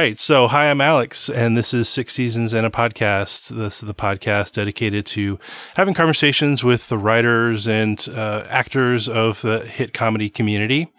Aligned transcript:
right. 0.00 0.16
So, 0.16 0.48
hi, 0.48 0.70
I'm 0.70 0.80
Alex, 0.80 1.28
and 1.28 1.58
this 1.58 1.74
is 1.74 1.86
Six 1.86 2.14
Seasons 2.14 2.54
and 2.54 2.64
a 2.64 2.70
Podcast. 2.70 3.50
This 3.50 3.82
is 3.82 3.86
the 3.86 3.92
podcast 3.92 4.52
dedicated 4.52 5.04
to 5.06 5.38
having 5.76 5.92
conversations 5.92 6.64
with 6.64 6.88
the 6.88 6.96
writers 6.96 7.68
and 7.68 8.08
uh, 8.08 8.46
actors 8.48 9.10
of 9.10 9.42
the 9.42 9.60
hit 9.60 9.92
comedy 9.92 10.30
community. 10.30 10.90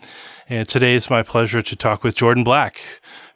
And 0.47 0.67
today 0.67 0.93
it's 0.93 1.09
my 1.09 1.23
pleasure 1.23 1.63
to 1.63 1.75
talk 1.75 2.03
with 2.03 2.15
Jordan 2.15 2.43
Black, 2.43 2.79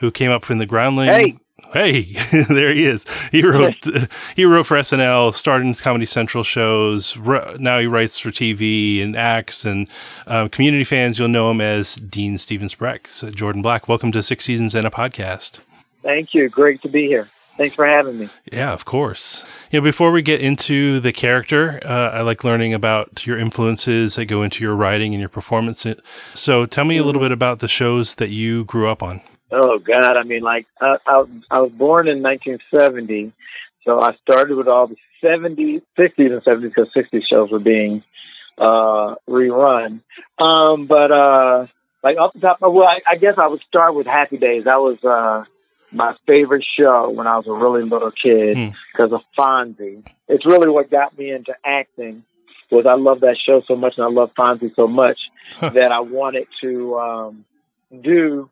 who 0.02 0.12
came 0.12 0.30
up 0.30 0.43
from 0.43 0.59
the 0.59 0.67
Groundling. 0.67 1.09
Hey. 1.09 1.36
Hey, 1.76 2.04
there 2.48 2.73
he 2.73 2.86
is. 2.86 3.05
He 3.34 3.45
wrote 3.45 3.86
he 4.34 4.45
wrote 4.45 4.66
for 4.66 4.77
SNL, 4.77 5.36
starred 5.36 5.62
in 5.62 5.73
Comedy 5.73 6.05
Central 6.05 6.41
shows. 6.41 7.18
Now 7.18 7.80
he 7.80 7.86
writes 7.86 8.18
for 8.18 8.30
TV 8.30 9.04
and 9.04 9.13
acts. 9.13 9.66
And 9.66 9.90
um, 10.26 10.48
community 10.48 10.85
fans, 10.85 11.20
you'll 11.20 11.27
know 11.27 11.52
him 11.52 11.59
as 11.59 11.96
Dean 11.98 12.38
Stephen 12.38 12.70
Spreck. 12.70 13.08
So 13.08 13.30
Jordan 13.30 13.62
Black, 13.62 13.90
welcome 13.90 14.13
to 14.13 14.23
Six 14.23 14.46
Seasons 14.46 14.73
and 14.73 14.88
a 14.88 14.90
Podcast. 14.90 15.59
Thank 16.02 16.34
you. 16.34 16.48
Great 16.48 16.82
to 16.84 16.88
be 16.88 17.08
here. 17.08 17.27
Thanks 17.58 17.76
for 17.76 17.85
having 17.85 18.20
me. 18.20 18.30
Yeah, 18.49 18.71
of 18.71 18.85
course. 18.85 19.46
You 19.70 19.82
know, 19.82 19.84
before 19.84 20.13
we 20.13 20.21
get 20.21 20.40
into 20.40 21.02
the 21.02 21.12
character, 21.12 21.82
uh, 21.85 22.12
I 22.12 22.21
like 22.21 22.46
learning 22.46 22.73
about 22.73 23.27
your 23.27 23.38
influences 23.38 24.16
that 24.16 24.27
go 24.27 24.44
into 24.44 24.63
your 24.63 24.77
writing 24.77 25.13
and 25.13 25.20
your 25.20 25.30
performance. 25.30 25.85
So, 26.34 26.66
tell 26.66 26.85
me 26.85 26.96
a 26.98 27.04
little 27.04 27.21
bit 27.21 27.34
about 27.34 27.60
the 27.60 27.68
shows 27.68 28.16
that 28.16 28.30
you 28.30 28.63
grew 28.63 28.88
up 28.88 29.04
on. 29.04 29.20
Oh 29.58 29.80
God, 29.80 30.18
I 30.18 30.23
mean, 30.23 30.41
like 30.41 30.68
I, 30.82 30.98
I, 31.08 31.23
I 31.50 31.62
was 31.62 31.72
born 31.72 32.09
in 32.09 32.22
1970, 32.22 33.32
so 33.86 34.02
I 34.02 34.16
started 34.22 34.58
with 34.58 34.68
all 34.68 34.88
the 34.88 34.98
70s, 35.24 35.82
60s, 35.98 36.12
and 36.18 36.43
70s 36.43 36.62
because 36.62 36.90
60s 36.93 37.21
shows 37.29 37.52
were 37.52 37.60
being 37.60 38.04
uh, 38.57 39.16
rerun. 39.29 40.02
Um, 40.38 40.88
but 40.88 41.12
uh, 41.12 41.68
like 42.04 42.18
off 42.18 42.34
the 42.34 42.41
top, 42.41 42.57
well, 42.60 42.84
I, 42.84 42.99
I 43.10 43.16
guess 43.16 43.35
I 43.38 43.48
would 43.48 43.62
start 43.68 43.96
with 43.96 44.07
Happy 44.07 44.38
Days. 44.38 44.66
That 44.66 44.82
was 44.82 45.02
uh, 45.05 45.46
my 45.94 46.16
favorite 46.27 46.66
show 46.77 47.10
when 47.10 47.26
I 47.26 47.38
was 47.38 47.48
a 47.48 47.54
really 47.54 47.84
little 47.84 48.12
kid 48.12 48.74
because 48.91 49.10
hmm. 49.10 49.16
of 49.16 49.22
Fonzie. 49.40 50.05
It's 50.27 50.46
really 50.46 50.70
what 50.70 50.91
got 50.91 51.18
me 51.18 51.32
into 51.32 51.55
acting. 51.66 52.24
Was 52.72 52.85
I 52.85 52.96
love 52.96 53.22
that 53.22 53.38
show 53.46 53.62
so 53.68 53.77
much 53.77 53.94
and 53.96 54.05
I 54.05 54.10
love 54.10 54.32
Fonzie 54.38 54.76
so 54.76 54.88
much 54.88 55.20
that 55.62 55.91
I 55.94 56.01
wanted 56.01 56.48
to 56.62 56.98
um, 56.98 57.46
do 58.01 58.49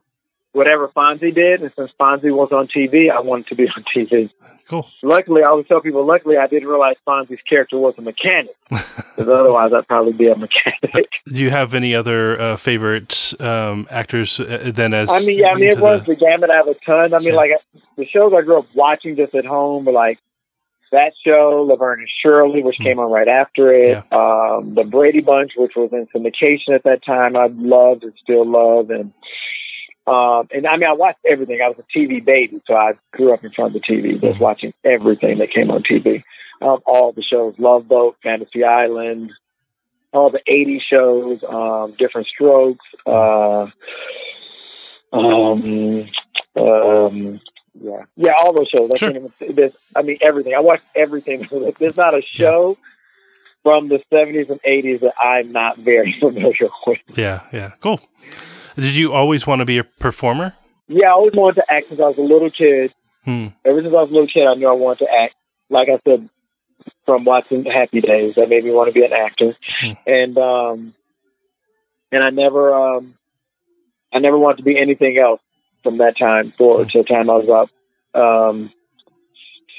whatever 0.53 0.87
Fonzie 0.87 1.33
did. 1.33 1.61
And 1.61 1.71
since 1.75 1.91
Fonzie 1.99 2.31
was 2.31 2.49
on 2.51 2.67
TV, 2.67 3.11
I 3.11 3.19
wanted 3.19 3.47
to 3.47 3.55
be 3.55 3.63
on 3.63 3.83
TV. 3.95 4.29
Cool. 4.69 4.87
Luckily, 5.01 5.43
I 5.43 5.47
always 5.47 5.67
tell 5.67 5.81
people, 5.81 6.05
luckily, 6.05 6.37
I 6.37 6.47
didn't 6.47 6.69
realize 6.69 6.95
Fonzie's 7.05 7.41
character 7.47 7.77
was 7.77 7.95
a 7.97 8.01
mechanic. 8.01 8.55
Because 9.15 9.29
otherwise, 9.29 9.71
I'd 9.77 9.87
probably 9.87 10.13
be 10.13 10.27
a 10.27 10.35
mechanic. 10.35 11.07
Do 11.27 11.39
you 11.39 11.51
have 11.51 11.75
any 11.75 11.93
other 11.93 12.41
uh, 12.41 12.55
favorite 12.55 13.39
um, 13.39 13.85
actors 13.91 14.39
uh, 14.39 14.71
then 14.73 14.91
as. 14.95 15.07
I 15.11 15.19
mean, 15.19 15.37
yeah, 15.37 15.49
I 15.49 15.55
mean, 15.55 15.69
it 15.69 15.79
was 15.79 16.03
the... 16.07 16.15
the 16.15 16.15
gamut. 16.15 16.49
I 16.49 16.55
have 16.55 16.67
a 16.67 16.73
ton. 16.83 17.13
I 17.13 17.19
mean, 17.19 17.27
yeah. 17.27 17.35
like, 17.35 17.51
the 17.95 18.07
shows 18.07 18.33
I 18.35 18.41
grew 18.41 18.57
up 18.57 18.65
watching 18.73 19.15
just 19.15 19.35
at 19.35 19.45
home 19.45 19.85
were 19.85 19.91
like 19.91 20.17
that 20.91 21.13
show, 21.23 21.65
Laverne 21.67 21.99
and 21.99 22.09
Shirley, 22.23 22.63
which 22.63 22.77
mm. 22.79 22.85
came 22.85 22.99
on 22.99 23.11
right 23.11 23.27
after 23.27 23.71
it. 23.71 23.89
Yeah. 23.89 24.03
Um, 24.11 24.73
the 24.73 24.83
Brady 24.83 25.21
Bunch, 25.21 25.51
which 25.57 25.73
was 25.75 25.91
in 25.91 26.07
syndication 26.07 26.73
at 26.73 26.83
that 26.83 27.05
time, 27.05 27.35
I 27.35 27.49
loved 27.51 28.03
and 28.03 28.13
still 28.23 28.49
love. 28.49 28.89
And 28.89 29.13
um, 30.05 30.49
and 30.51 30.67
I 30.67 30.75
mean, 30.77 30.89
I 30.89 30.93
watched 30.93 31.19
everything. 31.29 31.59
I 31.63 31.69
was 31.69 31.77
a 31.79 31.97
TV 31.97 32.23
baby, 32.23 32.61
so 32.67 32.75
I 32.75 32.93
grew 33.13 33.33
up 33.33 33.43
in 33.43 33.51
front 33.51 33.75
of 33.75 33.81
the 33.81 33.93
TV, 33.93 34.13
just 34.13 34.35
mm-hmm. 34.35 34.43
watching 34.43 34.73
everything 34.83 35.37
that 35.37 35.51
came 35.53 35.71
on 35.71 35.83
TV. 35.83 36.23
Um, 36.61 36.79
all 36.85 37.13
the 37.13 37.23
shows, 37.23 37.55
Love 37.57 37.87
Boat, 37.87 38.17
Fantasy 38.21 38.63
Island, 38.63 39.31
all 40.11 40.29
the 40.29 40.41
80 40.45 40.81
shows, 40.89 41.39
um, 41.47 41.95
Diff'rent 41.97 42.27
Strokes, 42.27 42.86
uh, 43.05 43.67
um, 45.13 46.09
um, 46.55 47.42
yeah, 47.80 48.03
yeah, 48.15 48.31
all 48.39 48.53
those 48.53 48.69
shows. 48.69 48.92
Sure. 48.97 49.09
I 49.09 49.13
can't 49.13 49.33
even. 49.39 49.71
I 49.95 50.02
mean, 50.02 50.17
everything. 50.21 50.53
I 50.53 50.59
watched 50.59 50.83
everything. 50.95 51.47
There's 51.80 51.97
not 51.97 52.13
a 52.13 52.21
show. 52.21 52.77
From 53.63 53.87
the 53.87 54.03
70s 54.11 54.49
and 54.49 54.61
80s 54.61 54.99
that 54.99 55.13
I'm 55.17 55.53
not 55.53 55.77
very 55.77 56.13
familiar 56.19 56.67
with. 56.86 56.99
Yeah, 57.15 57.43
yeah, 57.53 57.71
cool. 57.80 58.02
Did 58.76 58.95
you 58.95 59.14
always 59.14 59.45
want 59.45 59.60
to 59.60 59.66
be 59.66 59.78
a 59.78 59.84
performer? 59.84 60.54
Yeah, 60.88 61.08
I 61.08 61.11
always 61.11 61.34
wanted 61.34 61.56
to 61.56 61.72
act 61.72 61.88
since 61.89 62.00
I 62.00 62.08
was 62.08 62.17
a 62.17 62.22
little 62.22 62.50
kid. 62.50 62.94
Hmm. 63.26 63.48
Ever 63.66 63.82
since 63.82 63.94
I 63.94 64.02
was 64.02 64.10
a 64.10 64.14
little 64.14 64.28
kid, 64.28 64.45
I 64.45 64.56
knew 64.56 64.67
I 64.67 64.73
wanted 64.73 65.06
to 65.06 65.11
act. 65.11 65.36
Like 65.70 65.88
I 65.89 66.00
said, 66.08 66.30
from 67.06 67.26
watching 67.26 67.66
Happy 67.66 68.02
Days, 68.02 68.36
that 68.36 68.50
made 68.50 68.64
me 68.64 68.72
want 68.72 68.88
to 68.89 68.94
be 68.94 69.06
an 69.06 69.14
actor. 69.14 69.56
Hmm. 69.80 69.92
And 70.06 70.38
um, 70.38 70.94
and 72.11 72.23
I 72.23 72.30
never 72.30 72.73
um, 72.73 73.16
I 74.14 74.20
never 74.20 74.38
wanted 74.38 74.58
to 74.58 74.64
be 74.64 74.80
anything 74.80 75.17
else 75.17 75.42
from 75.84 75.98
that 75.98 76.17
time 76.17 76.54
forward 76.58 76.86
hmm. 76.86 76.98
to 76.98 76.98
the 77.00 77.08
time 77.08 77.30
I 77.30 77.36
was 77.36 77.45
about 77.45 78.50
um, 78.50 78.72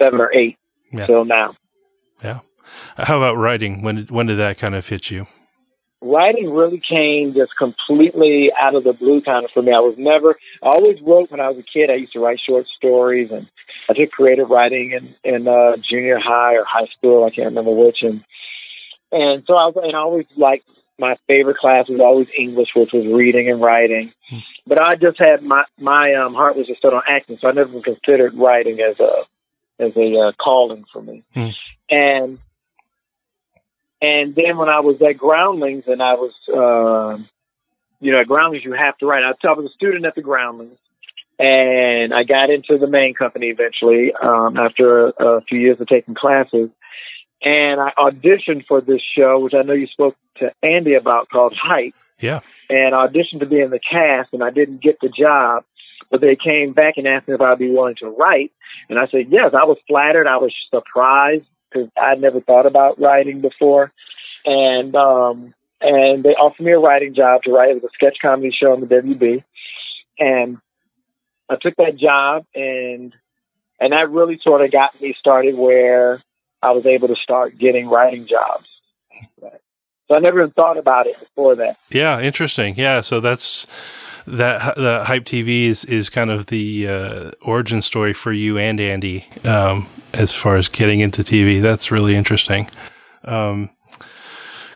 seven 0.01 0.21
or 0.21 0.33
eight 0.35 0.59
yeah. 0.93 1.07
till 1.07 1.25
now. 1.25 1.55
Yeah. 2.23 2.41
How 2.97 3.19
about 3.19 3.37
writing? 3.37 3.83
When 3.83 3.97
did, 3.97 4.11
when 4.11 4.27
did 4.27 4.39
that 4.39 4.59
kind 4.59 4.75
of 4.75 4.89
hit 4.89 5.11
you? 5.11 5.27
Writing 6.05 6.53
really 6.53 6.81
came 6.81 7.35
just 7.35 7.57
completely 7.57 8.51
out 8.59 8.75
of 8.75 8.85
the 8.85 8.93
blue 8.93 9.23
kind 9.23 9.45
of 9.45 9.51
for 9.53 9.63
me. 9.63 9.73
I 9.73 9.81
was 9.81 9.97
never, 9.97 10.37
I 10.63 10.69
always 10.69 11.01
wrote 11.01 11.31
when 11.31 11.41
I 11.41 11.49
was 11.49 11.59
a 11.59 11.63
kid. 11.63 11.91
I 11.91 11.97
used 11.97 12.13
to 12.13 12.21
write 12.21 12.39
short 12.47 12.67
stories 12.77 13.31
and 13.33 13.49
I 13.89 13.95
took 13.95 14.11
creative 14.11 14.51
writing 14.51 14.93
in, 14.93 15.15
in 15.25 15.49
uh, 15.49 15.77
junior 15.89 16.19
high 16.19 16.55
or 16.57 16.65
high 16.65 16.89
school. 16.97 17.25
I 17.25 17.35
can't 17.35 17.49
remember 17.49 17.73
which. 17.73 17.99
And, 18.03 18.25
and 19.11 19.45
so 19.47 19.55
I 19.55 19.67
was, 19.67 19.75
and 19.83 19.97
I 19.97 19.99
always 19.99 20.27
liked 20.37 20.69
my 20.99 21.17
favorite 21.27 21.57
class 21.57 21.89
was 21.89 22.01
always 22.01 22.29
English, 22.39 22.69
which 22.77 22.91
was 22.93 23.07
reading 23.07 23.51
and 23.51 23.61
writing. 23.61 24.13
Hmm. 24.29 24.39
But 24.67 24.87
I 24.87 24.95
just 24.95 25.19
had 25.19 25.43
my, 25.43 25.65
my 25.79 26.15
um, 26.15 26.35
heart 26.35 26.57
was 26.57 26.67
just 26.67 26.83
set 26.83 26.93
on 26.93 27.03
acting. 27.09 27.39
So 27.41 27.49
I 27.49 27.53
never 27.53 27.81
considered 27.81 28.35
writing 28.37 28.79
as 28.81 29.01
a, 29.01 29.83
as 29.83 29.97
a 29.97 30.29
uh, 30.29 30.33
calling 30.43 30.85
for 30.93 31.03
me. 31.03 31.25
Hmm. 31.35 31.49
And 31.91 32.39
and 34.01 34.35
then 34.35 34.57
when 34.57 34.69
I 34.69 34.81
was 34.81 35.01
at 35.01 35.17
Groundlings 35.17 35.85
and 35.87 36.03
I 36.03 36.15
was, 36.15 36.33
uh, 36.49 37.23
you 38.01 38.13
know, 38.13 38.21
at 38.21 38.27
Groundlings, 38.27 38.65
you 38.65 38.73
have 38.73 38.99
to 38.99 39.07
write. 39.07 39.23
I 39.25 39.53
was 39.53 39.71
a 39.71 39.75
student 39.75 40.05
at 40.05 40.15
the 40.15 40.23
Groundlings 40.23 40.79
and 41.39 42.15
I 42.15 42.25
got 42.25 42.51
into 42.51 42.79
the 42.79 42.87
main 42.87 43.15
company 43.15 43.49
eventually 43.49 44.13
um, 44.21 44.57
after 44.57 45.09
a, 45.09 45.25
a 45.25 45.41
few 45.43 45.59
years 45.59 45.81
of 45.81 45.89
taking 45.89 46.15
classes. 46.15 46.71
And 47.43 47.81
I 47.81 47.93
auditioned 47.99 48.67
for 48.67 48.81
this 48.81 49.03
show, 49.17 49.41
which 49.41 49.55
I 49.55 49.63
know 49.63 49.75
you 49.75 49.87
spoke 49.89 50.17
to 50.39 50.53
Andy 50.63 50.95
about, 50.95 51.29
called 51.29 51.55
Hype. 51.61 51.95
Yeah. 52.21 52.41
And 52.71 52.95
I 52.95 53.07
auditioned 53.07 53.41
to 53.41 53.47
be 53.47 53.61
in 53.61 53.71
the 53.71 53.81
cast, 53.81 54.33
and 54.33 54.43
I 54.43 54.51
didn't 54.51 54.83
get 54.83 54.99
the 55.01 55.09
job. 55.11 55.65
But 56.11 56.21
they 56.21 56.37
came 56.37 56.73
back 56.73 56.95
and 56.97 57.07
asked 57.07 57.29
me 57.29 57.35
if 57.35 57.41
I'd 57.41 57.59
be 57.59 57.71
willing 57.71 57.97
to 57.97 58.09
write, 58.09 58.53
and 58.89 58.99
I 58.99 59.07
said 59.09 59.27
yes. 59.31 59.53
I 59.53 59.65
was 59.65 59.79
flattered. 59.89 60.27
I 60.27 60.37
was 60.37 60.55
surprised 60.71 61.47
because 61.75 61.91
I'd 62.01 62.21
never 62.21 62.41
thought 62.41 62.67
about 62.67 63.01
writing 63.01 63.41
before. 63.41 63.93
And 64.45 64.95
um, 64.95 65.55
and 65.81 66.23
they 66.23 66.31
offered 66.31 66.65
me 66.65 66.73
a 66.73 66.79
writing 66.79 67.15
job 67.15 67.43
to 67.43 67.53
write. 67.53 67.71
It 67.71 67.83
was 67.83 67.85
a 67.85 67.95
sketch 67.95 68.19
comedy 68.21 68.51
show 68.59 68.73
on 68.73 68.81
the 68.81 68.87
WB, 68.87 69.43
and 70.19 70.59
I 71.49 71.57
took 71.61 71.77
that 71.77 71.99
job, 71.99 72.45
and 72.55 73.15
and 73.81 73.93
that 73.93 74.11
really 74.11 74.39
sort 74.43 74.65
of 74.65 74.71
got 74.71 75.01
me 75.01 75.15
started 75.19 75.57
where 75.57 76.23
I 76.63 76.73
was 76.73 76.87
able 76.87 77.09
to 77.09 77.17
start 77.23 77.59
getting 77.59 77.87
writing 77.87 78.29
jobs. 78.29 78.67
So 80.09 80.17
I 80.17 80.21
never 80.21 80.41
even 80.41 80.53
thought 80.53 80.77
about 80.77 81.07
it 81.07 81.19
before 81.19 81.57
that. 81.57 81.79
Yeah, 81.91 82.21
interesting. 82.21 82.75
Yeah, 82.77 83.01
so 83.01 83.21
that's 83.21 83.67
that 84.27 84.77
the 84.77 85.05
hype 85.05 85.25
TV 85.25 85.67
is 85.67 85.85
is 85.85 86.11
kind 86.11 86.31
of 86.31 86.47
the 86.47 86.89
uh, 86.89 87.31
origin 87.43 87.83
story 87.83 88.13
for 88.13 88.33
you 88.33 88.59
and 88.59 88.81
Andy 88.81 89.27
um, 89.45 89.89
as 90.13 90.33
far 90.33 90.57
as 90.57 90.69
getting 90.69 91.01
into 91.01 91.23
TV. 91.23 91.61
That's 91.63 91.91
really 91.91 92.15
interesting. 92.15 92.69
Um, 93.25 93.71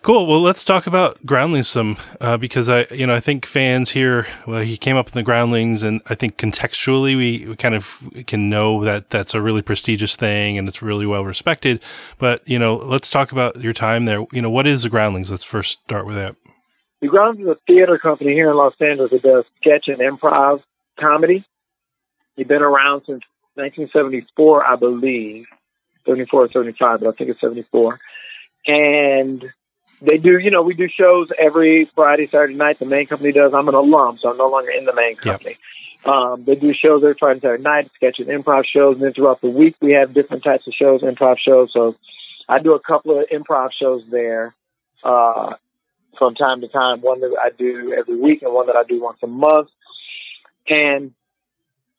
cool. 0.03 0.27
Well, 0.27 0.41
let's 0.41 0.65
talk 0.65 0.87
about 0.87 1.25
Groundlings 1.25 1.69
some 1.69 1.97
uh, 2.21 2.37
because 2.37 2.69
I, 2.69 2.87
you 2.91 3.07
know, 3.07 3.15
I 3.15 3.21
think 3.21 3.47
fans 3.47 3.91
here. 3.91 4.27
Well, 4.47 4.63
he 4.63 4.77
came 4.77 4.97
up 4.97 5.09
in 5.09 5.15
the 5.15 5.23
Groundlings, 5.23 5.83
and 5.83 6.01
I 6.07 6.15
think 6.15 6.37
contextually 6.37 7.17
we, 7.17 7.47
we 7.47 7.57
kind 7.57 7.75
of 7.75 8.01
can 8.27 8.49
know 8.49 8.85
that 8.85 9.11
that's 9.11 9.35
a 9.35 9.43
really 9.43 9.63
prestigious 9.63 10.17
thing 10.17 10.59
and 10.59 10.69
it's 10.69 10.83
really 10.83 11.07
well 11.07 11.25
respected. 11.25 11.83
But 12.19 12.47
you 12.49 12.59
know, 12.59 12.77
let's 12.77 13.11
talk 13.11 13.33
about 13.33 13.61
your 13.61 13.73
time 13.73 14.05
there. 14.05 14.25
You 14.33 14.43
know, 14.43 14.51
what 14.51 14.67
is 14.67 14.83
the 14.83 14.91
Groundlings? 14.91 15.31
Let's 15.31 15.45
first 15.45 15.81
start 15.83 16.07
with 16.07 16.17
that. 16.17 16.37
The 17.01 17.09
Groundlings 17.09 17.49
is 17.49 17.53
a 17.53 17.59
theater 17.67 17.99
company 17.99 18.33
here 18.33 18.51
in 18.51 18.57
Los 18.57 18.75
Angeles 18.81 19.11
that 19.13 19.23
does 19.23 19.45
sketch 19.61 19.87
and 19.89 19.99
improv 19.99 20.63
comedy. 20.99 21.45
He's 22.37 22.47
been 22.47 22.63
around 22.63 23.03
since 23.07 23.23
1974, 23.55 24.65
I 24.65 24.77
believe. 24.77 25.47
74 26.07 26.45
or 26.45 26.51
75, 26.51 27.01
but 27.01 27.09
I 27.09 27.13
think 27.13 27.31
it's 27.31 27.41
74. 27.41 27.99
And 28.67 29.45
they 30.01 30.19
do, 30.19 30.39
you 30.39 30.51
know, 30.51 30.63
we 30.63 30.75
do 30.75 30.89
shows 30.89 31.29
every 31.39 31.91
Friday, 31.95 32.29
Saturday 32.31 32.55
night. 32.55 32.79
The 32.79 32.87
main 32.87 33.07
company 33.07 33.33
does. 33.33 33.53
I'm 33.55 33.69
an 33.69 33.75
alum, 33.75 34.19
so 34.21 34.31
I'm 34.31 34.37
no 34.37 34.49
longer 34.49 34.71
in 34.71 34.85
the 34.85 34.95
main 34.95 35.17
company. 35.17 35.57
Yep. 36.05 36.15
Um, 36.15 36.45
they 36.45 36.55
do 36.55 36.73
shows 36.73 37.03
every 37.03 37.17
Friday, 37.19 37.41
Saturday 37.41 37.63
night, 37.63 37.91
sketches, 37.97 38.29
improv 38.29 38.65
shows, 38.73 38.95
and 38.95 39.03
then 39.03 39.13
throughout 39.13 39.41
the 39.41 39.51
week 39.51 39.75
we 39.81 39.93
have 39.93 40.15
different 40.15 40.45
types 40.45 40.67
of 40.67 40.75
shows, 40.75 41.03
improv 41.03 41.37
shows. 41.45 41.71
So 41.73 41.97
I 42.49 42.61
do 42.61 42.75
a 42.75 42.81
couple 42.81 43.19
of 43.19 43.27
improv 43.29 43.71
shows 43.79 44.03
there 44.11 44.55
uh, 45.03 45.55
from 46.17 46.35
time 46.37 46.61
to 46.61 46.69
time. 46.69 47.01
One 47.01 47.21
that 47.21 47.37
I 47.41 47.51
do 47.51 47.93
every 47.99 48.17
week, 48.17 48.43
and 48.43 48.55
one 48.55 48.67
that 48.69 48.77
I 48.77 48.85
do 48.85 49.03
once 49.03 49.19
a 49.23 49.27
month. 49.27 49.69
And 50.69 51.13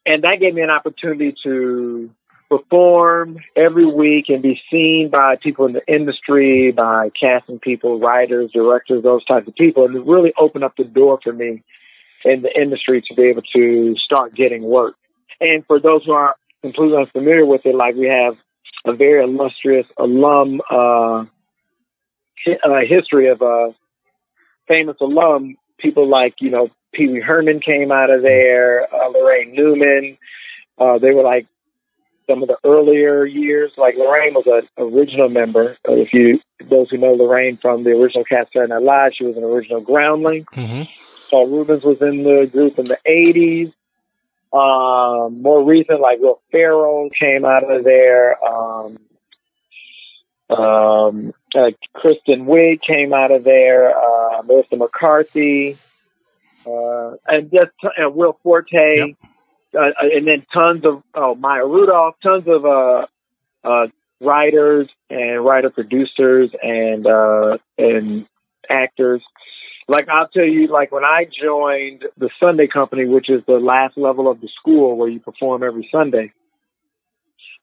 and 0.05 0.23
that 0.23 0.37
gave 0.39 0.53
me 0.53 0.61
an 0.61 0.69
opportunity 0.69 1.35
to 1.43 2.09
perform 2.49 3.37
every 3.55 3.85
week 3.85 4.25
and 4.29 4.41
be 4.41 4.59
seen 4.71 5.09
by 5.11 5.35
people 5.41 5.65
in 5.65 5.73
the 5.73 5.85
industry, 5.87 6.71
by 6.71 7.09
casting 7.19 7.59
people, 7.59 7.99
writers, 7.99 8.51
directors, 8.51 9.03
those 9.03 9.23
types 9.25 9.47
of 9.47 9.55
people, 9.55 9.85
and 9.85 9.95
it 9.95 10.05
really 10.05 10.33
opened 10.39 10.63
up 10.63 10.75
the 10.77 10.83
door 10.83 11.19
for 11.23 11.31
me 11.31 11.63
in 12.25 12.41
the 12.41 12.51
industry 12.59 13.03
to 13.07 13.15
be 13.15 13.23
able 13.23 13.43
to 13.55 13.95
start 14.03 14.35
getting 14.35 14.63
work. 14.63 14.95
And 15.39 15.65
for 15.65 15.79
those 15.79 16.03
who 16.05 16.11
are 16.11 16.35
completely 16.61 16.97
unfamiliar 16.97 17.45
with 17.45 17.61
it, 17.65 17.75
like 17.75 17.95
we 17.95 18.07
have 18.07 18.33
a 18.85 18.95
very 18.95 19.23
illustrious 19.23 19.85
alum 19.97 20.61
uh, 20.71 21.23
uh, 22.47 22.79
history 22.87 23.29
of 23.29 23.41
a 23.41 23.75
famous 24.67 24.97
alum. 25.01 25.55
People 25.79 26.09
like 26.09 26.35
you 26.39 26.49
know 26.49 26.69
Pee 26.93 27.07
Wee 27.07 27.21
Herman 27.21 27.61
came 27.61 27.91
out 27.91 28.09
of 28.09 28.21
there, 28.21 28.83
uh, 28.83 29.11
Laraine 29.11 29.53
Newman. 29.53 30.17
Uh, 30.77 30.97
they 30.97 31.11
were 31.11 31.23
like 31.23 31.47
some 32.29 32.43
of 32.43 32.47
the 32.47 32.57
earlier 32.63 33.25
years. 33.25 33.71
Like 33.77 33.95
Laraine 33.95 34.33
was 34.33 34.45
an 34.47 34.67
original 34.77 35.29
member. 35.29 35.77
Uh, 35.87 35.93
if 35.93 36.13
you 36.13 36.39
those 36.69 36.89
who 36.89 36.97
know 36.97 37.15
Laraine 37.15 37.59
from 37.59 37.83
the 37.83 37.91
original 37.91 38.23
cast 38.23 38.53
Saturday 38.53 38.73
Night 38.73 38.83
Live, 38.83 39.11
she 39.17 39.25
was 39.25 39.37
an 39.37 39.43
original 39.43 39.81
groundling. 39.81 40.45
Mm-hmm. 40.53 40.83
Paul 41.29 41.47
Reubens 41.47 41.83
was 41.83 41.97
in 42.01 42.23
the 42.23 42.49
group 42.51 42.77
in 42.77 42.85
the 42.85 42.97
'80s. 43.07 43.73
Um, 44.51 45.41
more 45.41 45.63
recent, 45.63 46.01
like 46.01 46.19
Will 46.19 46.41
Ferrell 46.51 47.09
came 47.17 47.45
out 47.45 47.69
of 47.69 47.83
there. 47.83 48.43
Um, 48.43 48.97
um, 50.49 51.33
uh, 51.53 51.71
Kristen 51.93 52.45
Wiig 52.45 52.81
came 52.81 53.13
out 53.13 53.31
of 53.31 53.43
there. 53.43 53.95
Uh, 53.95 54.41
Melissa 54.43 54.75
McCarthy, 54.75 55.77
uh, 56.65 57.11
and 57.27 57.51
just 57.51 57.71
uh, 57.83 58.09
Will 58.09 58.37
Forte, 58.41 58.97
yep. 58.97 59.09
Uh, 59.75 59.79
uh, 59.81 59.91
and 60.01 60.27
then 60.27 60.45
tons 60.53 60.83
of 60.85 61.03
oh 61.13 61.35
Maya 61.35 61.65
Rudolph, 61.65 62.15
tons 62.23 62.45
of 62.47 62.65
uh, 62.65 63.05
uh, 63.63 63.87
writers 64.19 64.89
and 65.09 65.43
writer 65.45 65.69
producers 65.69 66.49
and 66.63 67.05
uh, 67.05 67.57
and 67.77 68.25
actors 68.69 69.21
like 69.89 70.07
I'll 70.07 70.27
tell 70.27 70.45
you, 70.45 70.67
like 70.67 70.91
when 70.91 71.03
I 71.03 71.25
joined 71.25 72.05
the 72.15 72.29
Sunday 72.39 72.67
Company, 72.67 73.05
which 73.05 73.29
is 73.29 73.41
the 73.47 73.53
last 73.53 73.97
level 73.97 74.29
of 74.29 74.39
the 74.39 74.47
school 74.59 74.95
where 74.95 75.09
you 75.09 75.19
perform 75.19 75.63
every 75.63 75.89
Sunday. 75.91 76.31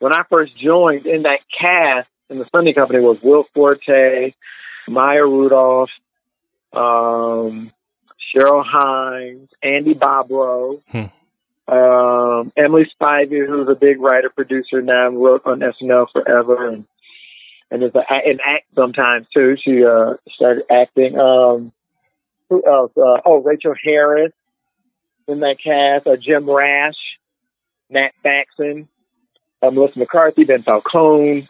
When 0.01 0.13
I 0.13 0.25
first 0.29 0.53
joined 0.59 1.07
in 1.07 1.23
that 1.23 1.39
cast 1.59 2.09
in 2.29 2.39
the 2.39 2.47
Sunday 2.55 2.75
Company 2.75 2.99
was 2.99 3.19
Will 3.23 3.45
Forte, 3.55 4.35
Maya 4.89 5.23
Rudolph, 5.23 5.91
um, 6.73 7.71
Cheryl 8.35 8.65
Hines, 8.67 9.49
Andy 9.63 9.95
Bobrow, 9.95 10.83
hmm. 10.89 11.05
Um, 11.69 12.53
Emily 12.57 12.91
Spivey, 12.99 13.47
who's 13.47 13.69
a 13.69 13.75
big 13.75 14.01
writer 14.01 14.31
producer 14.31 14.83
now, 14.83 15.09
wrote 15.09 15.43
on 15.47 15.61
SNL 15.61 16.07
forever, 16.13 16.69
and 16.69 16.85
and 17.71 17.83
is 17.83 17.93
a, 17.95 18.13
an 18.13 18.39
act 18.45 18.67
sometimes 18.75 19.27
too. 19.35 19.57
She 19.63 19.85
uh, 19.85 20.15
started 20.35 20.65
acting. 20.71 21.19
Um, 21.19 21.73
who 22.49 22.63
else? 22.65 22.93
Uh, 22.97 23.21
oh, 23.25 23.43
Rachael 23.43 23.75
Harris 23.83 24.33
in 25.27 25.41
that 25.41 25.57
cast. 25.63 26.07
Uh, 26.07 26.17
Jim 26.17 26.49
Rash, 26.49 26.95
Nat 27.91 28.11
Faxon, 28.23 28.89
uh, 29.63 29.71
Melissa 29.71 29.99
McCarthy, 29.99 30.45
Ben 30.45 30.63
Falcone. 30.63 31.49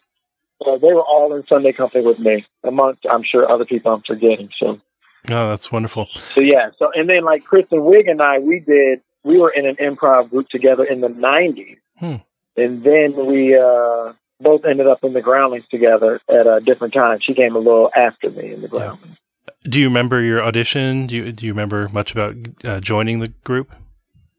Uh, 0.65 0.79
they 0.79 0.93
were 0.95 1.03
all 1.03 1.35
in 1.35 1.47
Sunday 1.47 1.73
Company 1.73 2.05
with 2.07 2.19
me, 2.19 2.47
amongst 2.65 3.05
I'm 3.11 3.23
sure 3.23 3.51
other 3.51 3.67
people 3.67 3.93
I'm 3.93 4.03
forgetting. 4.07 4.49
So, 4.59 4.81
oh, 5.29 5.49
that's 5.51 5.71
wonderful. 5.71 6.09
So 6.15 6.41
yeah, 6.41 6.71
so 6.79 6.91
and 6.95 7.11
then 7.11 7.25
like 7.25 7.45
Kristen 7.45 7.81
Wiig 7.81 8.11
and 8.11 8.23
I, 8.23 8.39
we 8.39 8.61
did 8.61 9.03
we 9.27 9.39
were 9.39 9.51
in 9.51 9.67
an 9.67 9.77
improv 9.77 10.31
group 10.31 10.49
together 10.49 10.85
in 10.85 11.01
the 11.01 11.09
'90s, 11.09 11.79
hmm. 11.99 12.17
and 12.57 12.85
then 12.85 13.27
we 13.27 13.59
uh, 13.59 14.13
both 14.41 14.65
ended 14.65 14.87
up 14.87 15.03
in 15.03 15.13
the 15.13 15.21
Groundlings 15.21 15.67
together 15.71 16.21
at 16.29 16.47
a 16.47 16.61
different 16.65 16.95
time. 16.95 17.19
She 17.21 17.35
came 17.35 17.57
a 17.57 17.59
little 17.59 17.91
after 17.95 18.31
me 18.31 18.55
in 18.55 18.63
the 18.63 18.69
Groundlings. 18.69 19.17
Do 19.65 19.81
you 19.81 19.89
remember 19.89 20.23
your 20.23 20.43
audition? 20.45 21.09
Do 21.09 21.17
you 21.17 21.33
do 21.33 21.45
you 21.45 21.53
remember 21.53 21.89
much 21.89 22.13
about 22.13 22.37
uh, 22.65 22.81
joining 22.81 23.19
the 23.19 23.29
group? 23.45 23.75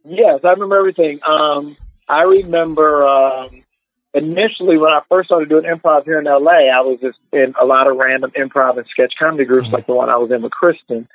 Yes, 0.06 0.39
I 0.44 0.51
remember 0.51 0.78
everything. 0.78 1.19
Um, 1.28 1.75
I 2.07 2.22
remember 2.22 3.06
um, 3.06 3.63
initially 4.13 4.78
when 4.78 4.92
I 4.92 5.01
first 5.10 5.28
started 5.28 5.50
doing 5.50 5.66
improv 5.66 6.06
here 6.06 6.19
in 6.19 6.25
LA, 6.25 6.69
I 6.74 6.80
was 6.80 7.00
just 7.01 7.18
in 7.34 7.54
a 7.62 7.66
lot 7.66 7.88
of 7.88 7.98
random 7.98 8.31
improv 8.31 8.78
and 8.78 8.88
sketch 8.88 9.13
comedy 9.19 9.44
groups, 9.44 9.66
mm-hmm. 9.66 9.75
like 9.75 9.88
the 9.88 9.94
one 9.94 10.10
I 10.10 10.16
was 10.16 10.31
in 10.31 10.42
with 10.42 10.54
Kristen, 10.54 11.10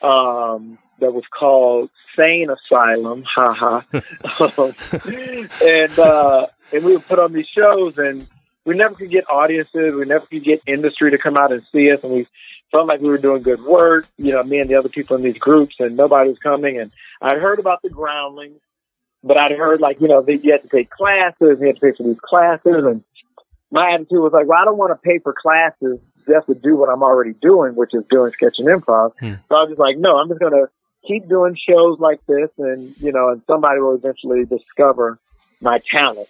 um, 0.00 0.78
that 1.02 1.12
was 1.12 1.24
called 1.38 1.90
Sane 2.16 2.48
Asylum, 2.48 3.24
haha. 3.26 3.82
and 5.62 5.98
uh, 5.98 6.46
and 6.72 6.84
we 6.84 6.92
would 6.92 7.06
put 7.06 7.18
on 7.18 7.32
these 7.32 7.48
shows, 7.54 7.98
and 7.98 8.26
we 8.64 8.76
never 8.76 8.94
could 8.94 9.10
get 9.10 9.28
audiences, 9.28 9.94
we 9.94 10.06
never 10.06 10.24
could 10.26 10.44
get 10.44 10.62
industry 10.66 11.10
to 11.10 11.18
come 11.18 11.36
out 11.36 11.52
and 11.52 11.62
see 11.72 11.90
us, 11.90 12.00
and 12.02 12.12
we 12.12 12.26
felt 12.70 12.86
like 12.86 13.00
we 13.00 13.08
were 13.08 13.18
doing 13.18 13.42
good 13.42 13.62
work, 13.62 14.06
you 14.16 14.32
know, 14.32 14.42
me 14.42 14.58
and 14.58 14.70
the 14.70 14.76
other 14.76 14.88
people 14.88 15.16
in 15.16 15.22
these 15.22 15.38
groups, 15.38 15.74
and 15.78 15.96
nobody 15.96 16.30
was 16.30 16.38
coming. 16.38 16.78
And 16.78 16.90
I'd 17.20 17.38
heard 17.38 17.58
about 17.58 17.82
the 17.82 17.90
groundlings, 17.90 18.60
but 19.22 19.36
I'd 19.36 19.52
heard 19.52 19.80
like, 19.80 20.00
you 20.00 20.08
know, 20.08 20.22
that 20.22 20.36
you 20.38 20.52
had 20.52 20.62
to 20.62 20.68
take 20.68 20.90
classes, 20.90 21.58
you 21.60 21.66
had 21.66 21.76
to 21.76 21.80
pay 21.80 21.92
for 21.96 22.04
these 22.04 22.20
classes. 22.22 22.84
And 22.86 23.04
my 23.70 23.92
attitude 23.92 24.22
was 24.22 24.32
like, 24.32 24.46
well, 24.46 24.58
I 24.60 24.64
don't 24.64 24.78
want 24.78 24.92
to 24.92 25.08
pay 25.08 25.18
for 25.18 25.34
classes 25.34 25.98
just 26.26 26.46
to 26.46 26.54
do 26.54 26.76
what 26.76 26.88
I'm 26.88 27.02
already 27.02 27.34
doing, 27.42 27.74
which 27.74 27.90
is 27.92 28.04
doing 28.08 28.32
sketch 28.32 28.58
and 28.58 28.68
improv. 28.68 29.12
Hmm. 29.18 29.34
So 29.48 29.56
I 29.56 29.62
was 29.62 29.70
just 29.70 29.80
like, 29.80 29.98
no, 29.98 30.16
I'm 30.16 30.28
just 30.28 30.40
going 30.40 30.52
to 30.52 30.68
keep 31.06 31.28
doing 31.28 31.56
shows 31.56 31.98
like 31.98 32.24
this. 32.26 32.50
And, 32.58 32.94
you 33.00 33.12
know, 33.12 33.28
and 33.30 33.42
somebody 33.46 33.80
will 33.80 33.94
eventually 33.94 34.44
discover 34.44 35.18
my 35.60 35.78
talent. 35.78 36.28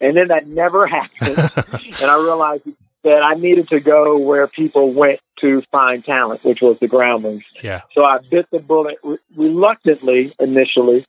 And 0.00 0.16
then 0.16 0.28
that 0.28 0.46
never 0.46 0.86
happened. 0.88 1.38
and 2.00 2.10
I 2.10 2.20
realized 2.20 2.64
that 3.02 3.22
I 3.22 3.34
needed 3.34 3.68
to 3.68 3.80
go 3.80 4.18
where 4.18 4.46
people 4.46 4.92
went 4.92 5.20
to 5.40 5.62
find 5.70 6.04
talent, 6.04 6.44
which 6.44 6.60
was 6.62 6.78
the 6.80 6.88
groundlings. 6.88 7.44
Yeah. 7.62 7.82
So 7.92 8.02
I 8.04 8.18
bit 8.30 8.46
the 8.50 8.60
bullet 8.60 8.96
re- 9.02 9.18
reluctantly 9.36 10.34
initially 10.40 11.06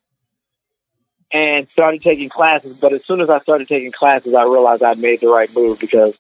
and 1.32 1.68
started 1.72 2.02
taking 2.02 2.30
classes. 2.30 2.76
But 2.80 2.94
as 2.94 3.02
soon 3.08 3.22
as 3.22 3.30
I 3.30 3.40
started 3.42 3.68
taking 3.68 3.92
classes, 3.92 4.34
I 4.38 4.44
realized 4.44 4.84
I'd 4.84 5.00
made 5.00 5.22
the 5.22 5.28
right 5.28 5.50
move 5.54 5.80
because 5.80 6.14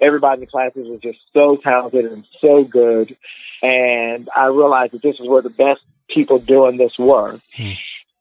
everybody 0.00 0.34
in 0.34 0.40
the 0.40 0.46
classes 0.46 0.88
was 0.88 1.00
just 1.00 1.18
so 1.32 1.56
talented 1.56 2.04
and 2.06 2.24
so 2.40 2.64
good. 2.64 3.16
And 3.62 4.28
I 4.34 4.46
realized 4.46 4.92
that 4.92 5.02
this 5.02 5.16
is 5.18 5.28
where 5.28 5.42
the 5.42 5.50
best 5.50 5.80
people 6.14 6.38
doing 6.38 6.76
this 6.76 6.92
work. 6.98 7.40
Hmm. 7.56 7.72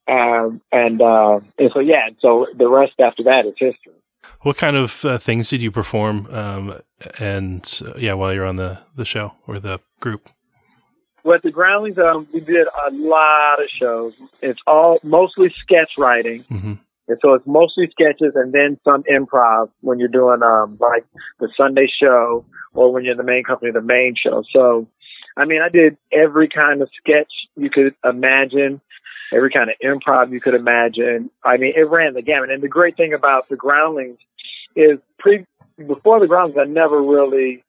Um, 0.06 0.62
and, 0.72 1.02
uh, 1.02 1.40
and 1.58 1.72
so, 1.74 1.80
yeah, 1.80 2.10
so 2.20 2.48
the 2.58 2.68
rest 2.68 2.94
after 3.00 3.24
that 3.24 3.46
is 3.46 3.54
history. 3.58 3.94
What 4.42 4.58
kind 4.58 4.76
of 4.76 5.06
uh, 5.06 5.18
things 5.18 5.50
did 5.50 5.62
you 5.62 5.72
perform? 5.72 6.28
Um, 6.30 6.82
and 7.20 7.82
uh, 7.86 7.94
yeah, 7.98 8.14
while 8.14 8.34
you're 8.34 8.46
on 8.46 8.58
the, 8.58 8.80
the 8.96 9.06
show 9.06 9.34
or 9.48 9.60
the 9.60 9.80
group? 10.02 10.30
Well, 11.24 11.36
at 11.36 11.44
the 11.44 11.52
Groundlings, 11.52 11.98
um, 11.98 12.28
we 12.34 12.42
did 12.42 12.68
a 12.68 12.92
lot 12.92 13.62
of 13.62 13.70
shows. 13.80 14.14
It's 14.42 14.60
all 14.68 15.00
mostly 15.04 15.54
sketch 15.64 15.92
writing. 15.98 16.44
Mm-hmm. 16.52 16.74
And 17.08 17.18
so 17.22 17.34
it's 17.34 17.48
mostly 17.48 17.90
sketches 17.92 18.34
and 18.36 18.54
then 18.54 18.78
some 18.84 19.04
improv 19.04 19.70
when 19.82 20.00
you're 20.00 20.08
doing 20.08 20.42
um, 20.42 20.78
like 20.80 21.06
the 21.40 21.50
Sunday 21.56 21.88
show 22.02 22.46
or 22.74 22.92
when 22.92 23.04
you're 23.04 23.12
in 23.12 23.18
the 23.18 23.24
main 23.24 23.44
company, 23.44 23.72
the 23.72 23.82
main 23.82 24.16
show. 24.22 24.44
So, 24.52 24.88
I 25.36 25.46
mean, 25.46 25.62
I 25.62 25.70
did 25.70 25.98
every 26.12 26.48
kind 26.48 26.82
of 26.82 26.90
sketch 27.00 27.32
you 27.56 27.70
could 27.70 27.96
imagine 28.04 28.82
every 29.34 29.50
kind 29.50 29.70
of 29.70 29.76
improv 29.84 30.32
you 30.32 30.40
could 30.40 30.54
imagine. 30.54 31.30
I 31.44 31.58
mean, 31.58 31.74
it 31.76 31.90
ran 31.90 32.14
the 32.14 32.22
gamut. 32.22 32.52
And 32.52 32.62
the 32.62 32.68
great 32.68 32.96
thing 32.96 33.14
about 33.14 33.50
the 33.50 33.56
Groundlings 33.56 34.20
is 34.76 35.00
pre 35.18 35.46
before 35.78 36.20
the 36.20 36.28
Groundlings, 36.28 36.60
I 36.60 36.66
never 36.66 37.02
really 37.02 37.64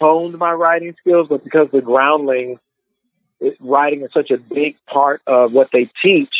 honed 0.00 0.38
my 0.38 0.52
writing 0.52 0.94
skills, 1.00 1.26
but 1.28 1.44
because 1.44 1.68
the 1.72 1.80
Groundlings, 1.80 2.58
it, 3.40 3.56
writing 3.60 4.02
is 4.02 4.10
such 4.14 4.30
a 4.30 4.38
big 4.38 4.76
part 4.86 5.20
of 5.26 5.52
what 5.52 5.70
they 5.72 5.90
teach. 6.02 6.34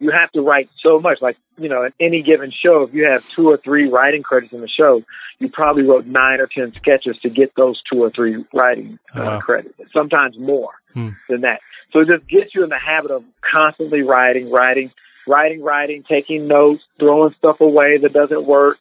You 0.00 0.10
have 0.10 0.30
to 0.32 0.42
write 0.42 0.68
so 0.82 1.00
much. 1.00 1.18
Like, 1.20 1.36
you 1.56 1.68
know, 1.68 1.84
in 1.84 1.92
any 2.00 2.22
given 2.22 2.52
show, 2.52 2.82
if 2.82 2.94
you 2.94 3.04
have 3.06 3.28
two 3.28 3.48
or 3.48 3.56
three 3.56 3.88
writing 3.88 4.22
credits 4.22 4.52
in 4.52 4.60
the 4.60 4.68
show, 4.68 5.02
you 5.38 5.48
probably 5.48 5.82
wrote 5.82 6.06
nine 6.06 6.40
or 6.40 6.46
10 6.46 6.74
sketches 6.74 7.18
to 7.20 7.30
get 7.30 7.54
those 7.56 7.80
two 7.90 8.02
or 8.02 8.10
three 8.10 8.44
writing 8.52 8.98
uh, 9.14 9.22
wow. 9.22 9.40
credits, 9.40 9.74
sometimes 9.92 10.38
more 10.38 10.72
hmm. 10.94 11.10
than 11.28 11.42
that. 11.42 11.60
So 11.92 12.00
it 12.00 12.08
just 12.08 12.28
gets 12.28 12.54
you 12.54 12.62
in 12.64 12.70
the 12.70 12.78
habit 12.78 13.10
of 13.10 13.24
constantly 13.40 14.02
writing, 14.02 14.50
writing, 14.50 14.92
writing, 15.26 15.62
writing, 15.62 16.04
taking 16.08 16.46
notes, 16.46 16.82
throwing 16.98 17.34
stuff 17.38 17.60
away 17.60 17.98
that 17.98 18.12
doesn't 18.12 18.46
work. 18.46 18.78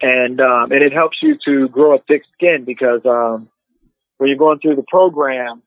And, 0.00 0.40
um, 0.40 0.72
and 0.72 0.82
it 0.82 0.92
helps 0.92 1.18
you 1.22 1.38
to 1.46 1.68
grow 1.68 1.96
a 1.96 1.98
thick 2.00 2.22
skin 2.34 2.64
because, 2.64 3.00
um, 3.06 3.48
when 4.18 4.28
you're 4.28 4.38
going 4.38 4.58
through 4.58 4.76
the 4.76 4.84
program, 4.86 5.62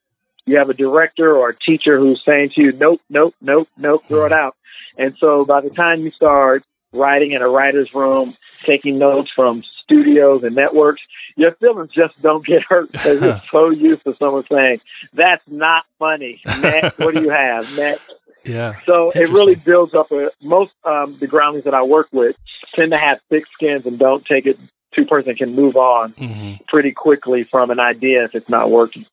you 0.45 0.57
have 0.57 0.69
a 0.69 0.73
director 0.73 1.35
or 1.35 1.49
a 1.49 1.57
teacher 1.57 1.99
who's 1.99 2.21
saying 2.25 2.51
to 2.55 2.61
you, 2.61 2.71
nope, 2.71 3.01
nope, 3.09 3.35
nope, 3.41 3.67
nope, 3.77 4.03
throw 4.07 4.25
it 4.25 4.31
out. 4.31 4.55
And 4.97 5.15
so 5.19 5.45
by 5.45 5.61
the 5.61 5.69
time 5.69 6.01
you 6.01 6.11
start 6.11 6.63
writing 6.93 7.31
in 7.33 7.41
a 7.41 7.49
writer's 7.49 7.89
room, 7.93 8.35
taking 8.65 8.97
notes 8.97 9.29
from 9.35 9.63
studios 9.83 10.41
and 10.43 10.55
networks, 10.55 11.01
your 11.35 11.53
feelings 11.55 11.91
just 11.93 12.19
don't 12.21 12.45
get 12.45 12.63
hurt 12.67 12.91
because 12.91 13.21
you're 13.21 13.41
so 13.51 13.69
used 13.69 14.03
to 14.05 14.15
someone 14.19 14.43
saying, 14.51 14.79
that's 15.13 15.43
not 15.47 15.85
funny. 15.99 16.41
Next, 16.45 16.97
what 16.99 17.13
do 17.13 17.21
you 17.21 17.29
have? 17.29 17.71
Next. 17.77 18.01
Yeah. 18.45 18.79
So 18.85 19.11
it 19.13 19.29
really 19.29 19.55
builds 19.55 19.93
up 19.93 20.11
a 20.11 20.29
most 20.41 20.71
um, 20.85 21.17
the 21.19 21.27
groundlings 21.27 21.65
that 21.65 21.73
I 21.73 21.83
work 21.83 22.07
with 22.13 22.35
tend 22.75 22.91
to 22.91 22.97
have 22.97 23.19
thick 23.29 23.43
skins 23.53 23.85
and 23.85 23.99
don't 23.99 24.25
take 24.25 24.45
it 24.45 24.57
two 24.95 25.05
person 25.05 25.35
can 25.35 25.53
move 25.53 25.75
on 25.75 26.13
Mhm. 26.13 26.65
pretty 26.67 26.91
quickly 26.91 27.43
from 27.43 27.71
an 27.71 27.79
idea 27.79 28.23
if 28.23 28.35
it's 28.35 28.49
not 28.49 28.71
working. 28.71 29.05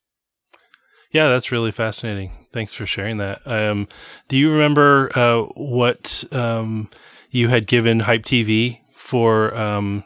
Yeah, 1.14 1.28
that's 1.28 1.52
really 1.52 1.70
fascinating. 1.70 2.32
Thanks 2.52 2.74
for 2.74 2.86
sharing 2.86 3.18
that. 3.18 3.40
Um, 3.46 3.86
do 4.26 4.36
you 4.36 4.50
remember 4.50 5.16
uh, 5.16 5.42
what 5.54 6.24
um, 6.32 6.90
you 7.30 7.48
had 7.48 7.68
given 7.68 8.00
Hype 8.00 8.24
TV 8.24 8.80
for 8.92 9.56
um, 9.56 10.02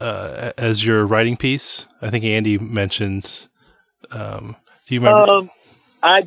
uh, 0.00 0.52
as 0.56 0.82
your 0.82 1.04
writing 1.04 1.36
piece? 1.36 1.86
I 2.00 2.08
think 2.08 2.24
Andy 2.24 2.56
mentioned. 2.56 3.48
Um, 4.10 4.56
do 4.86 4.94
you 4.94 5.00
remember? 5.00 5.30
Um, 5.30 5.50
I 6.02 6.22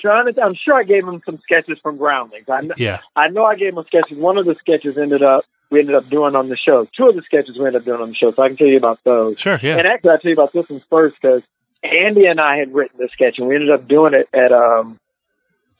trying 0.00 0.32
to. 0.32 0.40
I'm 0.40 0.54
sure 0.54 0.76
I 0.76 0.84
gave 0.84 1.02
him 1.04 1.20
some 1.26 1.40
sketches 1.42 1.76
from 1.82 1.98
Groundlings. 1.98 2.48
I 2.48 2.60
kn- 2.60 2.74
yeah. 2.76 3.00
I 3.16 3.30
know 3.30 3.44
I 3.44 3.56
gave 3.56 3.76
him 3.76 3.82
sketches. 3.88 4.16
One 4.16 4.38
of 4.38 4.46
the 4.46 4.54
sketches 4.60 4.96
ended 4.96 5.24
up 5.24 5.44
we 5.70 5.80
ended 5.80 5.96
up 5.96 6.08
doing 6.08 6.36
on 6.36 6.50
the 6.50 6.56
show. 6.56 6.86
Two 6.96 7.08
of 7.08 7.16
the 7.16 7.22
sketches 7.22 7.58
we 7.58 7.66
ended 7.66 7.82
up 7.82 7.84
doing 7.84 8.00
on 8.00 8.10
the 8.10 8.14
show, 8.14 8.32
so 8.32 8.42
I 8.42 8.46
can 8.46 8.56
tell 8.56 8.68
you 8.68 8.76
about 8.76 9.00
those. 9.04 9.40
Sure. 9.40 9.58
Yeah. 9.60 9.76
And 9.76 9.88
actually, 9.88 10.12
I'll 10.12 10.18
tell 10.18 10.30
you 10.30 10.36
about 10.36 10.52
this 10.52 10.68
one 10.68 10.82
first 10.88 11.16
because 11.20 11.42
Andy 11.82 12.26
and 12.26 12.40
I 12.40 12.56
had 12.56 12.74
written 12.74 12.98
this 12.98 13.12
sketch, 13.12 13.38
and 13.38 13.46
we 13.46 13.54
ended 13.54 13.70
up 13.70 13.88
doing 13.88 14.14
it 14.14 14.28
at 14.32 14.52
um 14.52 14.98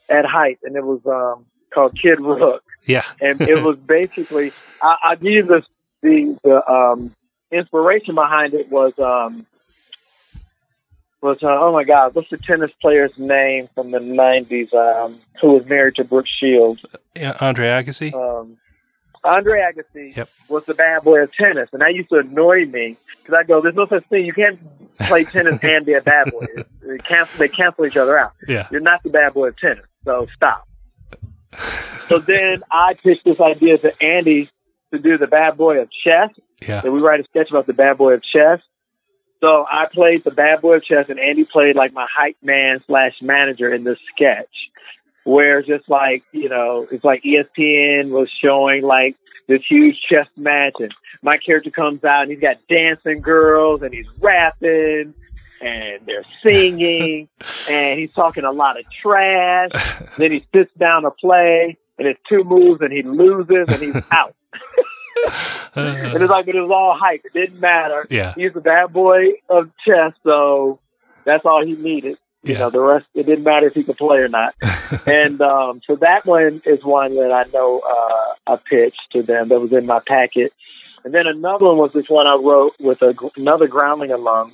at 0.09 0.25
Hype, 0.25 0.59
and 0.63 0.75
it 0.75 0.83
was 0.83 1.05
um 1.05 1.45
called 1.73 1.97
Kid 1.99 2.19
Rook, 2.19 2.63
yeah. 2.85 3.03
and 3.21 3.39
it 3.41 3.63
was 3.63 3.77
basically 3.85 4.51
I, 4.81 4.95
I 5.03 5.15
give 5.15 5.47
the 5.47 5.63
the 6.01 6.37
the 6.43 6.71
um 6.71 7.15
inspiration 7.51 8.15
behind 8.15 8.53
it 8.53 8.69
was 8.69 8.93
um 8.99 9.45
was 11.21 11.37
uh, 11.43 11.47
oh 11.49 11.73
my 11.73 11.83
god 11.83 12.15
what's 12.15 12.29
the 12.29 12.37
tennis 12.37 12.71
player's 12.81 13.11
name 13.17 13.67
from 13.75 13.91
the 13.91 13.99
nineties 13.99 14.69
um 14.73 15.19
who 15.41 15.53
was 15.53 15.65
married 15.65 15.95
to 15.95 16.03
Brooke 16.03 16.27
Shields 16.39 16.81
yeah. 17.15 17.35
Andre 17.41 17.65
Agassi. 17.65 18.13
um, 18.13 18.57
Andre 19.23 19.59
Agassi 19.61 20.15
Yep. 20.15 20.29
was 20.49 20.65
the 20.65 20.73
bad 20.73 21.03
boy 21.03 21.19
of 21.23 21.31
tennis, 21.33 21.69
and 21.73 21.81
that 21.81 21.93
used 21.93 22.09
to 22.09 22.17
annoy 22.19 22.65
me 22.65 22.97
because 23.17 23.33
I 23.37 23.43
go, 23.43 23.61
"There's 23.61 23.75
no 23.75 23.87
such 23.87 24.05
thing. 24.07 24.25
You 24.25 24.33
can't 24.33 24.59
play 24.99 25.23
tennis 25.23 25.59
and 25.63 25.85
be 25.85 25.93
a 25.93 26.01
bad 26.01 26.31
boy. 26.31 26.45
They 26.81 26.97
cancel, 26.99 27.39
they 27.39 27.47
cancel 27.49 27.85
each 27.85 27.97
other 27.97 28.17
out. 28.17 28.33
yeah. 28.47 28.67
You're 28.71 28.81
not 28.81 29.03
the 29.03 29.09
bad 29.09 29.33
boy 29.33 29.49
of 29.49 29.57
tennis, 29.57 29.85
so 30.05 30.27
stop." 30.35 30.67
so 32.07 32.19
then 32.19 32.63
I 32.71 32.93
pitched 33.03 33.25
this 33.25 33.39
idea 33.39 33.77
to 33.79 33.91
Andy 34.01 34.49
to 34.91 34.99
do 34.99 35.17
the 35.17 35.27
bad 35.27 35.57
boy 35.57 35.79
of 35.81 35.89
chess. 36.03 36.29
Yeah. 36.61 36.81
That 36.81 36.91
we 36.91 36.99
write 36.99 37.19
a 37.21 37.23
sketch 37.25 37.49
about 37.49 37.67
the 37.67 37.73
bad 37.73 37.97
boy 37.97 38.13
of 38.13 38.23
chess. 38.23 38.59
So 39.39 39.65
I 39.69 39.85
played 39.91 40.23
the 40.25 40.31
bad 40.31 40.61
boy 40.61 40.75
of 40.77 40.83
chess, 40.83 41.05
and 41.09 41.17
Andy 41.19 41.45
played 41.45 41.75
like 41.75 41.93
my 41.93 42.05
hype 42.13 42.35
man 42.43 42.83
slash 42.87 43.13
manager 43.21 43.73
in 43.73 43.83
this 43.85 43.97
sketch 44.13 44.49
where 45.23 45.61
just 45.61 45.87
like 45.89 46.23
you 46.31 46.49
know 46.49 46.87
it's 46.91 47.03
like 47.03 47.23
ESPN 47.23 48.09
was 48.09 48.29
showing 48.43 48.83
like 48.83 49.15
this 49.47 49.61
huge 49.67 49.95
chess 50.09 50.27
match 50.37 50.73
and 50.79 50.93
my 51.21 51.37
character 51.37 51.71
comes 51.71 52.03
out 52.03 52.23
and 52.23 52.31
he's 52.31 52.39
got 52.39 52.57
dancing 52.69 53.19
girls 53.21 53.81
and 53.81 53.93
he's 53.93 54.05
rapping 54.19 55.13
and 55.61 56.05
they're 56.05 56.23
singing 56.45 57.27
and 57.69 57.99
he's 57.99 58.13
talking 58.13 58.43
a 58.43 58.51
lot 58.51 58.79
of 58.79 58.85
trash. 59.01 59.71
Then 60.17 60.31
he 60.31 60.45
sits 60.53 60.71
down 60.77 61.01
to 61.03 61.11
play 61.11 61.77
and 61.97 62.07
it's 62.07 62.19
two 62.29 62.43
moves 62.43 62.81
and 62.81 62.93
he 62.93 63.01
loses 63.01 63.67
and 63.69 63.81
he's 63.81 64.03
out. 64.11 64.35
And 65.75 66.15
Uh, 66.15 66.19
it's 66.21 66.29
like 66.29 66.45
but 66.45 66.55
it 66.55 66.61
was 66.61 66.71
all 66.71 66.95
hype. 66.97 67.21
It 67.25 67.33
didn't 67.33 67.59
matter. 67.59 68.05
Yeah. 68.09 68.33
he's 68.35 68.53
the 68.53 68.61
bad 68.61 68.93
boy 68.93 69.33
of 69.49 69.69
chess 69.85 70.13
so 70.23 70.79
that's 71.25 71.45
all 71.45 71.65
he 71.65 71.73
needed 71.73 72.17
you 72.43 72.53
Yeah. 72.53 72.59
know, 72.59 72.69
the 72.69 72.79
rest 72.79 73.05
it 73.13 73.25
didn't 73.25 73.43
matter 73.43 73.67
if 73.67 73.73
he 73.73 73.83
could 73.83 73.97
play 73.97 74.17
or 74.17 74.29
not. 74.29 74.55
and 75.07 75.41
um, 75.41 75.81
so 75.85 75.95
that 75.97 76.25
one 76.25 76.61
is 76.65 76.83
one 76.83 77.15
that 77.15 77.31
I 77.31 77.49
know 77.51 77.79
uh, 77.79 78.53
I 78.53 78.55
pitched 78.69 79.01
to 79.13 79.23
them 79.23 79.49
that 79.49 79.59
was 79.59 79.71
in 79.73 79.85
my 79.85 79.99
packet. 80.05 80.53
And 81.03 81.13
then 81.13 81.27
another 81.27 81.65
one 81.65 81.77
was 81.77 81.91
this 81.93 82.09
one 82.09 82.27
I 82.27 82.35
wrote 82.35 82.73
with 82.79 83.01
a, 83.01 83.13
another 83.37 83.67
Groundling 83.67 84.11
alum, 84.11 84.53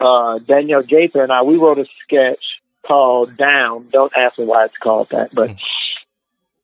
uh, 0.00 0.38
Danielle 0.40 0.82
Gaither, 0.82 1.22
and 1.22 1.32
I. 1.32 1.42
We 1.42 1.56
wrote 1.56 1.78
a 1.78 1.86
sketch 2.04 2.42
called 2.86 3.36
Down. 3.36 3.88
Don't 3.92 4.12
ask 4.16 4.38
me 4.38 4.44
why 4.44 4.64
it's 4.66 4.74
called 4.82 5.08
that, 5.12 5.32
but 5.32 5.50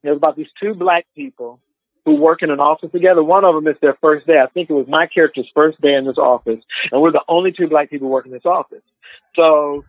it 0.03 0.09
was 0.09 0.17
about 0.17 0.37
these 0.37 0.49
two 0.61 0.75
black 0.75 1.07
people 1.15 1.61
who 2.05 2.17
work 2.17 2.43
in 2.43 2.51
an 2.51 2.61
office 2.61 2.91
together. 2.91 3.23
One 3.23 3.45
of 3.45 3.55
them 3.55 3.67
is 3.69 3.79
their 3.81 3.95
first 4.01 4.27
day. 4.27 4.41
I 4.43 4.47
think 4.47 4.71
it 4.71 4.73
was 4.73 4.89
my 4.89 5.07
character's 5.07 5.49
first 5.55 5.81
day 5.81 5.95
in 5.95 6.07
this 6.07 6.19
office, 6.19 6.61
and 6.91 7.01
we're 7.01 7.13
the 7.13 7.23
only 7.29 7.53
two 7.53 7.69
black 7.69 7.91
people 7.91 8.09
working 8.09 8.33
in 8.33 8.37
this 8.39 8.47
office. 8.47 8.83
So 9.37 9.85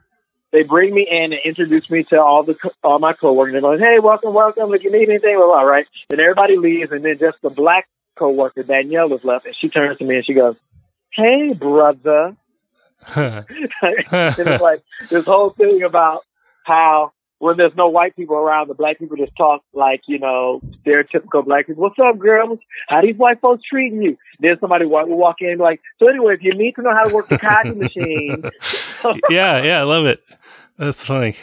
they 0.52 0.64
bring 0.64 0.94
me 0.94 1.08
in 1.10 1.34
and 1.34 1.42
introduce 1.46 1.90
me 1.90 2.04
to 2.10 2.20
all 2.20 2.44
the 2.44 2.56
co- 2.56 2.74
all 2.84 3.00
my 3.00 3.14
coworkers. 3.14 3.54
They're 3.54 3.62
going, 3.62 3.80
"Hey, 3.80 4.00
welcome, 4.02 4.34
welcome. 4.34 4.74
If 4.74 4.84
you 4.84 4.92
need 4.92 5.10
anything, 5.10 5.38
blah, 5.38 5.46
blah, 5.46 5.62
right?" 5.62 5.88
Then 6.10 6.20
everybody 6.20 6.58
leaves, 6.58 6.92
and 6.92 7.04
then 7.04 7.18
just 7.20 7.38
the 7.42 7.50
black 7.50 7.88
coworker 8.18 8.64
Danielle 8.64 9.10
was 9.10 9.24
left, 9.24 9.46
and 9.46 9.56
she 9.60 9.70
turns 9.70 9.98
to 10.00 10.06
me 10.06 10.18
and 10.18 10.26
she 10.26 10.34
goes, 10.34 10.56
"Hey, 11.14 11.54
brother." 11.54 12.36
and 13.16 13.46
it's 14.12 14.62
like 14.62 14.84
this 15.10 15.26
whole 15.26 15.52
thing 15.52 15.82
about 15.84 16.22
how 16.64 17.12
when 17.42 17.58
there's 17.58 17.76
no 17.76 17.88
white 17.88 18.16
people 18.16 18.36
around, 18.36 18.68
the 18.68 18.76
black 18.76 19.00
people 19.00 19.18
just 19.18 19.36
talk 19.36 19.64
like 19.74 20.02
you 20.08 20.20
know 20.20 20.62
stereotypical 20.86 21.44
black 21.44 21.66
people. 21.66 21.82
What's 21.82 21.98
up, 21.98 22.20
girls? 22.20 22.60
How 22.88 23.02
these 23.02 23.16
white 23.16 23.42
folks 23.42 23.64
treating 23.68 24.02
you? 24.02 24.18
Then 24.40 24.58
somebody 24.60 24.86
will 24.86 25.06
walk 25.08 25.38
in 25.40 25.50
and 25.50 25.58
be 25.58 25.64
like, 25.64 25.82
so 25.98 26.08
anyway, 26.08 26.36
if 26.36 26.44
you 26.44 26.54
need 26.54 26.76
to 26.76 26.84
know 26.84 26.94
how 26.94 27.08
to 27.08 27.14
work 27.14 27.30
the 27.30 27.38
copy 27.38 27.70
machine, 27.76 28.44
yeah. 29.30 29.62
Yeah. 29.64 29.80
I 29.80 29.84
love 29.84 30.06
it. 30.06 30.22
That's 30.78 31.06
funny. 31.06 31.36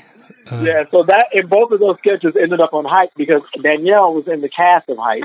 Uh, 0.50 0.62
Yeah, 0.62 0.84
so 0.90 1.04
that 1.04 1.26
in 1.32 1.46
both 1.46 1.70
of 1.72 1.80
those 1.80 1.96
sketches 1.98 2.34
ended 2.40 2.60
up 2.60 2.72
on 2.72 2.84
Hype 2.84 3.10
because 3.16 3.42
Danielle 3.62 4.14
was 4.14 4.24
in 4.26 4.40
the 4.40 4.48
cast 4.48 4.88
of 4.88 4.96
Hype, 4.98 5.24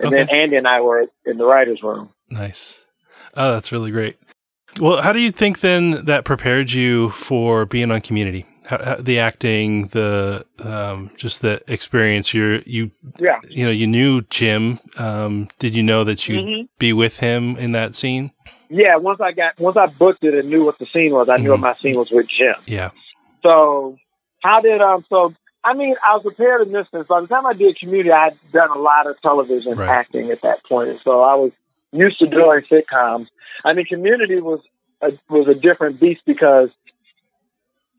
and 0.00 0.12
then 0.12 0.28
Andy 0.30 0.56
and 0.56 0.68
I 0.68 0.80
were 0.82 1.06
in 1.24 1.38
the 1.38 1.44
writers' 1.46 1.82
room. 1.82 2.10
Nice. 2.30 2.80
Oh, 3.34 3.52
that's 3.52 3.72
really 3.72 3.90
great. 3.90 4.16
Well, 4.78 5.00
how 5.02 5.12
do 5.12 5.20
you 5.20 5.30
think 5.32 5.60
then 5.60 6.04
that 6.04 6.24
prepared 6.24 6.70
you 6.72 7.08
for 7.10 7.64
being 7.64 7.90
on 7.90 8.00
Community? 8.02 8.44
How, 8.66 8.84
how, 8.84 8.94
the 8.96 9.18
acting, 9.18 9.86
the 9.88 10.44
um, 10.62 11.10
just 11.16 11.40
the 11.40 11.62
experience. 11.66 12.34
You 12.34 12.62
you 12.66 12.90
Yeah. 13.18 13.40
you 13.48 13.64
know 13.64 13.70
you 13.70 13.86
knew 13.86 14.20
Jim. 14.28 14.78
Um, 14.98 15.48
did 15.58 15.74
you 15.74 15.82
know 15.82 16.04
that 16.04 16.28
you'd 16.28 16.44
Mhm. 16.44 16.68
be 16.78 16.92
with 16.92 17.20
him 17.20 17.56
in 17.56 17.72
that 17.72 17.94
scene? 17.94 18.32
Yeah, 18.70 18.96
once 18.96 19.20
I 19.20 19.32
got 19.32 19.58
once 19.58 19.76
I 19.76 19.86
booked 19.86 20.24
it 20.24 20.34
and 20.34 20.48
knew 20.50 20.64
what 20.64 20.78
the 20.78 20.86
scene 20.92 21.12
was, 21.12 21.28
I 21.30 21.40
knew 21.40 21.50
what 21.50 21.60
my 21.60 21.74
scene 21.82 21.98
was 21.98 22.08
with 22.10 22.26
Jim. 22.28 22.54
Yeah. 22.66 22.90
So 23.42 23.96
how 24.42 24.60
did 24.60 24.80
um 24.80 25.04
so 25.08 25.32
I 25.64 25.74
mean 25.74 25.94
I 26.04 26.14
was 26.14 26.22
prepared 26.22 26.66
in 26.66 26.72
this 26.72 26.86
sense. 26.90 27.06
By 27.08 27.20
the 27.20 27.26
time 27.28 27.46
I 27.46 27.54
did 27.54 27.78
Community, 27.78 28.10
I 28.12 28.24
had 28.24 28.38
done 28.52 28.70
a 28.70 28.78
lot 28.78 29.06
of 29.06 29.20
television 29.22 29.76
Right. 29.76 29.88
acting 29.88 30.30
at 30.30 30.42
that 30.42 30.64
point, 30.68 30.98
so 31.04 31.22
I 31.22 31.34
was 31.34 31.52
used 31.92 32.18
to 32.18 32.26
doing 32.26 32.62
sitcoms. 32.70 33.26
I 33.64 33.72
mean, 33.72 33.86
Community 33.86 34.40
was 34.40 34.60
a, 35.00 35.08
was 35.30 35.48
a 35.48 35.54
different 35.58 35.98
beast 36.00 36.20
because 36.26 36.68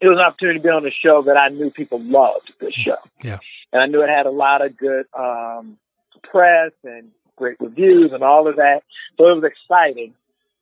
it 0.02 0.08
was 0.08 0.18
an 0.18 0.24
opportunity 0.26 0.60
to 0.60 0.64
be 0.64 0.70
on 0.70 0.86
a 0.86 0.92
show 0.92 1.24
that 1.24 1.36
I 1.36 1.50
knew 1.50 1.72
people 1.72 2.00
loved. 2.02 2.52
the 2.60 2.72
show, 2.72 2.96
Yeah. 3.24 3.40
and 3.74 3.82
I 3.82 3.86
knew 3.88 4.02
it 4.04 4.10
had 4.10 4.26
a 4.28 4.32
lot 4.32 4.64
of 4.66 4.78
good 4.78 5.06
um, 5.18 5.78
press 6.24 6.72
and 6.84 7.10
great 7.36 7.58
reviews 7.60 8.12
and 8.14 8.24
all 8.24 8.48
of 8.48 8.58
that. 8.58 8.82
So 9.18 9.28
it 9.30 9.36
was 9.42 9.44
exciting. 9.44 10.14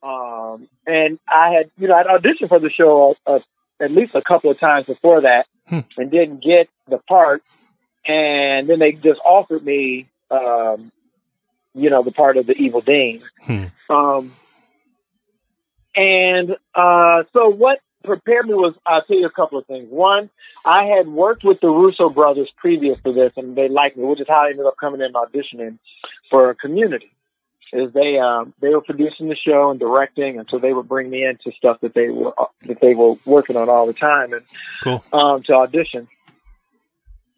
Um, 0.03 0.67
and 0.85 1.19
I 1.27 1.51
had, 1.51 1.71
you 1.77 1.87
know, 1.87 1.95
I'd 1.95 2.05
auditioned 2.05 2.49
for 2.49 2.59
the 2.59 2.69
show 2.69 3.15
uh, 3.25 3.39
at 3.79 3.91
least 3.91 4.15
a 4.15 4.21
couple 4.21 4.51
of 4.51 4.59
times 4.59 4.85
before 4.85 5.21
that 5.21 5.45
Hmm. 5.67 5.79
and 5.97 6.09
didn't 6.09 6.43
get 6.43 6.69
the 6.89 6.97
part. 6.97 7.43
And 8.05 8.69
then 8.69 8.79
they 8.79 8.93
just 8.93 9.19
offered 9.25 9.63
me, 9.63 10.07
um, 10.31 10.91
you 11.73 11.89
know, 11.89 12.03
the 12.03 12.11
part 12.11 12.37
of 12.37 12.47
the 12.47 12.53
evil 12.53 12.81
dean. 12.81 13.21
Hmm. 13.41 13.65
Um, 13.89 14.33
and 15.95 16.55
uh, 16.73 17.23
so 17.33 17.49
what 17.49 17.79
prepared 18.03 18.47
me 18.47 18.53
was 18.53 18.75
I'll 18.85 19.03
tell 19.03 19.17
you 19.17 19.25
a 19.25 19.31
couple 19.31 19.59
of 19.59 19.65
things. 19.65 19.87
One, 19.89 20.29
I 20.65 20.85
had 20.85 21.07
worked 21.07 21.43
with 21.43 21.59
the 21.59 21.67
Russo 21.67 22.09
brothers 22.09 22.49
previous 22.55 22.97
to 23.03 23.11
this, 23.11 23.33
and 23.35 23.55
they 23.55 23.67
liked 23.67 23.97
me, 23.97 24.05
which 24.05 24.21
is 24.21 24.27
how 24.29 24.45
I 24.45 24.51
ended 24.51 24.65
up 24.65 24.77
coming 24.79 25.01
in 25.01 25.07
and 25.07 25.15
auditioning 25.15 25.79
for 26.29 26.49
a 26.49 26.55
Community. 26.55 27.11
Is 27.73 27.91
they 27.93 28.17
um, 28.17 28.53
they 28.61 28.69
were 28.69 28.81
producing 28.81 29.27
the 29.27 29.35
show 29.35 29.71
and 29.71 29.79
directing, 29.79 30.39
and 30.39 30.47
so 30.49 30.57
they 30.57 30.73
would 30.73 30.87
bring 30.87 31.09
me 31.09 31.25
into 31.25 31.51
stuff 31.57 31.81
that 31.81 31.93
they 31.93 32.09
were 32.09 32.33
that 32.63 32.79
they 32.79 32.95
were 32.95 33.15
working 33.25 33.57
on 33.57 33.69
all 33.69 33.85
the 33.85 33.93
time, 33.93 34.33
and 34.33 34.43
Cool. 34.83 35.03
um, 35.11 35.43
to 35.43 35.53
audition. 35.53 36.07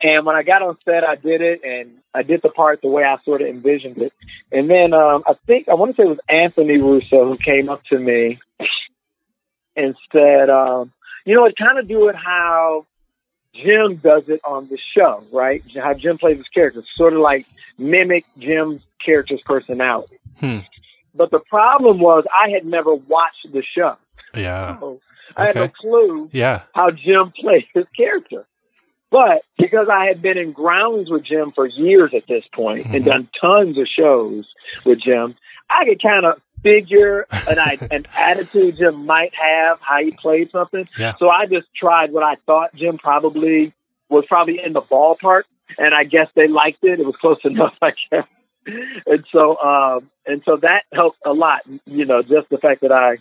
And 0.02 0.26
when 0.26 0.36
I 0.36 0.44
got 0.44 0.62
on 0.62 0.78
set, 0.86 1.04
I 1.04 1.16
did 1.16 1.42
it, 1.42 1.62
and 1.64 1.98
I 2.14 2.24
did 2.24 2.42
the 2.42 2.50
part 2.50 2.82
the 2.82 2.88
way 2.88 3.04
I 3.04 3.18
sort 3.26 3.42
of 3.42 3.48
envisioned 3.48 3.98
it. 3.98 4.14
And 4.52 4.70
then 4.70 4.94
um, 4.94 5.24
I 5.28 5.34
think 5.46 5.68
I 5.68 5.74
want 5.74 5.96
to 5.96 6.02
say 6.02 6.06
it 6.06 6.10
was 6.10 6.20
Anthony 6.30 6.78
Russo 6.78 7.26
who 7.26 7.38
came 7.38 7.70
up 7.70 7.84
to 7.86 8.00
me 8.00 8.40
and 9.76 9.96
said, 10.12 10.50
um, 10.50 10.94
"You 11.26 11.36
know, 11.36 11.50
kind 11.58 11.80
of 11.80 11.88
do 11.88 12.08
it 12.08 12.16
how 12.16 12.86
Jim 13.54 13.98
does 13.98 14.24
it 14.28 14.42
on 14.46 14.70
the 14.70 14.78
show, 14.96 15.24
right? 15.34 15.64
How 15.76 15.94
Jim 15.96 16.18
plays 16.18 16.38
his 16.38 16.48
character, 16.48 16.84
sort 16.96 17.14
of 17.14 17.20
like 17.20 17.46
mimic 17.78 18.26
Jim's 18.38 18.82
character's 19.04 19.42
personality." 19.44 20.19
Hmm. 20.40 20.60
But 21.16 21.32
the 21.32 21.40
problem 21.40 22.00
was 22.00 22.24
I 22.34 22.50
had 22.50 22.66
never 22.66 22.94
watched 22.94 23.48
the 23.52 23.64
show. 23.76 23.96
Yeah. 24.36 24.80
So 24.80 25.00
I 25.36 25.46
had 25.48 25.56
no 25.56 25.68
clue 25.70 26.30
Yeah. 26.32 26.64
how 26.74 26.92
Jim 26.92 27.32
played 27.42 27.66
his 27.74 27.86
character. 27.96 28.46
But 29.12 29.42
because 29.58 29.88
I 29.92 30.06
had 30.06 30.22
been 30.22 30.38
in 30.38 30.52
grounds 30.52 31.10
with 31.10 31.24
Jim 31.26 31.52
for 31.56 31.66
years 31.66 32.12
at 32.16 32.28
this 32.28 32.44
point 32.54 32.86
and 32.86 33.04
Mhm. 33.04 33.06
done 33.06 33.30
tons 33.42 33.78
of 33.78 33.88
shows 33.88 34.46
with 34.86 35.00
Jim, 35.02 35.36
I 35.70 35.86
could 35.86 36.02
kind 36.02 36.26
of 36.26 36.40
figure 36.62 37.26
an, 37.50 37.58
an 37.92 38.06
attitude 38.18 38.78
Jim 38.78 39.06
might 39.08 39.34
have, 39.34 39.80
how 39.82 40.00
he 40.04 40.12
played 40.12 40.52
something. 40.52 40.88
Yeah. 40.98 41.16
So 41.18 41.30
I 41.30 41.48
just 41.48 41.68
tried 41.76 42.12
what 42.12 42.22
I 42.24 42.36
thought 42.46 42.76
Jim 42.76 42.98
probably 43.00 43.74
was 44.10 44.26
probably 44.28 44.60
in 44.64 44.74
the 44.74 44.82
ballpark, 44.82 45.44
and 45.78 45.94
I 45.96 46.04
guess 46.04 46.28
they 46.36 46.48
liked 46.48 46.84
it. 46.84 47.00
It 47.00 47.06
was 47.06 47.16
close 47.20 47.40
enough, 47.44 47.74
I 47.82 47.92
guess. 48.12 48.26
And 49.06 49.26
so, 49.32 49.58
um, 49.58 50.10
and 50.26 50.42
so 50.46 50.58
that 50.58 50.84
helped 50.94 51.18
a 51.26 51.32
lot. 51.34 51.62
You 51.86 52.06
know, 52.06 52.22
just 52.22 52.50
the 52.50 52.58
fact 52.58 52.82
that 52.82 52.92
I 52.92 53.18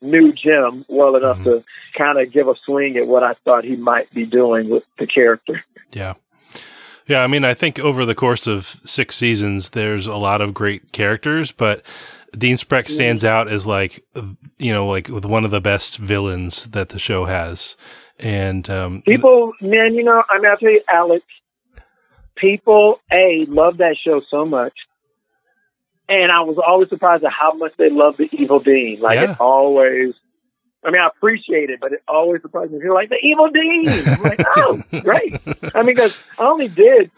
knew 0.00 0.32
Jim 0.32 0.84
well 0.88 1.14
enough 1.16 1.38
Mhm. 1.38 1.44
to 1.44 1.64
kind 1.96 2.18
of 2.18 2.32
give 2.32 2.48
a 2.48 2.54
swing 2.66 2.96
at 2.96 3.06
what 3.06 3.22
I 3.22 3.34
thought 3.44 3.64
he 3.64 3.76
might 3.76 4.12
be 4.12 4.24
doing 4.26 4.68
with 4.68 4.82
the 4.98 5.06
character. 5.06 5.64
Yeah. 5.92 6.14
Yeah, 7.06 7.22
I 7.22 7.26
mean, 7.26 7.44
I 7.44 7.54
think 7.54 7.78
over 7.80 8.04
the 8.04 8.14
course 8.14 8.46
of 8.46 8.64
six 8.84 9.16
seasons, 9.16 9.70
there's 9.70 10.06
a 10.06 10.16
lot 10.16 10.40
of 10.40 10.54
great 10.54 10.92
characters, 10.92 11.50
but 11.52 11.82
Dean 12.36 12.54
Spreck 12.56 12.88
stands 12.88 13.24
out 13.24 13.48
as 13.48 13.66
like, 13.66 14.04
you 14.58 14.72
know, 14.72 14.86
like 14.86 15.08
with 15.08 15.24
one 15.24 15.44
of 15.44 15.50
the 15.50 15.60
best 15.60 15.98
villains 15.98 16.70
that 16.70 16.90
the 16.90 16.98
show 16.98 17.24
has. 17.26 17.76
And 18.18 18.70
um, 18.70 19.02
People, 19.02 19.52
man, 19.60 19.94
you 19.94 20.04
know, 20.04 20.22
I 20.30 20.38
mean, 20.38 20.50
I'll 20.50 20.56
tell 20.56 20.70
you, 20.70 20.80
Alex, 20.88 21.24
people, 22.36 23.00
A, 23.12 23.44
love 23.48 23.78
that 23.78 23.96
show 24.02 24.20
so 24.30 24.44
much. 24.44 24.72
And 26.08 26.30
I 26.32 26.40
was 26.40 26.58
always 26.64 26.88
surprised 26.88 27.24
at 27.24 27.32
how 27.32 27.52
much 27.54 27.72
they 27.78 27.88
love 27.90 28.16
the 28.18 28.28
Evil 28.32 28.58
Dean. 28.60 28.98
Like, 29.00 29.18
Yeah. 29.20 29.32
it 29.32 29.40
always, 29.40 30.14
I 30.84 30.90
mean, 30.90 31.00
I 31.00 31.06
appreciate 31.06 31.70
it, 31.70 31.80
but 31.80 31.92
it 31.92 32.02
always 32.08 32.42
surprised 32.42 32.72
me. 32.72 32.78
You're 32.82 32.94
like, 32.94 33.08
the 33.08 33.18
Evil 33.22 33.48
Dean. 33.50 33.88
I'm 33.88 34.22
like, 34.22 34.40
oh, 34.56 34.82
great. 35.02 35.40
I 35.74 35.82
mean, 35.82 35.94
because 35.94 36.16
I 36.38 36.44
only 36.44 36.68
did, 36.68 37.10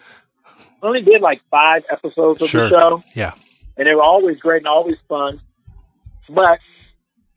I 0.83 0.87
only 0.87 1.03
did 1.03 1.23
like 1.23 1.41
five 1.51 1.83
episodes 1.91 2.43
of 2.43 2.49
Sure. 2.49 2.69
the 2.69 2.71
show. 2.71 3.03
Yeah. 3.15 3.33
And 3.77 3.87
they 3.89 3.95
were 3.95 4.03
always 4.03 4.39
great 4.39 4.59
and 4.59 4.69
always 4.69 4.97
fun. 5.09 5.41
But 6.29 6.59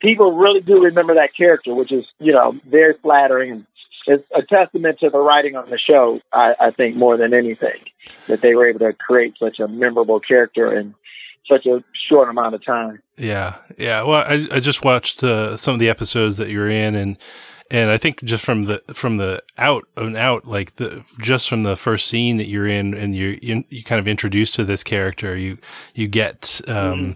people 0.02 0.34
really 0.38 0.62
do 0.62 0.84
remember 0.84 1.16
that 1.16 1.36
character, 1.36 1.74
which 1.74 1.92
is, 1.92 2.06
you 2.20 2.34
know, 2.34 2.56
very 2.70 2.94
flattering 3.02 3.52
and 3.52 3.66
it's 4.10 4.24
a 4.34 4.42
testament 4.42 5.00
to 5.02 5.10
the 5.10 5.18
writing 5.18 5.58
on 5.58 5.70
the 5.70 5.78
show, 5.78 6.22
I, 6.32 6.54
I 6.62 6.72
think, 6.72 6.96
more 6.96 7.18
than 7.18 7.34
anything, 7.34 7.82
that 8.28 8.40
they 8.40 8.56
were 8.56 8.66
able 8.70 8.80
to 8.80 8.94
create 8.94 9.34
such 9.38 9.60
a 9.60 9.68
memorable 9.68 10.22
character 10.22 10.74
in 10.80 10.96
such 11.50 11.66
a 11.66 11.84
short 12.10 12.30
amount 12.30 12.56
of 12.56 12.66
time. 12.66 13.02
Yeah, 13.18 13.56
yeah. 13.78 14.04
Well, 14.04 14.24
I, 14.28 14.48
I 14.52 14.60
just 14.60 14.84
watched 14.84 15.24
uh, 15.24 15.58
some 15.58 15.74
of 15.74 15.80
the 15.80 15.90
episodes 15.90 16.38
that 16.38 16.50
you're 16.50 16.70
in, 16.70 16.96
and 16.96 17.18
and 17.70 17.90
I 17.90 17.98
think 17.98 18.24
just 18.24 18.46
from 18.46 18.66
the 18.66 18.82
from 18.94 19.18
the 19.18 19.44
out 19.58 19.88
and 19.96 20.16
out, 20.16 20.46
like 20.46 20.76
the 20.76 21.04
just 21.20 21.50
from 21.50 21.64
the 21.64 21.76
first 21.76 22.08
scene 22.08 22.38
that 22.38 22.48
you're 22.48 22.68
in, 22.68 22.94
and 22.94 23.16
you 23.16 23.40
you, 23.42 23.64
you 23.70 23.84
kind 23.84 24.00
of 24.00 24.08
introduced 24.08 24.56
to 24.56 24.64
this 24.64 24.84
character, 24.84 25.36
you 25.36 25.58
you 25.94 26.08
get. 26.08 26.62
Um, 26.68 27.16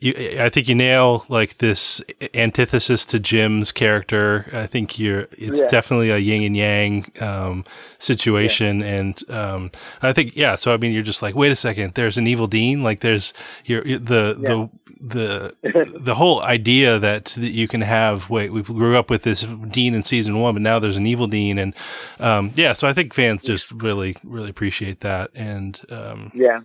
You, 0.00 0.38
I 0.40 0.48
think 0.48 0.68
you 0.68 0.74
nail 0.74 1.24
like 1.28 1.58
this 1.58 2.02
antithesis 2.34 3.04
to 3.06 3.18
Jim's 3.18 3.72
character. 3.72 4.48
I 4.52 4.66
think 4.66 4.98
you're, 4.98 5.28
it's 5.32 5.60
Yeah. 5.62 5.68
definitely 5.68 6.10
a 6.10 6.18
yin 6.18 6.42
and 6.42 6.56
yang, 6.56 7.06
um, 7.20 7.64
situation. 7.98 8.82
And, 8.82 9.20
um, 9.30 9.70
I 10.02 10.12
think, 10.12 10.36
yeah. 10.36 10.56
So, 10.56 10.74
I 10.74 10.76
mean, 10.76 10.92
you're 10.92 11.02
just 11.02 11.22
like, 11.22 11.34
wait 11.34 11.52
a 11.52 11.56
second, 11.56 11.94
there's 11.94 12.18
an 12.18 12.26
evil 12.26 12.46
Dean. 12.46 12.82
Like 12.82 13.00
there's, 13.00 13.32
you're, 13.64 13.82
the, 13.84 13.98
the, 14.38 14.70
the, 15.00 15.98
the 16.00 16.14
whole 16.14 16.42
idea 16.42 16.98
that, 16.98 17.26
that 17.26 17.50
you 17.52 17.68
can 17.68 17.80
have, 17.80 18.28
wait, 18.30 18.52
we 18.52 18.62
grew 18.62 18.96
up 18.98 19.08
with 19.10 19.22
this 19.22 19.42
Dean 19.42 19.94
in 19.94 20.02
season 20.02 20.38
one, 20.40 20.54
but 20.54 20.62
now 20.62 20.78
there's 20.78 20.96
an 20.96 21.06
evil 21.06 21.26
Dean. 21.26 21.58
And, 21.58 21.74
um, 22.20 22.50
yeah, 22.54 22.72
so 22.72 22.88
I 22.88 22.92
think 22.92 23.14
fans 23.14 23.44
just 23.44 23.70
really, 23.72 24.16
really 24.24 24.50
appreciate 24.50 25.00
that. 25.00 25.30
And, 25.34 25.80
um, 25.90 26.32
Yeah. 26.34 26.60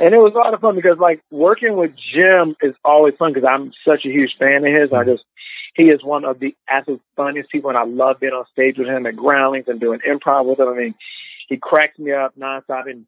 And 0.00 0.14
it 0.14 0.18
was 0.18 0.32
a 0.34 0.38
lot 0.38 0.54
of 0.54 0.60
fun 0.60 0.76
because, 0.76 0.98
like, 0.98 1.20
working 1.30 1.76
with 1.76 1.92
Jim 2.14 2.54
is 2.62 2.74
always 2.84 3.14
fun 3.18 3.32
because 3.32 3.48
I'm 3.48 3.72
such 3.86 4.04
a 4.04 4.08
huge 4.08 4.36
fan 4.38 4.64
of 4.64 4.72
his. 4.72 4.92
I 4.92 5.04
just, 5.04 5.24
he 5.74 5.84
is 5.84 6.04
one 6.04 6.24
of 6.24 6.38
the 6.38 6.54
absolute 6.68 7.02
funniest 7.16 7.50
people, 7.50 7.70
and 7.70 7.78
I 7.78 7.84
love 7.84 8.20
being 8.20 8.32
on 8.32 8.44
stage 8.52 8.78
with 8.78 8.86
him 8.88 9.06
at 9.06 9.16
Groundlings 9.16 9.66
and 9.68 9.80
doing 9.80 10.00
improv 10.08 10.46
with 10.46 10.60
him. 10.60 10.68
I 10.68 10.74
mean, 10.76 10.94
he 11.48 11.56
cracks 11.56 11.98
me 11.98 12.12
up 12.12 12.34
nonstop, 12.38 12.88
and 12.90 13.06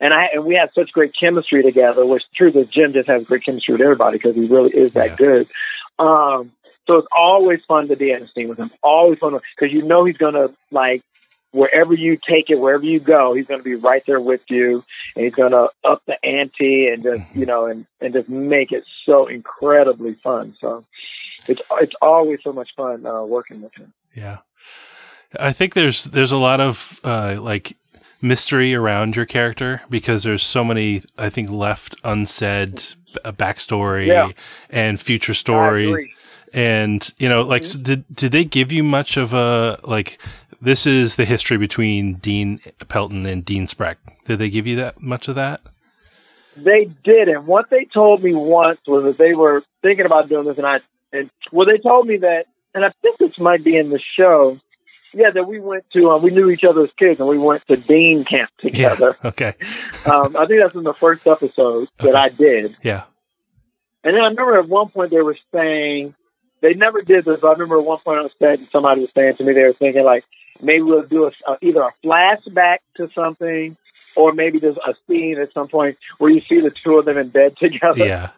and 0.00 0.14
I 0.14 0.26
and 0.34 0.44
we 0.44 0.54
have 0.54 0.70
such 0.74 0.92
great 0.92 1.12
chemistry 1.18 1.62
together. 1.62 2.06
Which 2.06 2.22
true 2.34 2.52
that 2.52 2.70
Jim 2.70 2.92
just 2.92 3.08
has 3.08 3.24
great 3.24 3.44
chemistry 3.44 3.74
with 3.74 3.82
everybody 3.82 4.18
because 4.18 4.34
he 4.34 4.46
really 4.46 4.70
is 4.70 4.92
that 4.92 5.10
Yeah. 5.10 5.16
good. 5.16 5.48
Um, 5.98 6.52
so 6.86 6.96
it's 6.96 7.08
always 7.14 7.60
fun 7.68 7.88
to 7.88 7.96
be 7.96 8.14
on 8.14 8.22
a 8.22 8.28
scene 8.28 8.48
with 8.48 8.58
him. 8.58 8.70
Always 8.82 9.18
fun 9.18 9.38
because 9.58 9.72
you 9.72 9.82
know 9.82 10.04
he's 10.04 10.16
gonna 10.16 10.48
like 10.70 11.02
wherever 11.52 11.94
you 11.94 12.16
take 12.28 12.50
it, 12.50 12.56
wherever 12.56 12.84
you 12.84 13.00
go, 13.00 13.34
he's 13.34 13.46
going 13.46 13.60
to 13.60 13.64
be 13.64 13.74
right 13.74 14.04
there 14.06 14.20
with 14.20 14.42
you, 14.48 14.84
and 15.16 15.24
he's 15.24 15.34
going 15.34 15.52
to 15.52 15.68
up 15.84 16.02
the 16.06 16.16
ante 16.24 16.88
and 16.88 17.02
just 17.02 17.20
you 17.34 17.46
know 17.46 17.66
and 17.66 17.86
and 18.00 18.12
just 18.14 18.28
make 18.28 18.72
it 18.72 18.84
so 19.06 19.26
incredibly 19.26 20.14
fun. 20.22 20.56
So 20.60 20.84
it's 21.48 21.62
it's 21.80 21.94
always 22.00 22.40
so 22.42 22.52
much 22.52 22.70
fun 22.76 23.06
uh, 23.06 23.22
working 23.22 23.62
with 23.62 23.74
him. 23.74 23.92
Yeah. 24.14 24.38
I 25.38 25.52
think 25.52 25.74
there's 25.74 26.04
there's 26.04 26.32
a 26.32 26.36
lot 26.36 26.60
of 26.60 27.00
uh, 27.04 27.38
like 27.40 27.76
mystery 28.20 28.74
around 28.74 29.16
your 29.16 29.26
character 29.26 29.82
because 29.88 30.24
there's 30.24 30.42
so 30.42 30.64
many 30.64 31.02
I 31.16 31.30
think 31.30 31.50
left 31.50 31.94
unsaid 32.04 32.82
uh, 33.24 33.32
backstory 33.32 34.06
Yeah. 34.06 34.30
and 34.68 35.00
future 35.00 35.32
I 35.32 35.34
stories 35.34 36.06
and 36.52 37.14
you 37.18 37.28
know 37.28 37.42
like 37.42 37.64
so 37.64 37.78
did 37.78 38.04
did 38.14 38.32
they 38.32 38.44
give 38.44 38.72
you 38.72 38.82
much 38.82 39.16
of 39.16 39.32
a 39.32 39.78
like 39.84 40.18
this 40.60 40.86
is 40.86 41.16
the 41.16 41.24
history 41.24 41.56
between 41.56 42.14
Dean 42.14 42.60
Pelton 42.88 43.26
and 43.26 43.44
Dean 43.44 43.64
Spreck 43.66 43.96
did 44.26 44.38
they 44.38 44.50
give 44.50 44.66
you 44.66 44.76
that 44.76 45.00
much 45.02 45.28
of 45.28 45.34
that 45.36 45.60
They 46.56 46.90
did, 47.04 47.28
and 47.28 47.46
what 47.46 47.70
they 47.70 47.86
told 47.92 48.22
me 48.22 48.34
once 48.34 48.80
was 48.86 49.04
that 49.04 49.18
they 49.18 49.34
were 49.34 49.62
thinking 49.82 50.06
about 50.06 50.28
doing 50.28 50.46
this, 50.46 50.58
and 50.58 50.66
I 50.66 50.78
and 51.12 51.30
well, 51.52 51.66
they 51.66 51.78
told 51.78 52.06
me 52.06 52.18
that, 52.18 52.44
and 52.74 52.84
I 52.84 52.90
think 53.02 53.18
this 53.18 53.38
might 53.38 53.64
be 53.64 53.76
in 53.76 53.90
the 53.90 54.00
show. 54.16 54.58
Yeah, 55.12 55.30
that 55.34 55.42
we 55.48 55.58
went 55.58 55.84
to, 55.94 56.08
uh, 56.10 56.18
we 56.18 56.30
knew 56.30 56.50
each 56.50 56.62
other 56.62 56.84
as 56.84 56.90
kids, 56.96 57.18
and 57.18 57.28
we 57.28 57.36
went 57.36 57.66
to 57.66 57.76
Dean 57.76 58.24
camp 58.24 58.48
together. 58.60 59.16
okay 59.24 59.54
um, 60.06 60.36
I 60.36 60.46
think 60.46 60.60
that's 60.62 60.76
in 60.76 60.84
the 60.84 60.94
first 60.94 61.26
episode 61.26 61.88
that 61.98 62.06
Okay. 62.10 62.16
I 62.16 62.28
did. 62.28 62.76
yeah 62.82 63.04
And 64.04 64.14
then 64.14 64.22
I 64.22 64.28
remember 64.28 64.56
at 64.60 64.68
one 64.68 64.88
point 64.90 65.10
they 65.10 65.20
were 65.20 65.36
saying 65.52 66.14
they 66.62 66.74
never 66.74 67.02
did 67.02 67.24
this. 67.24 67.38
But 67.42 67.48
I 67.48 67.52
remember 67.54 67.78
at 67.78 67.84
one 67.84 67.98
point 68.04 68.18
on 68.20 68.30
stage 68.36 68.60
somebody 68.70 69.00
was 69.00 69.10
saying 69.16 69.34
to 69.38 69.44
me 69.44 69.52
they 69.52 69.62
were 69.62 69.72
thinking 69.72 70.04
like 70.04 70.22
maybe 70.62 70.82
we'll 70.82 71.06
do 71.06 71.24
a, 71.24 71.30
uh, 71.50 71.56
either 71.62 71.82
a 71.82 71.92
flashback 72.04 72.78
to 72.96 73.08
something 73.14 73.76
or 74.16 74.32
maybe 74.32 74.58
there's 74.58 74.76
a 74.76 74.94
scene 75.06 75.38
at 75.40 75.52
some 75.52 75.68
point 75.68 75.96
where 76.18 76.30
you 76.30 76.40
see 76.48 76.60
the 76.60 76.72
two 76.84 76.98
of 76.98 77.04
them 77.04 77.18
in 77.18 77.28
bed 77.30 77.56
together. 77.58 78.04
yeah 78.04 78.30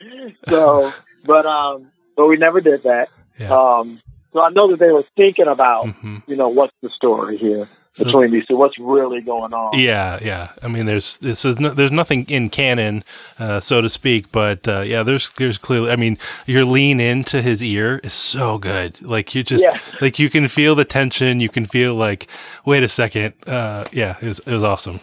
So, 0.48 0.92
but 1.24 1.44
um, 1.46 1.90
but 2.16 2.26
we 2.26 2.36
never 2.36 2.60
did 2.60 2.84
that. 2.84 3.08
yeah 3.38 3.54
Um, 3.54 4.00
so 4.32 4.40
I 4.40 4.50
know 4.50 4.70
that 4.70 4.78
they 4.78 4.92
were 4.92 5.04
thinking 5.16 5.48
about 5.48 5.88
hmm 5.88 6.18
you 6.26 6.36
know 6.36 6.48
what's 6.48 6.74
the 6.82 6.90
story 6.96 7.38
here 7.38 7.68
between 7.98 8.30
these 8.32 8.46
two. 8.46 8.56
What's 8.56 8.78
really 8.78 9.20
going 9.20 9.52
on? 9.52 9.78
Yeah, 9.78 10.18
yeah. 10.22 10.50
I 10.62 10.68
mean, 10.68 10.86
there's 10.86 11.18
this 11.18 11.44
is 11.44 11.58
no, 11.60 11.70
there's 11.70 11.90
nothing 11.92 12.24
in 12.28 12.50
canon, 12.50 13.04
uh, 13.38 13.60
so 13.60 13.80
to 13.80 13.88
speak, 13.88 14.30
but 14.32 14.66
uh, 14.68 14.80
yeah, 14.80 15.02
there's 15.02 15.30
there's 15.30 15.58
clearly. 15.58 15.90
I 15.90 15.96
mean, 15.96 16.18
your 16.46 16.64
lean 16.64 17.00
into 17.00 17.42
his 17.42 17.62
ear 17.62 18.00
is 18.02 18.12
so 18.14 18.58
good. 18.58 19.02
Like 19.02 19.34
you 19.34 19.42
just 19.42 19.64
Yeah. 19.64 19.78
like 20.00 20.18
you 20.18 20.30
can 20.30 20.48
feel 20.48 20.74
the 20.74 20.84
tension. 20.84 21.40
You 21.40 21.48
can 21.48 21.64
feel 21.64 21.94
like, 21.94 22.26
wait 22.64 22.82
a 22.82 22.88
second. 22.88 23.34
Uh, 23.46 23.84
yeah, 23.92 24.16
it 24.22 24.26
was 24.28 24.38
it 24.40 24.52
was 24.52 24.62
awesome. 24.64 25.00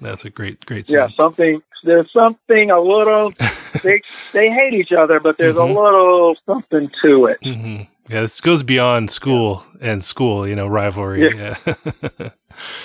That's 0.00 0.24
a 0.24 0.30
great 0.30 0.64
great 0.66 0.86
scene. 0.86 0.96
Yeah, 0.96 1.08
something. 1.16 1.62
There's 1.82 2.12
something 2.12 2.70
a 2.70 2.80
little. 2.80 3.32
they 3.82 4.02
they 4.32 4.50
hate 4.50 4.74
each 4.74 4.92
other, 4.92 5.18
but 5.20 5.36
there's 5.38 5.56
Mhm. 5.56 5.70
a 5.70 5.80
little 5.80 6.34
something 6.46 6.90
to 7.04 7.26
it. 7.26 7.38
hmm 7.42 7.82
Yeah, 8.10 8.22
this 8.22 8.40
goes 8.40 8.62
beyond 8.64 9.10
school 9.10 9.62
and 9.80 10.02
school. 10.02 10.46
You 10.46 10.56
know, 10.56 10.66
rivalry. 10.66 11.36
Yeah, 11.36 11.56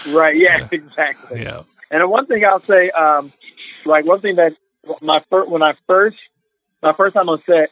Right? 0.08 0.38
Yeah, 0.38 0.68
exactly. 0.72 1.42
yeah. 1.42 1.64
And 1.90 2.08
one 2.10 2.28
thing 2.28 2.46
I'll 2.46 2.60
say, 2.60 2.90
um, 2.92 3.32
like 3.86 4.06
one 4.06 4.22
thing 4.22 4.36
that 4.36 4.54
my 5.02 5.24
first 5.30 5.50
when 5.50 5.64
I 5.64 5.74
first 5.88 6.18
my 6.84 6.94
first 6.94 7.16
time 7.16 7.28
on 7.30 7.42
set, 7.46 7.72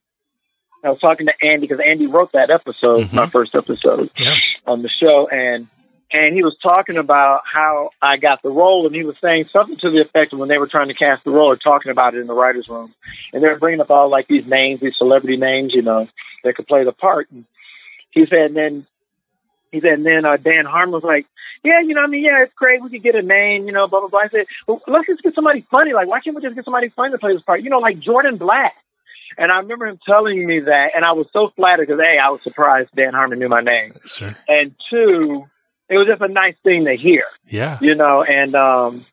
I 0.83 0.89
was 0.89 0.99
talking 0.99 1.27
to 1.27 1.33
Andy 1.45 1.67
because 1.67 1.83
Andy 1.85 2.07
wrote 2.07 2.31
that 2.33 2.49
episode, 2.49 3.07
Mhm. 3.09 3.13
my 3.13 3.27
first 3.29 3.53
episode 3.55 4.09
Yeah. 4.17 4.35
on 4.65 4.81
the 4.81 4.89
show, 4.89 5.27
and 5.27 5.67
and 6.13 6.35
he 6.35 6.43
was 6.43 6.55
talking 6.61 6.97
about 6.97 7.41
how 7.51 7.89
I 8.01 8.17
got 8.17 8.41
the 8.43 8.49
role, 8.49 8.85
and 8.85 8.95
he 8.95 9.03
was 9.03 9.15
saying 9.21 9.45
something 9.51 9.77
to 9.81 9.89
the 9.89 10.01
effect 10.01 10.31
of 10.31 10.39
when 10.39 10.47
they 10.49 10.59
were 10.59 10.67
trying 10.67 10.87
to 10.89 10.93
cast 10.93 11.23
the 11.25 11.31
role, 11.31 11.51
or 11.51 11.57
talking 11.57 11.91
about 11.91 12.13
it 12.15 12.19
in 12.21 12.27
the 12.27 12.33
writers' 12.33 12.67
room, 12.69 12.93
and 13.33 13.43
they 13.43 13.47
were 13.47 13.57
bringing 13.59 13.81
up 13.81 13.89
all 13.89 14.09
like 14.09 14.27
these 14.27 14.45
names, 14.47 14.79
these 14.79 14.93
celebrity 14.97 15.37
names, 15.37 15.73
you 15.73 15.81
know, 15.81 16.07
that 16.43 16.55
could 16.55 16.67
play 16.67 16.83
the 16.85 16.91
part. 16.93 17.29
And 17.31 17.45
he 18.11 18.25
said, 18.29 18.47
and 18.51 18.55
then 18.55 18.87
he 19.71 19.81
said, 19.81 19.93
and 19.93 20.05
then 20.05 20.23
uh, 20.23 20.37
Dan 20.37 20.65
Harmon 20.65 20.93
was 20.93 21.03
like, 21.03 21.25
yeah, 21.63 21.79
you 21.81 21.95
know, 21.95 22.01
I 22.01 22.07
mean, 22.07 22.23
yeah, 22.23 22.43
it's 22.43 22.53
great. 22.55 22.83
We 22.83 22.89
could 22.91 23.03
get 23.03 23.15
a 23.15 23.21
name, 23.23 23.65
you 23.65 23.71
know, 23.73 23.87
blah 23.87 24.01
blah 24.01 24.09
blah. 24.09 24.19
I 24.19 24.29
said, 24.29 24.45
well, 24.67 24.81
let's 24.87 25.07
just 25.07 25.23
get 25.23 25.33
somebody 25.33 25.65
funny. 25.71 25.93
Like, 25.93 26.07
why 26.07 26.19
can't 26.19 26.35
we 26.35 26.41
just 26.41 26.55
get 26.55 26.65
somebody 26.65 26.89
funny 26.95 27.11
to 27.13 27.17
play 27.17 27.33
this 27.33 27.41
part? 27.41 27.63
You 27.63 27.69
know, 27.69 27.79
like 27.79 27.99
Jordan 27.99 28.37
Black. 28.37 28.73
And 29.35 29.51
I 29.51 29.57
remember 29.57 29.87
him 29.87 29.97
telling 30.05 30.45
me 30.45 30.59
that, 30.59 30.89
and 30.95 31.03
I 31.03 31.13
was 31.13 31.25
so 31.33 31.49
flattered 31.55 31.87
because 31.87 31.99
a, 31.99 32.21
I 32.23 32.29
was 32.29 32.41
surprised 32.43 32.89
Dan 32.95 33.13
Harmon 33.13 33.39
knew 33.39 33.49
my 33.49 33.61
name, 33.61 33.93
Sure. 34.05 34.35
and 34.47 34.75
two, 34.91 35.45
it 35.89 35.97
was 35.97 36.07
just 36.07 36.21
a 36.21 36.27
nice 36.27 36.55
thing 36.63 36.85
to 36.85 36.95
hear. 36.95 37.23
Yeah. 37.47 37.77
You 37.81 37.95
know, 37.95 38.23
and 38.23 38.55
um, 38.55 39.05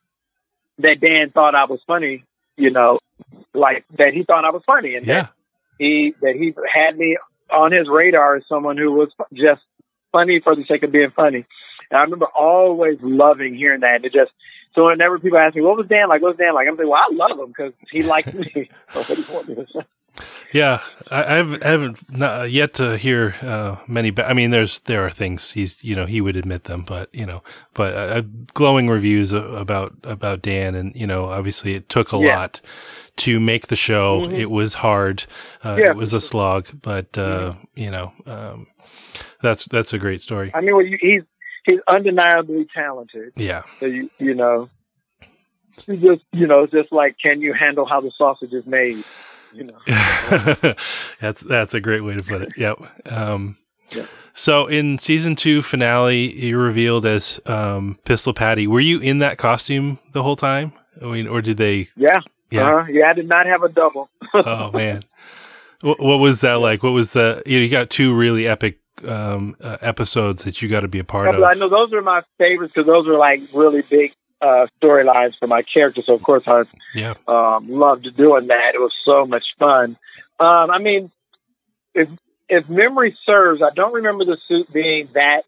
that 0.79 1.01
Dan 1.01 1.31
thought 1.31 1.55
I 1.55 1.65
was 1.65 1.81
funny. 1.87 2.25
You 2.57 2.71
know, 2.71 2.99
like 3.55 3.85
that 3.99 4.13
he 4.15 4.25
thought 4.25 4.45
I 4.45 4.51
was 4.51 4.63
funny, 4.67 4.95
and 4.97 5.07
Yeah. 5.07 5.23
that 5.23 5.33
he 5.79 6.15
that 6.21 6.35
he 6.37 6.53
had 6.73 6.97
me 6.99 7.17
on 7.53 7.73
his 7.73 7.89
radar 7.89 8.37
as 8.37 8.45
someone 8.49 8.77
who 8.77 8.93
was 8.93 9.11
just 9.33 9.63
funny 10.13 10.41
for 10.43 10.55
the 10.55 10.65
sake 10.65 10.83
of 10.83 10.93
being 10.93 11.11
funny. 11.15 11.45
And 11.91 11.99
I 11.99 12.03
remember 12.03 12.27
always 12.27 12.99
loving 13.03 13.55
hearing 13.55 13.81
that. 13.81 13.97
And 13.97 14.05
it 14.05 14.13
just 14.13 14.31
so 14.75 14.87
whenever 14.87 15.19
people 15.19 15.39
ask 15.39 15.57
me, 15.57 15.63
"What 15.63 15.77
was 15.77 15.87
Dan 15.89 16.09
like?" 16.09 16.23
What 16.23 16.31
was 16.31 16.39
Dan 16.39 16.55
like? 16.55 16.69
I'm 16.69 16.77
saying, 16.77 16.89
"Well, 16.89 17.01
I 17.01 17.13
love 17.13 17.39
him 17.39 17.49
because 17.49 17.73
he 17.91 18.03
liked 18.03 18.33
me." 18.35 18.71
so 18.91 19.01
what 19.01 19.07
do 19.09 19.15
you 19.23 19.35
want 19.35 19.49
me 19.49 19.55
to 19.57 19.67
say? 19.67 19.81
Yeah, 20.53 20.81
I, 21.11 21.39
I've, 21.39 21.63
I 21.63 21.69
haven't 21.69 22.11
not 22.17 22.51
yet 22.51 22.75
to 22.75 22.97
hear 22.99 23.37
uh, 23.43 23.77
many. 23.87 24.11
Ba- 24.11 24.29
I 24.29 24.33
mean, 24.33 24.51
there's 24.51 24.81
there 24.81 25.05
are 25.07 25.11
things 25.11 25.53
he's 25.53 25.85
you 25.85 25.95
know 25.95 26.07
he 26.07 26.21
would 26.21 26.37
admit 26.37 26.65
them, 26.65 26.83
but 26.83 27.09
you 27.15 27.25
know, 27.25 27.43
but 27.75 27.95
uh, 27.95 28.23
glowing 28.55 28.89
reviews 28.89 29.33
about 29.33 29.95
about 30.03 30.43
Dan, 30.43 30.75
and 30.75 30.95
you 30.97 31.07
know, 31.07 31.27
obviously 31.27 31.75
it 31.75 31.89
took 31.89 32.13
a 32.13 32.19
Yeah. 32.19 32.37
lot 32.39 32.61
to 33.19 33.39
make 33.39 33.69
the 33.69 33.77
show. 33.77 34.23
Mhm. 34.23 34.33
It 34.39 34.51
was 34.51 34.75
hard. 34.75 35.25
Uh, 35.65 35.77
Yeah. 35.79 35.91
It 35.91 35.97
was 35.97 36.13
a 36.15 36.21
slog, 36.21 36.69
but 36.83 37.17
uh, 37.17 37.55
you 37.77 37.91
know, 37.91 38.13
um, 38.27 38.67
that's 39.43 39.67
that's 39.67 39.93
a 39.93 39.99
great 39.99 40.21
story. 40.21 40.51
I 40.53 40.61
mean, 40.63 40.75
well, 40.75 40.85
you, 40.85 40.99
he's 41.01 41.23
he's 41.67 41.81
undeniably 41.87 42.67
talented. 42.75 43.33
Yeah, 43.37 43.63
So 43.79 43.87
you 43.87 44.11
you 44.19 44.35
know, 44.35 44.69
just 45.77 46.23
you 46.33 46.47
know, 46.47 46.67
just 46.67 46.91
like, 46.93 47.17
can 47.23 47.41
you 47.41 47.53
handle 47.53 47.87
how 47.87 48.01
the 48.01 48.11
sausage 48.19 48.53
is 48.53 48.67
made? 48.67 49.05
You 49.53 49.65
know. 49.65 49.79
that's 51.21 51.41
that's 51.43 51.75
a 51.75 51.81
great 51.81 52.03
way 52.03 52.17
to 52.17 52.23
put 52.23 52.43
it. 52.43 52.53
Yep. 52.57 52.79
Um, 53.13 53.57
Yeah. 53.95 54.07
So 54.33 54.67
in 54.69 54.99
season 54.99 55.35
two 55.35 55.61
finale, 55.61 56.33
you're 56.39 56.63
revealed 56.63 57.05
as 57.05 57.41
um, 57.47 57.99
Pistol 58.05 58.33
Patty. 58.33 58.67
Were 58.67 58.81
you 58.81 59.01
in 59.01 59.19
that 59.19 59.39
costume 59.39 59.99
the 60.13 60.23
whole 60.23 60.37
time? 60.37 60.73
I 61.03 61.07
mean, 61.07 61.27
or 61.27 61.43
did 61.43 61.57
they? 61.57 61.89
Yeah. 61.97 62.19
Yeah. 62.51 62.77
Uh-huh. 62.77 62.87
Yeah. 62.91 63.11
I 63.11 63.13
did 63.13 63.29
not 63.29 63.47
have 63.47 63.63
a 63.63 63.69
double. 63.69 64.09
Oh 64.33 64.71
man, 64.71 65.03
what, 65.83 65.99
what 65.99 66.19
was 66.19 66.41
that 66.43 66.55
like? 66.55 66.85
What 66.85 66.93
was 66.93 67.13
the? 67.15 67.43
You, 67.47 67.59
know, 67.59 67.65
you 67.65 67.71
got 67.71 67.91
two 67.91 68.15
really 68.15 68.47
epic 68.47 68.79
um, 69.07 69.57
uh, 69.61 69.79
episodes 69.81 70.45
that 70.45 70.63
you 70.63 70.69
got 70.69 70.81
to 70.81 70.89
be 70.89 71.01
a 71.01 71.05
part 71.05 71.35
of. 71.35 71.43
I 71.43 71.55
know 71.55 71.69
those 71.69 71.93
are 71.93 72.03
my 72.03 72.23
favorites 72.39 72.73
because 72.75 72.87
those 72.87 73.09
are 73.09 73.19
like 73.19 73.41
really 73.53 73.83
big 73.91 74.13
uh, 74.41 74.67
storylines 74.83 75.33
for 75.39 75.47
my 75.47 75.63
character. 75.63 76.03
So 76.05 76.15
of 76.15 76.23
course 76.23 76.45
I 76.47 76.65
Yeah. 76.95 77.15
um, 77.29 77.69
loved 77.69 78.07
doing 78.17 78.49
that. 78.49 78.73
It 78.75 78.81
was 78.81 78.93
so 79.05 79.27
much 79.27 79.45
fun. 79.59 79.97
Um, 80.39 80.71
I 80.71 80.79
mean, 80.79 81.11
if 81.95 82.09
if 82.49 82.69
memory 82.69 83.17
serves, 83.27 83.63
I 83.63 83.75
don't 83.75 83.95
remember 83.95 84.25
the 84.25 84.39
suit 84.49 84.73
being 84.73 85.09
that 85.15 85.43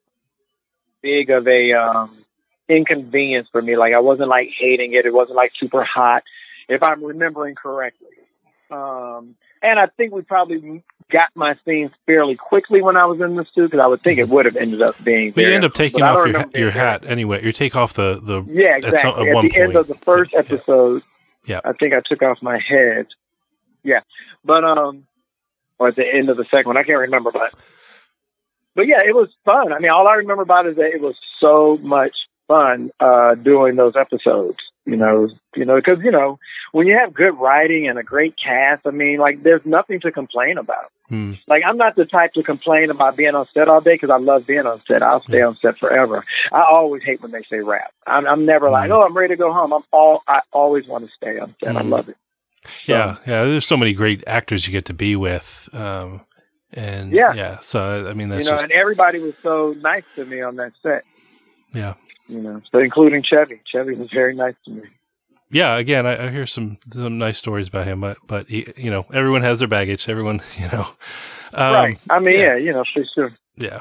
big 1.03 1.31
of 1.31 1.49
a 1.49 1.73
um, 1.73 2.25
inconvenience 2.69 3.49
for 3.51 3.61
me. 3.61 3.77
Like 3.77 3.93
I 3.95 4.01
wasn't 4.01 4.29
like 4.29 4.49
hating 4.59 4.93
it. 4.95 5.07
It 5.07 5.13
wasn't 5.13 5.37
like 5.37 5.53
super 5.59 5.85
hot, 5.85 6.23
if 6.69 6.83
I'm 6.83 7.03
remembering 7.05 7.55
correctly. 7.55 8.09
Um, 8.71 9.35
and 9.63 9.79
I 9.79 9.87
think 9.87 10.13
we 10.13 10.23
probably 10.23 10.83
got 11.13 11.29
my 11.35 11.55
scenes 11.65 11.91
fairly 12.07 12.35
quickly 12.37 12.81
when 12.83 12.97
I 12.97 13.05
was 13.07 13.21
in 13.21 13.37
the 13.37 13.45
suit 13.55 13.71
because 13.71 13.81
I 13.83 13.87
would 13.87 14.03
think 14.03 14.19
it 14.19 14.29
would 14.29 14.47
have 14.47 14.57
ended 14.57 14.83
up 14.83 14.95
being. 15.05 15.33
But 15.33 15.45
you 15.45 15.51
end 15.53 15.65
up 15.65 15.75
taking 15.75 16.03
off 16.03 16.17
your 16.17 16.25
remember 16.27 16.59
your 16.59 16.71
hat 16.71 17.05
anyway. 17.07 17.45
You 17.45 17.53
take 17.53 17.77
off 17.77 17.93
the 17.93 18.21
the 18.21 18.43
Yeah, 18.49 18.77
At 18.77 18.83
some- 18.83 19.21
exactly. 19.21 19.31
at 19.31 19.37
At, 19.37 19.43
the 19.53 19.61
end 19.61 19.77
of 19.77 19.87
the 19.87 19.95
point, 19.95 20.05
so, 20.05 20.13
first 20.13 20.33
yeah. 20.33 20.39
episode, 20.41 21.03
Yeah. 21.47 21.61
I 21.65 21.73
think 21.75 21.95
I 21.95 22.01
took 22.05 22.23
off 22.23 22.39
my 22.43 22.59
head. 22.67 23.07
Yeah, 23.85 24.01
but 24.45 24.65
um, 24.65 25.07
or 25.79 25.89
at 25.89 25.97
the 25.97 26.05
end 26.07 26.31
of 26.31 26.37
the 26.37 26.45
second 26.51 26.67
one, 26.67 26.77
I 26.77 26.85
can't 26.85 26.99
remember, 26.99 27.31
but 27.33 27.53
but 28.75 28.87
yeah, 28.87 28.99
it 29.05 29.15
was 29.15 29.29
fun. 29.45 29.73
I 29.73 29.79
mean, 29.79 29.91
all 29.91 30.09
I 30.09 30.15
remember 30.15 30.43
about 30.43 30.67
it 30.67 30.71
is 30.71 30.77
that 30.77 30.93
it 30.95 31.01
was 31.01 31.17
so 31.41 31.79
much 31.83 32.13
fun 32.49 32.91
uh 33.01 33.35
doing 33.35 33.77
those 33.77 33.95
episodes. 33.97 34.59
You 34.85 34.97
know, 34.97 35.29
you 35.55 35.65
know, 35.65 35.77
because 35.77 36.03
you 36.03 36.11
know 36.11 36.39
when 36.73 36.87
you 36.89 36.99
have 36.99 37.15
good 37.15 37.39
writing 37.39 37.87
and 37.89 37.99
a 37.99 38.03
great 38.03 38.35
cast, 38.43 38.85
I 38.87 38.91
mean, 38.91 39.19
like 39.19 39.43
there's 39.45 39.61
nothing 39.65 40.01
to 40.01 40.11
complain 40.11 40.59
about. 40.59 40.91
hmm, 41.09 41.35
Like 41.47 41.63
I'm 41.65 41.77
not 41.77 41.95
the 41.95 42.05
type 42.05 42.33
to 42.35 42.43
complain 42.43 42.91
about 42.91 43.17
being 43.17 43.35
on 43.37 43.47
set 43.55 43.69
all 43.69 43.81
day 43.81 43.95
because 43.95 44.11
I 44.11 44.19
love 44.19 44.45
being 44.47 44.67
on 44.67 44.83
set. 44.89 45.03
I'll 45.03 45.23
stay 45.23 45.41
on 45.41 45.57
set 45.63 45.79
forever. 45.79 46.25
I 46.53 46.65
always 46.75 47.05
hate 47.05 47.23
when 47.23 47.31
they 47.31 47.45
say 47.49 47.61
wrap. 47.61 47.93
I'm, 48.09 48.27
I'm 48.27 48.45
never 48.45 48.71
like, 48.71 48.91
Mhm. 48.91 48.95
oh, 48.95 49.03
I'm 49.03 49.17
ready 49.17 49.35
to 49.35 49.39
go 49.39 49.53
home. 49.53 49.73
I'm 49.73 49.83
all. 49.93 50.23
I 50.27 50.41
always 50.53 50.87
want 50.89 51.05
to 51.07 51.11
stay 51.17 51.39
on 51.39 51.55
set. 51.63 51.77
I 51.77 51.83
love 51.83 52.09
it. 52.09 52.17
yeah, 52.87 53.17
yeah. 53.25 53.45
There's 53.45 53.67
so 53.67 53.77
many 53.77 53.93
great 53.93 54.25
actors 54.27 54.67
you 54.67 54.73
get 54.73 54.87
to 54.87 54.95
be 54.95 55.15
with. 55.15 55.69
Um, 55.73 56.23
and 56.73 57.13
Yeah. 57.13 57.35
yeah. 57.35 57.59
So 57.61 58.09
I 58.09 58.15
mean, 58.15 58.29
You 58.31 58.35
that's 58.37 58.47
know, 58.47 58.53
just 58.53 58.65
and 58.65 58.73
everybody 58.73 59.21
was 59.21 59.35
so 59.45 59.77
nice 59.81 60.05
to 60.17 60.25
me 60.25 60.41
on 60.41 60.57
that 60.57 60.73
set. 60.83 61.05
yeah. 61.73 61.95
You 62.33 62.41
know, 62.41 62.63
so 62.71 62.79
including 62.79 63.23
Chevy. 63.23 63.61
Chevy 63.71 63.95
was 63.95 64.11
very 64.11 64.35
nice 64.35 64.55
to 64.65 64.71
me. 64.71 64.83
yeah, 65.51 65.77
again, 65.77 66.07
I, 66.07 66.27
I 66.27 66.31
hear 66.31 66.47
some 66.47 66.79
some 66.91 67.19
nice 67.19 67.37
stories 67.37 67.69
about 67.69 67.87
him, 67.87 68.01
but 68.01 68.17
but 68.27 68.49
he, 68.49 68.73
you 68.77 68.91
know, 68.91 69.05
everyone 69.13 69.43
has 69.43 69.59
their 69.59 69.69
baggage. 69.69 70.09
Everyone, 70.09 70.41
you 70.59 70.69
know, 70.69 70.87
um, 71.53 71.75
right. 71.75 71.99
I 72.09 72.21
mean, 72.21 72.39
yeah. 72.39 72.57
yeah. 72.57 72.57
you 72.57 72.73
know, 72.73 72.85
for 72.93 73.05
sure. 73.15 73.35
yeah, 73.57 73.81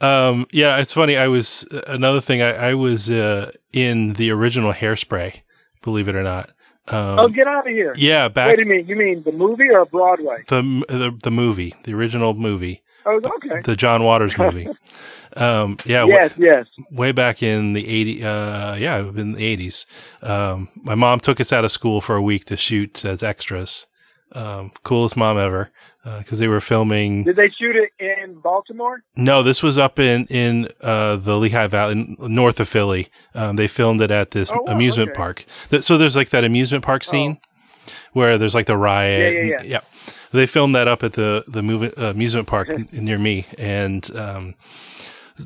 um, 0.00 0.46
yeah. 0.52 0.78
It's 0.78 0.92
funny. 0.92 1.16
I 1.16 1.28
was 1.28 1.66
another 1.86 2.20
thing. 2.20 2.42
I, 2.42 2.70
I 2.70 2.74
was 2.74 3.08
uh, 3.08 3.52
in 3.72 4.14
the 4.14 4.32
original 4.32 4.72
Hairspray, 4.72 5.42
believe 5.82 6.08
it 6.08 6.16
or 6.16 6.24
not. 6.24 6.50
Um, 6.88 7.18
oh, 7.20 7.28
get 7.28 7.46
out 7.46 7.68
of 7.68 7.72
here. 7.72 7.94
yeah, 7.96 8.26
back 8.26 8.48
Wait 8.48 8.62
a 8.62 8.64
minute. 8.64 8.88
You 8.88 8.96
mean 8.96 9.22
the 9.22 9.30
movie 9.32 9.70
or 9.70 9.84
Broadway? 9.84 10.38
the, 10.48 10.62
the 10.88 11.16
the 11.22 11.30
movie, 11.30 11.72
the 11.84 11.94
original 11.94 12.34
movie, 12.34 12.82
Oh, 13.06 13.16
okay. 13.36 13.60
the 13.64 13.76
John 13.76 14.02
Waters 14.04 14.36
movie. 14.38 14.68
um, 15.36 15.76
yeah, 15.84 16.04
Yes, 16.06 16.34
yes. 16.36 16.66
way 16.90 17.12
back 17.12 17.42
in 17.42 17.72
the 17.72 17.86
80 17.86 18.24
uh 18.24 18.74
yeah 18.74 18.98
in 18.98 19.32
the 19.32 19.56
80s 19.56 19.86
um 20.22 20.68
my 20.76 20.94
mom 20.96 21.20
took 21.20 21.40
us 21.40 21.52
out 21.52 21.64
of 21.64 21.70
school 21.70 22.00
for 22.00 22.16
a 22.16 22.22
week 22.22 22.46
to 22.46 22.56
shoot 22.56 23.04
as 23.04 23.22
extras 23.22 23.86
um 24.32 24.72
coolest 24.82 25.16
mom 25.16 25.38
ever 25.38 25.70
because 26.18 26.38
they 26.40 26.48
were 26.48 26.60
filming 26.60 27.24
Did 27.24 27.36
they 27.36 27.48
shoot 27.50 27.76
it 27.76 27.90
in 28.00 28.34
Baltimore? 28.40 29.02
no 29.16 29.42
this 29.44 29.62
was 29.62 29.78
up 29.78 29.98
in 30.00 30.26
in 30.26 30.68
uh 30.80 31.14
the 31.16 31.36
lehigh 31.36 31.68
valley 31.68 32.16
north 32.18 32.58
of 32.58 32.68
philly 32.68 33.08
um 33.34 33.54
they 33.56 33.68
filmed 33.68 34.00
it 34.00 34.10
at 34.10 34.32
this 34.32 34.50
Oh, 34.50 34.62
wow, 34.62 34.72
amusement 34.72 35.10
okay. 35.10 35.16
park 35.16 35.44
Th- 35.70 35.84
so 35.84 35.96
there's 35.96 36.16
like 36.16 36.30
that 36.30 36.42
amusement 36.44 36.84
park 36.84 37.04
scene 37.04 37.38
where 38.14 38.36
there's 38.38 38.54
like 38.54 38.66
the 38.66 38.76
riot 38.76 39.34
Yeah, 39.34 39.40
yeah, 39.42 39.60
and- 39.60 39.68
yeah 39.70 39.80
they 40.32 40.46
filmed 40.46 40.74
that 40.74 40.88
up 40.88 41.02
at 41.02 41.12
the 41.14 41.44
the 41.48 41.62
movie, 41.62 41.92
uh, 41.96 42.10
amusement 42.10 42.46
park 42.46 42.68
n- 42.70 42.88
near 42.92 43.18
me 43.18 43.46
and 43.58 44.14
um 44.16 44.54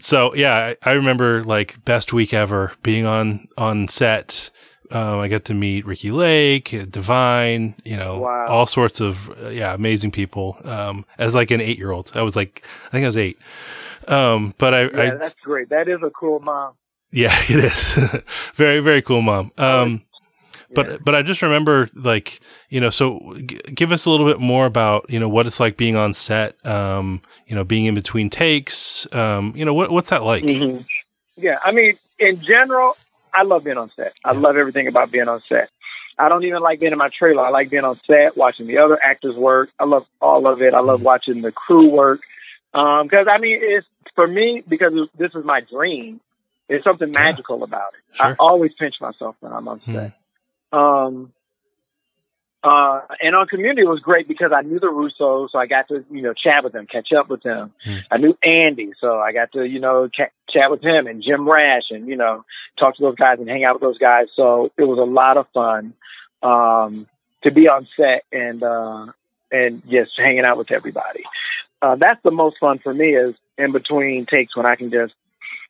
so 0.01 0.35
yeah, 0.35 0.75
I, 0.85 0.91
I 0.91 0.93
remember 0.95 1.45
like 1.45 1.85
best 1.85 2.13
week 2.13 2.35
ever 2.35 2.73
being 2.83 3.07
on 3.07 3.47
on 3.57 3.89
set. 3.89 4.51
Um, 4.91 5.19
I 5.19 5.29
got 5.29 5.45
to 5.47 5.55
meet 5.55 5.87
Ricki 5.87 6.11
Lake, 6.11 6.75
uh, 6.75 6.85
Divine, 6.89 7.75
you 7.85 7.97
know, 7.97 8.19
Wow. 8.21 8.47
all 8.49 8.67
sorts 8.67 9.01
of 9.01 9.31
uh, 9.43 9.49
yeah, 9.49 9.73
amazing 9.75 10.11
people. 10.11 10.57
Um, 10.65 11.05
as 11.19 11.35
like 11.35 11.51
an 11.51 11.61
eight 11.61 11.79
year 11.79 11.91
old, 11.91 12.13
I 12.15 12.23
was 12.23 12.37
like, 12.37 12.65
I 12.87 12.91
think 12.91 13.05
I 13.05 13.09
was 13.09 13.17
eight. 13.17 13.39
Um, 14.09 14.55
but 14.59 14.75
I, 14.75 14.83
Yeah, 14.83 14.89
I 15.01 15.11
that's 15.17 15.35
great. 15.37 15.71
That 15.71 15.89
is 15.89 16.01
a 16.03 16.11
cool 16.11 16.41
mom. 16.41 16.75
yeah, 17.13 17.33
it 17.49 17.65
is 17.65 18.21
very 18.55 18.81
very 18.81 19.01
cool, 19.01 19.23
mom. 19.23 19.53
Um, 19.59 20.03
but 20.75 20.89
Yeah. 20.89 20.97
but 21.05 21.15
I 21.15 21.23
just 21.23 21.43
remember 21.43 21.89
like 21.95 22.41
you 22.69 22.81
know 22.81 22.91
so 22.91 23.35
g- 23.47 23.59
give 23.75 23.93
us 23.93 24.07
a 24.07 24.11
little 24.11 24.27
bit 24.27 24.41
more 24.41 24.67
about 24.67 25.07
you 25.09 25.19
know 25.21 25.29
what 25.29 25.47
it's 25.47 25.61
like 25.61 25.77
being 25.77 25.97
on 25.97 26.15
set 26.15 26.55
um 26.67 27.21
you 27.47 27.55
know 27.55 27.65
being 27.65 27.85
in 27.87 27.95
between 27.95 28.31
takes 28.31 29.07
um 29.15 29.53
you 29.57 29.65
know 29.65 29.75
what 29.75 29.91
what's 29.91 30.11
that 30.11 30.25
like 30.25 30.45
Mhm. 30.45 30.85
Yeah, 31.37 31.59
I 31.65 31.73
mean, 31.73 31.95
in 32.21 32.41
general, 32.41 32.97
I 33.33 33.43
love 33.43 33.65
being 33.65 33.77
on 33.77 33.91
set. 33.97 34.13
I 34.25 34.33
Yeah. 34.33 34.39
love 34.39 34.57
everything 34.57 34.87
about 34.87 35.11
being 35.11 35.27
on 35.27 35.43
set. 35.49 35.69
I 36.17 36.29
don't 36.29 36.45
even 36.45 36.63
like 36.63 36.79
being 36.79 36.93
in 36.93 36.99
my 36.99 37.09
trailer. 37.09 37.45
I 37.45 37.51
like 37.51 37.71
being 37.71 37.83
on 37.83 37.99
set, 38.07 38.37
watching 38.37 38.69
the 38.69 38.79
other 38.79 39.01
actors 39.03 39.35
work. 39.35 39.71
I 39.81 39.85
love 39.85 40.07
all 40.21 40.47
of 40.47 40.63
it. 40.63 40.75
I 40.75 40.79
love 40.81 41.01
Mhm. 41.01 41.05
watching 41.05 41.43
the 41.43 41.51
crew 41.51 41.89
work. 41.89 42.21
Um, 42.73 43.09
cause 43.09 43.27
I 43.29 43.39
mean, 43.39 43.59
it's 43.61 43.85
for 44.15 44.29
me, 44.29 44.63
because 44.69 44.93
this 45.19 45.33
is 45.35 45.45
my 45.45 45.61
dream, 45.63 46.21
there's 46.69 46.85
something 46.85 47.13
Yeah. 47.13 47.23
magical 47.25 47.65
about 47.65 47.95
it. 47.95 48.21
I 48.21 48.37
always 48.39 48.73
pinch 48.75 48.95
myself 49.01 49.35
when 49.41 49.53
I'm 49.53 49.67
on 49.67 49.81
Hmm. 49.81 49.93
set. 49.93 50.13
Um, 50.75 51.33
uh, 52.65 53.01
and 53.21 53.37
on 53.37 53.47
Community 53.47 53.85
was 53.87 54.01
great 54.01 54.27
because 54.27 54.51
I 54.57 54.63
knew 54.63 54.81
the 54.81 54.87
Russos, 54.87 55.51
so 55.53 55.59
I 55.59 55.67
got 55.67 55.87
to 55.89 56.03
you 56.11 56.23
know 56.23 56.33
chat 56.33 56.65
with 56.65 56.73
them, 56.73 56.87
catch 56.87 57.13
up 57.13 57.29
with 57.29 57.43
them. 57.43 57.73
Hmm. 57.85 57.99
I 58.11 58.17
knew 58.17 58.39
Andy, 58.43 58.93
so 59.01 59.19
I 59.19 59.33
got 59.33 59.53
to 59.53 59.65
you 59.65 59.81
know 59.81 60.09
ca- 60.17 60.33
chat 60.49 60.71
with 60.71 60.83
him 60.83 61.07
and 61.07 61.23
Jim 61.23 61.49
Rash, 61.49 61.91
and 61.91 62.09
you 62.09 62.17
know 62.17 62.45
talk 62.79 62.97
to 62.97 63.03
those 63.03 63.17
guys 63.17 63.39
and 63.39 63.49
hang 63.49 63.65
out 63.65 63.75
with 63.75 63.83
those 63.83 63.99
guys. 63.99 64.29
So 64.35 64.73
it 64.79 64.85
was 64.85 64.99
a 64.99 65.03
lot 65.03 65.37
of 65.37 65.47
fun 65.53 65.93
um, 66.43 67.07
to 67.43 67.51
be 67.51 67.69
on 67.69 67.87
set 67.99 68.25
and 68.33 68.63
uh, 68.63 69.07
and 69.53 69.83
just 69.91 70.13
hanging 70.17 70.47
out 70.47 70.57
with 70.57 70.73
everybody. 70.73 71.23
Uh, 71.83 71.97
that's 71.97 72.23
the 72.25 72.31
most 72.31 72.57
fun 72.59 72.79
for 72.79 72.95
me 72.95 73.15
is 73.15 73.35
in 73.59 73.73
between 73.73 74.25
takes 74.25 74.57
when 74.57 74.65
I 74.65 74.75
can 74.75 74.91
just 74.91 75.13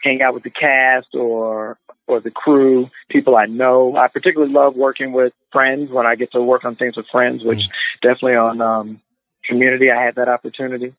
hang 0.05 0.21
out 0.23 0.35
with 0.35 0.43
the 0.45 0.51
cast 0.51 1.09
or 1.14 1.79
or 2.07 2.21
the 2.21 2.31
crew, 2.31 2.90
people 3.09 3.35
I 3.35 3.47
know. 3.47 3.97
I 3.97 4.09
particularly 4.09 4.53
love 4.53 4.77
working 4.77 5.12
with 5.12 5.33
friends 5.51 5.90
when 5.90 6.07
I 6.07 6.14
get 6.17 6.33
to 6.33 6.43
work 6.43 6.64
on 6.64 6.77
things 6.77 6.97
with 6.97 7.07
friends, 7.11 7.43
which 7.43 7.61
Mm. 7.61 8.01
definitely 8.03 8.37
on 8.37 8.61
um, 8.61 9.01
Community 9.47 9.90
I 9.90 10.03
had 10.03 10.14
that 10.17 10.29
opportunity. 10.29 10.95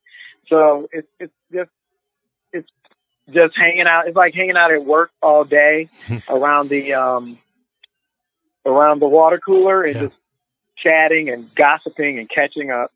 So 0.52 0.88
it's 0.91 1.08
it's 1.20 1.34
just 1.54 1.70
it's 2.52 2.70
just 3.32 3.56
hanging 3.58 3.86
out. 3.88 4.08
It's 4.08 4.15
like 4.15 4.34
hanging 4.34 4.58
out 4.58 4.72
at 4.72 4.84
work 4.86 5.12
all 5.22 5.44
day 5.46 5.89
around 6.30 6.70
the 6.70 6.94
um 6.94 7.39
around 8.65 9.00
the 9.02 9.08
water 9.08 9.39
cooler 9.39 9.84
and 9.84 9.96
Yeah. 9.96 10.02
just 10.04 10.15
chatting 10.78 11.30
and 11.30 11.50
gossiping 11.56 12.20
and 12.20 12.30
catching 12.30 12.70
up 12.72 12.91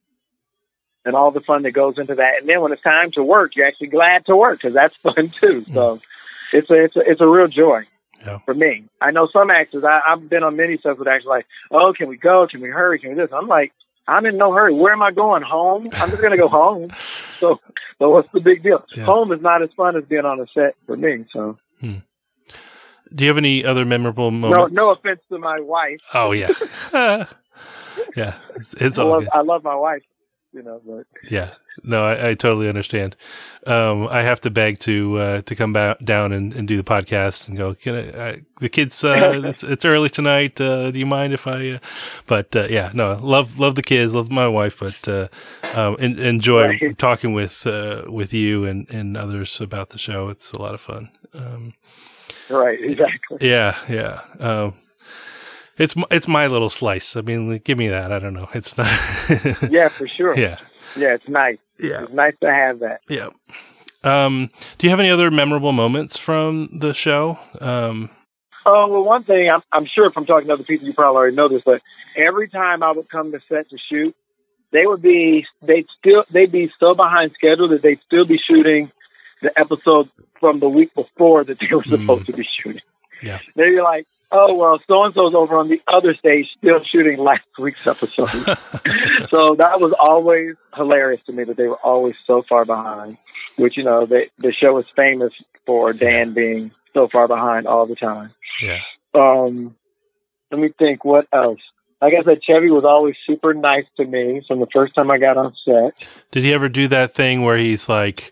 and 1.06 1.16
all 1.16 1.32
the 1.32 1.42
fun 1.42 1.64
that 1.64 1.72
goes 1.72 1.98
into 1.98 2.16
that. 2.16 2.40
And 2.40 2.50
then 2.50 2.62
when 2.62 2.72
it's 2.72 2.82
time 2.82 3.12
to 3.12 3.24
work, 3.24 3.56
you're 3.56 3.66
actually 3.68 3.88
glad 3.88 4.26
to 4.28 4.36
work 4.36 4.60
because 4.62 4.74
that's 4.74 4.96
fun 5.08 5.30
too. 5.30 5.64
Mm. 5.68 5.74
So 5.74 6.00
it's 6.54 6.70
a 6.70 6.84
it's 6.84 6.96
a 6.96 7.00
it's 7.02 7.22
a 7.22 7.28
real 7.28 7.48
joy 7.48 7.84
Yeah. 8.26 8.40
for 8.46 8.54
me. 8.54 8.86
I 9.02 9.12
know 9.12 9.28
some 9.32 9.50
actors. 9.50 9.84
I, 9.84 10.02
I've 10.08 10.30
been 10.30 10.44
on 10.44 10.56
many 10.56 10.78
sets 10.78 11.00
with 11.00 11.08
actors 11.08 11.26
like, 11.28 11.46
oh, 11.72 11.94
can 11.98 12.08
we 12.10 12.18
go? 12.18 12.48
Can 12.48 12.62
we 12.62 12.70
hurry? 12.70 13.00
Can 13.00 13.10
we 13.12 13.16
this? 13.16 13.32
I'm 13.34 13.48
like, 13.48 13.72
I'm 14.08 14.26
in 14.26 14.38
no 14.38 14.52
hurry. 14.54 14.74
Where 14.74 14.92
am 14.94 15.02
I 15.04 15.12
going? 15.12 15.44
Home? 15.44 15.88
I'm 15.94 16.10
just 16.10 16.22
gonna 16.22 16.38
go 16.38 16.48
home. 16.50 16.90
So, 17.40 17.58
so 18.00 18.10
what's 18.10 18.28
the 18.34 18.42
big 18.42 18.64
deal? 18.64 18.84
Yeah. 18.94 19.06
Home 19.06 19.32
is 19.32 19.40
not 19.42 19.62
as 19.62 19.70
fun 19.78 19.96
as 19.96 20.04
being 20.04 20.26
on 20.26 20.42
a 20.42 20.48
set 20.54 20.76
for 20.86 20.98
me. 20.98 21.24
So, 21.32 21.58
hmm. 21.80 22.00
Do 23.16 23.24
you 23.24 23.30
have 23.30 23.38
any 23.38 23.64
other 23.64 23.86
memorable 23.86 24.30
moments? 24.30 24.74
no 24.76 24.92
offense 24.92 25.22
to 25.30 25.38
my 25.38 25.56
wife. 25.62 26.02
Oh 26.14 26.34
yeah, 26.34 26.52
yeah. 28.14 28.36
It's, 28.56 28.74
it's 28.74 29.00
I 29.00 29.04
all 29.04 29.10
love. 29.12 29.28
I 29.34 29.42
love 29.42 29.64
my 29.64 29.76
wife. 29.76 30.04
You 30.52 30.64
know, 30.64 30.82
but 30.84 31.06
Yeah, 31.30 31.52
no, 31.84 32.04
I, 32.06 32.30
I 32.30 32.34
totally 32.34 32.68
understand. 32.68 33.16
Um, 33.68 34.08
I 34.08 34.24
have 34.24 34.42
to 34.42 34.50
beg 34.50 34.80
to 34.80 35.18
uh, 35.20 35.42
to 35.44 35.56
come 35.56 35.74
back 35.74 36.00
down 36.00 36.32
and, 36.32 36.54
and 36.54 36.68
do 36.68 36.76
the 36.76 36.84
podcast 36.84 37.48
and 37.48 37.56
go. 37.58 37.76
Can 37.76 37.96
I, 37.96 38.30
I, 38.30 38.42
the 38.60 38.68
kids? 38.70 39.04
Uh, 39.04 39.42
it's 39.46 39.64
it's 39.64 39.86
early 39.86 40.10
tonight. 40.10 40.60
Uh, 40.60 40.90
do 40.90 40.98
you 40.98 41.06
mind 41.06 41.34
if 41.34 41.46
I? 41.46 41.70
Uh, 41.74 41.80
but 42.26 42.56
uh, 42.56 42.68
yeah, 42.70 42.90
no, 42.96 43.20
love 43.22 43.60
love 43.60 43.76
the 43.76 43.84
kids, 43.84 44.16
love 44.16 44.32
my 44.32 44.48
wife, 44.48 44.80
but 44.80 45.08
uh, 45.08 45.28
um, 45.76 45.96
en- 46.00 46.18
enjoy 46.20 46.68
Right. 46.68 46.98
talking 46.98 47.34
with 47.34 47.68
uh, 47.68 48.06
with 48.08 48.34
you 48.34 48.66
and, 48.66 48.90
and 48.90 49.16
others 49.18 49.62
about 49.62 49.90
the 49.90 50.00
show. 50.00 50.30
It's 50.30 50.52
a 50.52 50.60
lot 50.60 50.74
of 50.74 50.82
fun. 50.82 51.10
Um, 51.34 51.74
right, 52.50 52.80
exactly. 52.82 53.38
yeah, 53.48 53.76
yeah. 53.88 54.72
It's 55.80 55.96
it's 56.12 56.28
my 56.28 56.48
little 56.48 56.70
slice. 56.70 57.16
I 57.16 57.22
mean, 57.22 57.50
like, 57.50 57.64
give 57.64 57.78
me 57.78 57.88
that. 57.88 58.12
I 58.12 58.20
don't 58.20 58.34
know. 58.34 58.50
It's 58.54 58.78
not. 58.78 58.88
Yeah, 59.72 59.88
for 59.90 60.08
sure. 60.08 60.38
yeah. 60.38 60.58
yeah, 60.98 61.14
it's 61.14 61.28
nice. 61.28 61.58
Yeah. 61.80 62.04
It's 62.04 62.12
nice 62.14 62.34
to 62.42 62.52
have 62.52 62.80
that. 62.80 63.02
Yeah. 63.10 63.30
Um, 64.04 64.50
do 64.78 64.88
you 64.88 64.92
have 64.92 65.00
any 65.00 65.10
other 65.10 65.30
memorable 65.32 65.72
moments 65.72 66.18
from 66.18 66.70
the 66.80 66.94
show? 66.94 67.40
Um, 67.62 68.10
Oh 68.66 68.88
well, 68.88 69.04
one 69.04 69.24
thing 69.24 69.50
I'm, 69.50 69.62
I'm 69.72 69.86
sure 69.88 70.06
if 70.06 70.14
I'm 70.18 70.26
talking 70.26 70.48
to 70.48 70.54
other 70.54 70.64
people, 70.64 70.86
you 70.86 70.94
probably 70.94 71.18
already 71.18 71.36
know 71.36 71.48
this, 71.48 71.64
but 71.66 71.82
every 72.16 72.50
time 72.50 72.84
I 72.84 72.92
would 72.92 73.10
come 73.10 73.32
to 73.32 73.40
set 73.50 73.70
to 73.70 73.78
shoot, 73.90 74.16
they 74.72 74.86
would 74.86 75.02
be 75.02 75.46
they'd 75.62 75.88
still 75.98 76.24
they'd 76.30 76.52
be 76.52 76.70
so 76.80 76.94
behind 76.94 77.32
schedule 77.34 77.70
that 77.70 77.82
they'd 77.82 78.02
still 78.04 78.26
be 78.26 78.38
shooting 78.38 78.92
the 79.42 79.58
episode 79.58 80.10
from 80.40 80.60
the 80.60 80.68
week 80.70 80.94
before 80.94 81.44
that 81.46 81.58
they 81.60 81.68
were 81.74 81.82
Mm. 81.84 82.02
supposed 82.02 82.26
to 82.28 82.34
be 82.34 82.46
shooting. 82.62 82.82
Yeah. 83.22 83.40
They'd 83.56 83.72
be 83.76 83.82
like, 83.82 84.08
"Oh 84.32 84.56
well, 84.56 84.80
so 84.88 85.04
and 85.04 85.14
so's 85.14 85.34
over 85.36 85.58
on 85.58 85.70
the 85.70 85.82
other 85.88 86.14
stage 86.16 86.48
still 86.58 86.84
shooting 86.84 87.20
last 87.20 87.46
week's 87.58 87.86
episode." 87.86 88.30
so 89.30 89.56
that 89.56 89.80
was 89.80 89.94
always 90.00 90.56
hilarious 90.76 91.22
to 91.26 91.34
me 91.34 91.44
that 91.46 91.58
they 91.58 91.68
were 91.68 91.78
always 91.78 92.16
so 92.26 92.44
far 92.48 92.66
behind. 92.66 93.18
Which 93.58 93.78
you 93.78 93.84
know, 93.84 94.06
they, 94.06 94.30
the 94.38 94.54
show 94.54 94.78
is 94.80 94.86
famous 94.96 95.34
for 95.66 95.94
Dan 95.94 96.34
being 96.34 96.72
so 96.94 97.08
far 97.08 97.28
behind 97.28 97.68
all 97.68 97.86
the 97.86 97.96
time. 97.96 98.34
yeah. 98.62 98.82
Um, 99.14 99.76
let 100.52 100.60
me 100.60 100.70
think. 100.78 101.06
What 101.06 101.28
else? 101.32 101.60
Like 102.02 102.14
I 102.14 102.24
said, 102.24 102.40
Chevy 102.44 102.72
was 102.72 102.86
always 102.86 103.16
super 103.28 103.54
nice 103.54 103.86
to 103.98 104.06
me 104.06 104.42
from 104.48 104.60
the 104.60 104.68
first 104.74 104.96
time 104.96 105.12
I 105.12 105.18
got 105.18 105.38
on 105.38 105.54
set. 105.66 106.08
Did 106.32 106.44
he 106.44 106.54
ever 106.54 106.70
do 106.70 106.88
that 106.88 107.14
thing 107.14 107.42
where 107.42 107.58
he's 107.58 107.90
like, 107.90 108.32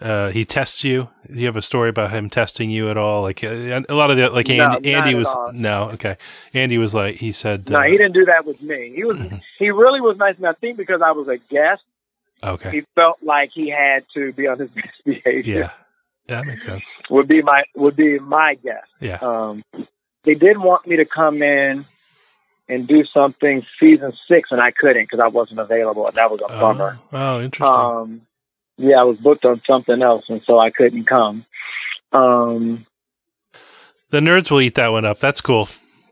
uh, 0.00 0.30
he 0.30 0.44
tests 0.44 0.84
you? 0.84 1.08
Do 1.26 1.38
you 1.38 1.46
have 1.46 1.56
a 1.56 1.62
story 1.62 1.88
about 1.88 2.10
him 2.10 2.28
testing 2.30 2.70
you 2.70 2.88
at 2.90 2.96
all? 2.96 3.22
Like 3.22 3.42
uh, 3.42 3.82
a 3.88 3.94
lot 3.94 4.10
of 4.10 4.16
the 4.16 4.30
like 4.30 4.48
No, 4.48 4.64
Andy, 4.64 4.94
Andy 4.94 5.14
was 5.14 5.28
all. 5.28 5.52
no 5.52 5.90
okay. 5.94 6.16
Andy 6.54 6.78
was 6.78 6.94
like 6.94 7.16
he 7.16 7.32
said 7.32 7.68
No, 7.70 7.80
uh, 7.80 7.82
he 7.84 7.92
didn't 7.92 8.12
do 8.12 8.24
that 8.26 8.44
with 8.44 8.62
me. 8.62 8.92
He 8.94 9.04
was 9.04 9.16
Mhm. 9.18 9.40
he 9.58 9.70
really 9.70 10.00
was 10.00 10.16
nice, 10.18 10.36
and 10.36 10.46
I 10.46 10.52
think 10.52 10.76
because 10.76 11.00
I 11.02 11.12
was 11.12 11.28
a 11.28 11.38
guest, 11.52 11.82
okay 12.44 12.70
he 12.70 12.82
felt 12.94 13.18
like 13.22 13.50
he 13.54 13.70
had 13.70 14.04
to 14.14 14.32
be 14.32 14.46
on 14.46 14.58
his 14.58 14.70
best 14.78 14.88
behavior. 15.04 15.54
yeah 15.54 15.70
yeah 16.28 16.36
that 16.36 16.46
makes 16.46 16.64
sense 16.66 17.00
Would 17.08 17.28
be 17.28 17.40
my 17.42 17.62
would 17.74 17.96
be 17.96 18.18
my 18.18 18.54
guess. 18.62 18.84
yeah 19.00 19.18
Um, 19.22 19.62
they 20.24 20.34
did 20.34 20.58
want 20.58 20.86
me 20.86 20.96
to 20.96 21.04
come 21.06 21.42
in 21.42 21.84
and 22.68 22.88
do 22.88 23.04
something 23.14 23.64
season 23.78 24.12
six, 24.28 24.50
and 24.50 24.60
I 24.60 24.72
couldn't 24.72 25.04
because 25.04 25.20
I 25.20 25.28
wasn't 25.28 25.60
available, 25.60 26.04
and 26.06 26.16
that 26.16 26.30
was 26.32 26.40
a 26.44 26.48
bummer. 26.48 26.98
oh, 27.12 27.36
oh 27.36 27.40
interesting 27.40 27.74
Um, 27.76 28.25
yeah, 28.78 28.96
I 29.00 29.04
was 29.04 29.16
booked 29.18 29.44
on 29.44 29.62
something 29.66 30.02
else, 30.02 30.24
and 30.28 30.42
so 30.46 30.58
I 30.58 30.70
couldn't 30.70 31.04
come. 31.04 31.46
Um, 32.12 32.86
the 34.10 34.20
nerds 34.20 34.50
will 34.50 34.60
eat 34.60 34.74
that 34.74 34.88
one 34.88 35.04
up. 35.04 35.18
That's 35.18 35.40
cool. 35.40 35.68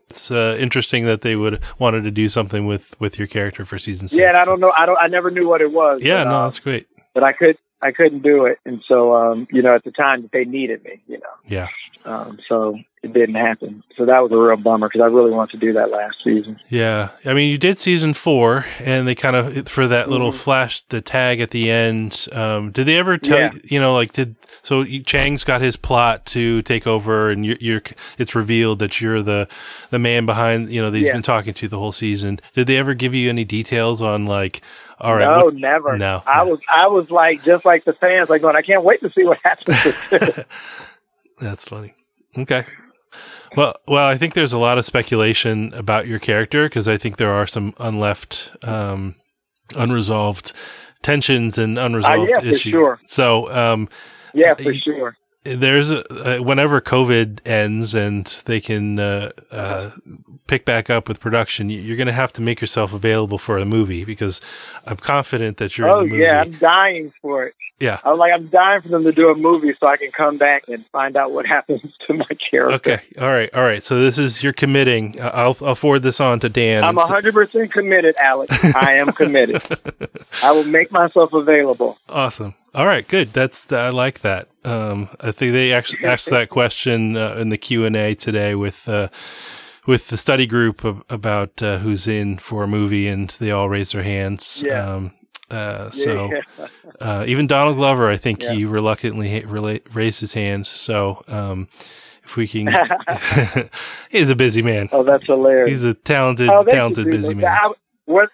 It's 0.09 0.31
uh, 0.31 0.55
interesting 0.59 1.05
that 1.05 1.21
they 1.21 1.35
would 1.35 1.63
wanted 1.79 2.03
to 2.03 2.11
do 2.11 2.29
something 2.29 2.65
with 2.65 2.99
with 2.99 3.17
your 3.17 3.27
character 3.27 3.65
for 3.65 3.79
season 3.79 4.07
six. 4.07 4.19
yeah, 4.19 4.29
and 4.29 4.37
I 4.37 4.45
don't 4.45 4.59
know. 4.59 4.73
I 4.77 4.85
don't. 4.85 4.97
I 4.97 5.07
never 5.07 5.31
knew 5.31 5.47
what 5.47 5.61
it 5.61 5.71
was. 5.71 6.01
Yeah, 6.01 6.23
but, 6.23 6.29
no, 6.29 6.37
um, 6.37 6.47
that's 6.47 6.59
great. 6.59 6.87
but 7.13 7.23
I 7.23 7.33
could. 7.33 7.57
I 7.81 7.91
couldn't 7.91 8.23
do 8.23 8.45
it, 8.45 8.59
and 8.65 8.81
so 8.87 9.15
um, 9.15 9.47
you 9.51 9.61
know, 9.61 9.75
at 9.75 9.83
the 9.83 9.91
time 9.91 10.23
that 10.23 10.31
they 10.31 10.45
needed 10.45 10.83
me, 10.83 11.01
you 11.07 11.17
know, 11.19 11.29
Yeah, 11.47 11.67
um, 12.05 12.39
so 12.47 12.79
it 13.05 13.13
didn't 13.13 13.35
happen. 13.35 13.83
So 13.97 14.05
that 14.05 14.21
was 14.21 14.31
a 14.31 14.37
real 14.37 14.57
bummer 14.57 14.89
because 14.89 15.01
I 15.01 15.05
really 15.05 15.31
wanted 15.31 15.59
to 15.59 15.65
do 15.65 15.73
that 15.73 15.89
last 15.91 16.17
season. 16.23 16.59
yeah. 16.69 17.09
I 17.23 17.33
mean, 17.33 17.49
you 17.51 17.57
did 17.57 17.77
season 17.79 18.13
four, 18.13 18.65
and 18.79 19.07
they 19.07 19.15
kind 19.15 19.35
of 19.35 19.67
for 19.69 19.87
that 19.87 20.09
little 20.09 20.31
Mhm. 20.31 20.35
flash, 20.43 20.81
the 20.89 20.99
tag 21.01 21.39
at 21.39 21.51
the 21.51 21.69
end. 21.71 22.27
Um, 22.33 22.71
did 22.71 22.87
they 22.87 22.97
ever 22.97 23.17
tell 23.17 23.37
Yeah. 23.37 23.51
you? 23.53 23.59
You 23.65 23.79
know, 23.79 23.93
like 23.93 24.11
did 24.13 24.35
so? 24.63 24.83
Chang's 24.83 25.43
got 25.43 25.61
his 25.61 25.75
plot 25.77 26.25
to 26.27 26.61
take 26.63 26.85
over, 26.87 27.29
and 27.29 27.45
you're, 27.45 27.57
you're 27.61 27.81
it's 28.17 28.35
revealed 28.35 28.79
that 28.79 28.99
you're 28.99 29.21
the 29.21 29.47
the 29.91 29.99
man 29.99 30.25
behind. 30.25 30.69
You 30.69 30.81
know, 30.81 30.91
that 30.91 30.97
he's 30.97 31.07
Yeah. 31.07 31.13
been 31.13 31.21
talking 31.21 31.53
to 31.53 31.67
the 31.67 31.77
whole 31.79 31.91
season. 31.93 32.39
Did 32.55 32.67
they 32.67 32.77
ever 32.77 32.93
give 32.93 33.13
you 33.13 33.29
any 33.29 33.45
details 33.45 34.01
on 34.01 34.25
like? 34.25 34.61
All 34.99 35.13
right, 35.13 35.25
no, 35.25 35.45
what- 35.45 35.55
never. 35.55 35.97
no, 35.97 36.23
I 36.25 36.43
no. 36.45 36.51
was. 36.51 36.59
I 36.73 36.87
was 36.87 37.09
like 37.09 37.43
just 37.43 37.65
like 37.65 37.83
the 37.83 37.93
fans, 37.93 38.29
like 38.29 38.41
going. 38.41 38.55
I 38.55 38.61
can't 38.61 38.83
wait 38.83 39.01
to 39.01 39.11
see 39.11 39.23
what 39.25 39.37
happens. 39.43 40.45
That's 41.39 41.65
funny. 41.65 41.93
Okay. 42.37 42.65
Well, 43.55 43.75
well, 43.87 44.07
I 44.07 44.17
think 44.17 44.33
there's 44.33 44.53
a 44.53 44.57
lot 44.57 44.77
of 44.77 44.85
speculation 44.85 45.73
about 45.73 46.07
your 46.07 46.19
character 46.19 46.65
because 46.67 46.87
I 46.87 46.97
think 46.97 47.17
there 47.17 47.31
are 47.31 47.47
some 47.47 47.73
unleft, 47.73 48.51
um, 48.67 49.15
unresolved 49.75 50.51
tensions 51.01 51.57
and 51.57 51.77
unresolved 51.77 52.31
Uh, 52.35 52.41
yeah, 52.43 52.51
issues. 52.51 52.71
sure. 52.73 52.99
So, 53.05 53.51
um, 53.51 53.89
yeah, 54.33 54.53
for 54.55 54.71
You- 54.71 54.81
sure. 54.81 55.17
there's 55.43 55.91
a, 55.91 56.37
uh, 56.39 56.43
whenever 56.43 56.81
COVID 56.81 57.39
ends 57.45 57.93
and 57.93 58.25
they 58.45 58.59
can 58.59 58.99
uh, 58.99 59.29
uh, 59.51 59.91
pick 60.47 60.65
back 60.65 60.89
up 60.89 61.07
with 61.07 61.19
production, 61.19 61.69
you- 61.69 61.79
you're 61.81 61.97
going 61.97 62.07
to 62.07 62.13
have 62.13 62.33
to 62.33 62.41
make 62.41 62.61
yourself 62.61 62.93
available 62.93 63.37
for 63.37 63.57
a 63.57 63.65
movie 63.65 64.03
because 64.03 64.41
I'm 64.87 64.97
confident 64.97 65.57
that 65.57 65.77
you're 65.77 65.87
Oh 65.89 65.99
in 66.01 66.05
the 66.09 66.11
movie. 66.13 66.23
yeah, 66.23 66.41
I'm 66.41 66.57
dying 66.57 67.13
for 67.21 67.45
it. 67.47 67.53
Yeah. 67.79 67.99
I'm 68.03 68.17
like 68.17 68.31
I'm 68.33 68.47
dying 68.47 68.81
for 68.81 68.87
them 68.89 69.03
to 69.03 69.11
do 69.11 69.29
a 69.29 69.35
movie 69.35 69.73
so 69.79 69.87
I 69.87 69.97
can 69.97 70.11
come 70.11 70.37
back 70.37 70.63
and 70.67 70.85
find 70.91 71.17
out 71.17 71.31
what 71.31 71.45
happens 71.55 71.81
to 72.07 72.13
my 72.13 72.25
character. 72.49 72.75
Okay. 72.75 73.01
All 73.19 73.31
right. 73.31 73.53
All 73.53 73.63
right. 73.63 73.83
So 73.83 74.01
this 74.01 74.17
is 74.17 74.43
you're 74.43 74.53
committing. 74.53 75.19
Uh, 75.19 75.31
I'll 75.33 75.57
I'll 75.61 75.75
forward 75.75 76.03
this 76.03 76.19
on 76.21 76.39
to 76.41 76.49
Dan. 76.49 76.83
I'm 76.83 76.95
100% 76.95 77.71
committed, 77.71 78.15
Alex. 78.17 78.75
I 78.75 78.93
am 78.93 79.07
committed. 79.11 79.61
I 80.41 80.51
will 80.51 80.63
make 80.63 80.91
myself 80.91 81.33
available. 81.33 81.97
Awesome. 82.07 82.55
All 82.73 82.85
right, 82.85 83.07
good. 83.07 83.29
That's 83.29 83.71
I 83.71 83.89
like 83.89 84.19
that. 84.19 84.49
Um, 84.65 85.09
I 85.21 85.31
think 85.31 85.53
they 85.53 85.71
actually 85.71 86.05
asked 86.05 86.29
that 86.29 86.49
question 86.49 87.15
uh, 87.15 87.35
in 87.35 87.49
the 87.49 87.57
Q 87.57 87.85
and 87.85 87.95
A 87.95 88.15
today 88.15 88.55
with 88.55 88.89
uh, 88.89 89.07
with 89.85 90.09
the 90.09 90.17
study 90.17 90.45
group 90.45 90.83
about 91.09 91.61
uh, 91.61 91.77
who's 91.77 92.07
in 92.07 92.37
for 92.37 92.63
a 92.63 92.67
movie, 92.67 93.07
and 93.07 93.29
they 93.29 93.51
all 93.51 93.69
raised 93.69 93.93
their 93.93 94.03
hands. 94.03 94.63
Yeah. 94.65 94.93
Um, 94.93 95.11
uh, 95.51 95.89
so 95.91 96.31
yeah. 96.31 96.67
uh, 97.01 97.23
even 97.27 97.47
Donald 97.47 97.77
Glover, 97.77 98.09
I 98.09 98.17
think 98.17 98.41
Yeah. 98.41 98.53
he 98.53 98.65
reluctantly 98.65 99.29
ha- 99.41 99.47
rela- 99.47 99.81
raised 99.93 100.19
his 100.21 100.33
hands. 100.33 100.67
So 100.67 101.21
um, 101.27 101.67
if 102.23 102.35
we 102.37 102.47
can, 102.47 102.67
he's 104.09 104.29
a 104.29 104.35
busy 104.35 104.61
man. 104.61 104.89
oh, 104.91 105.03
that's 105.03 105.25
hilarious. 105.25 105.67
He's 105.69 105.83
a 105.83 105.93
talented, 105.93 106.49
oh, 106.49 106.63
talented, 106.63 107.09
busy 107.11 107.33
man. 107.33 107.45
I- 107.45 107.73
what- 108.05 108.29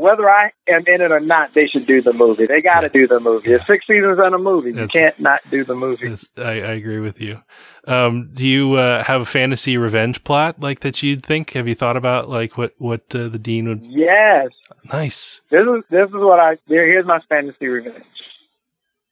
whether 0.00 0.28
I 0.30 0.52
am 0.68 0.84
in 0.86 1.00
it 1.00 1.12
or 1.12 1.20
not, 1.20 1.50
they 1.54 1.66
should 1.66 1.86
do 1.86 2.00
the 2.02 2.12
movie. 2.12 2.46
They 2.46 2.60
got 2.62 2.80
to 2.80 2.86
Yeah. 2.86 2.92
do 3.00 3.06
the 3.08 3.20
movie. 3.20 3.52
It's 3.52 3.66
six 3.66 3.86
seasons 3.86 4.18
on 4.18 4.32
a 4.34 4.38
movie. 4.38 4.70
You 4.70 4.74
That's- 4.86 4.90
can't 4.98 5.20
not 5.20 5.40
do 5.50 5.64
the 5.64 5.74
movie. 5.74 6.14
I, 6.38 6.42
I 6.42 6.72
agree 6.80 7.00
with 7.00 7.20
you. 7.20 7.42
Um, 7.86 8.30
do 8.32 8.46
you 8.46 8.74
uh, 8.74 9.04
have 9.04 9.20
a 9.20 9.24
fantasy 9.24 9.76
revenge 9.76 10.24
plot 10.24 10.60
like 10.60 10.80
that 10.80 11.02
you'd 11.02 11.24
think? 11.24 11.50
Have 11.52 11.68
you 11.68 11.74
thought 11.74 11.96
about 11.96 12.28
like 12.28 12.56
what 12.58 12.74
what 12.78 13.02
uh, 13.14 13.28
the 13.28 13.38
dean 13.38 13.68
would? 13.68 13.82
Yes. 13.82 14.48
Nice. 14.92 15.40
This 15.50 15.60
is 15.62 15.84
this 15.90 16.08
is 16.08 16.14
what 16.14 16.40
I 16.40 16.56
here, 16.66 16.86
here's 16.86 17.06
my 17.06 17.20
fantasy 17.28 17.66
revenge. 17.66 18.04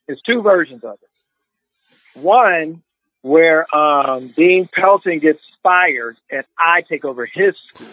It's 0.06 0.20
two 0.22 0.42
versions 0.42 0.84
of 0.84 0.94
it. 1.02 2.20
One 2.20 2.82
where 3.22 3.66
um, 3.74 4.32
Dean 4.36 4.68
Pelton 4.72 5.18
gets 5.18 5.40
fired 5.62 6.16
and 6.30 6.44
I 6.58 6.82
take 6.88 7.04
over 7.04 7.26
his 7.26 7.54
school, 7.74 7.88